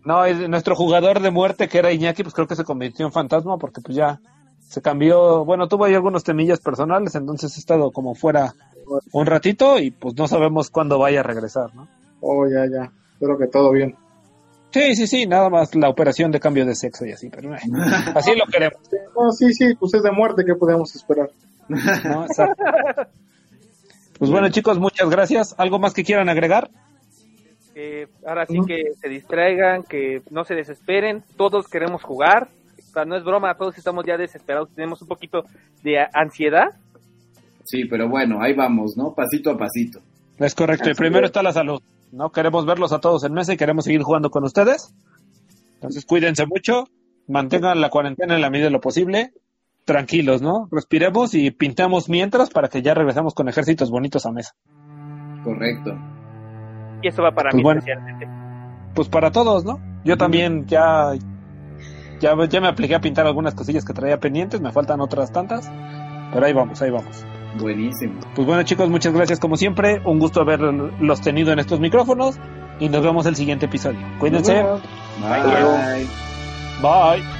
No, 0.04 0.26
nuestro 0.48 0.76
jugador 0.76 1.20
de 1.20 1.30
muerte, 1.30 1.68
que 1.68 1.78
era 1.78 1.92
Iñaki, 1.92 2.22
pues 2.22 2.34
creo 2.34 2.46
que 2.46 2.56
se 2.56 2.64
convirtió 2.64 3.04
en 3.04 3.12
fantasma 3.12 3.58
porque 3.58 3.80
pues 3.80 3.96
ya 3.96 4.20
se 4.60 4.80
cambió, 4.80 5.44
bueno, 5.44 5.66
tuvo 5.66 5.84
ahí 5.84 5.94
algunos 5.94 6.24
temillas 6.24 6.60
personales, 6.60 7.14
entonces 7.14 7.54
ha 7.56 7.58
estado 7.58 7.90
como 7.90 8.14
fuera 8.14 8.54
un 9.12 9.26
ratito 9.26 9.78
y 9.78 9.90
pues 9.90 10.14
no 10.16 10.28
sabemos 10.28 10.70
cuándo 10.70 10.98
vaya 10.98 11.20
a 11.20 11.24
regresar, 11.24 11.74
¿no? 11.74 11.88
Oh, 12.20 12.46
ya, 12.46 12.66
ya. 12.70 12.92
Espero 13.18 13.36
que 13.36 13.48
todo 13.48 13.72
bien. 13.72 13.96
Sí, 14.70 14.94
sí, 14.94 15.08
sí, 15.08 15.26
nada 15.26 15.50
más 15.50 15.74
la 15.74 15.88
operación 15.88 16.30
de 16.30 16.38
cambio 16.38 16.64
de 16.64 16.76
sexo 16.76 17.04
y 17.04 17.10
así, 17.10 17.28
pero 17.28 17.52
eh, 17.52 17.58
así 18.14 18.30
lo 18.36 18.44
queremos. 18.46 18.78
sí, 19.36 19.52
sí, 19.52 19.74
pues 19.74 19.94
es 19.94 20.04
de 20.04 20.12
muerte, 20.12 20.44
¿qué 20.46 20.54
podemos 20.54 20.94
esperar? 20.94 21.30
Pues 24.18 24.30
bueno, 24.30 24.48
chicos, 24.48 24.78
muchas 24.78 25.08
gracias. 25.10 25.54
¿Algo 25.58 25.78
más 25.78 25.94
que 25.94 26.02
quieran 26.02 26.28
agregar? 26.28 26.70
ahora 28.26 28.46
sí 28.46 28.58
que 28.66 28.94
se 29.00 29.08
distraigan, 29.08 29.84
que 29.84 30.22
no 30.30 30.44
se 30.44 30.56
desesperen, 30.56 31.22
todos 31.36 31.68
queremos 31.68 32.02
jugar. 32.02 32.48
O 32.78 32.92
sea, 32.92 33.04
no 33.04 33.16
es 33.16 33.22
broma, 33.22 33.54
todos 33.54 33.78
estamos 33.78 34.04
ya 34.04 34.16
desesperados, 34.16 34.70
tenemos 34.74 35.00
un 35.02 35.08
poquito 35.08 35.44
de 35.84 36.04
ansiedad. 36.12 36.70
Sí, 37.62 37.84
pero 37.84 38.08
bueno, 38.08 38.42
ahí 38.42 38.54
vamos, 38.54 38.96
¿no? 38.96 39.14
Pasito 39.14 39.50
a 39.50 39.56
pasito. 39.56 40.00
Es 40.38 40.54
correcto, 40.54 40.90
y 40.90 40.94
primero 40.94 41.26
está 41.26 41.42
la 41.42 41.52
salud. 41.52 41.80
¿No? 42.12 42.30
Queremos 42.30 42.66
verlos 42.66 42.92
a 42.92 43.00
todos 43.00 43.24
en 43.24 43.32
mesa 43.32 43.52
y 43.52 43.56
queremos 43.56 43.84
seguir 43.84 44.02
jugando 44.02 44.30
con 44.30 44.44
ustedes. 44.44 44.94
Entonces 45.74 46.04
cuídense 46.04 46.46
mucho, 46.46 46.88
mantengan 47.26 47.80
la 47.80 47.90
cuarentena 47.90 48.34
en 48.34 48.40
la 48.40 48.50
medida 48.50 48.66
de 48.66 48.72
lo 48.72 48.80
posible, 48.80 49.32
tranquilos, 49.84 50.42
¿no? 50.42 50.68
Respiremos 50.70 51.34
y 51.34 51.50
pintemos 51.50 52.08
mientras 52.08 52.50
para 52.50 52.68
que 52.68 52.82
ya 52.82 52.94
regresemos 52.94 53.34
con 53.34 53.48
ejércitos 53.48 53.90
bonitos 53.90 54.26
a 54.26 54.32
mesa. 54.32 54.54
Correcto. 55.44 55.96
Y 57.02 57.08
eso 57.08 57.22
va 57.22 57.32
para 57.32 57.50
pues 57.50 57.62
mí 57.62 57.70
especialmente. 57.70 58.28
Pues 58.94 59.08
para 59.08 59.30
todos, 59.30 59.64
¿no? 59.64 59.80
Yo 60.04 60.16
también 60.16 60.66
ya, 60.66 61.12
ya, 62.20 62.34
ya 62.48 62.60
me 62.60 62.68
apliqué 62.68 62.94
a 62.96 63.00
pintar 63.00 63.26
algunas 63.26 63.54
cosillas 63.54 63.84
que 63.84 63.92
traía 63.92 64.18
pendientes, 64.18 64.60
me 64.60 64.72
faltan 64.72 65.00
otras 65.00 65.32
tantas, 65.32 65.70
pero 66.32 66.44
ahí 66.44 66.52
vamos, 66.52 66.82
ahí 66.82 66.90
vamos. 66.90 67.24
Buenísimo. 67.58 68.20
Pues 68.34 68.46
bueno 68.46 68.62
chicos, 68.62 68.88
muchas 68.88 69.12
gracias 69.12 69.40
como 69.40 69.56
siempre. 69.56 70.00
Un 70.04 70.18
gusto 70.18 70.40
haberlos 70.40 71.20
tenido 71.20 71.52
en 71.52 71.58
estos 71.58 71.80
micrófonos 71.80 72.38
y 72.80 72.88
nos 72.88 73.02
vemos 73.02 73.26
el 73.26 73.36
siguiente 73.36 73.66
episodio. 73.66 74.00
Cuídense. 74.18 74.62
Bye. 75.20 76.06
Bye. 76.80 77.37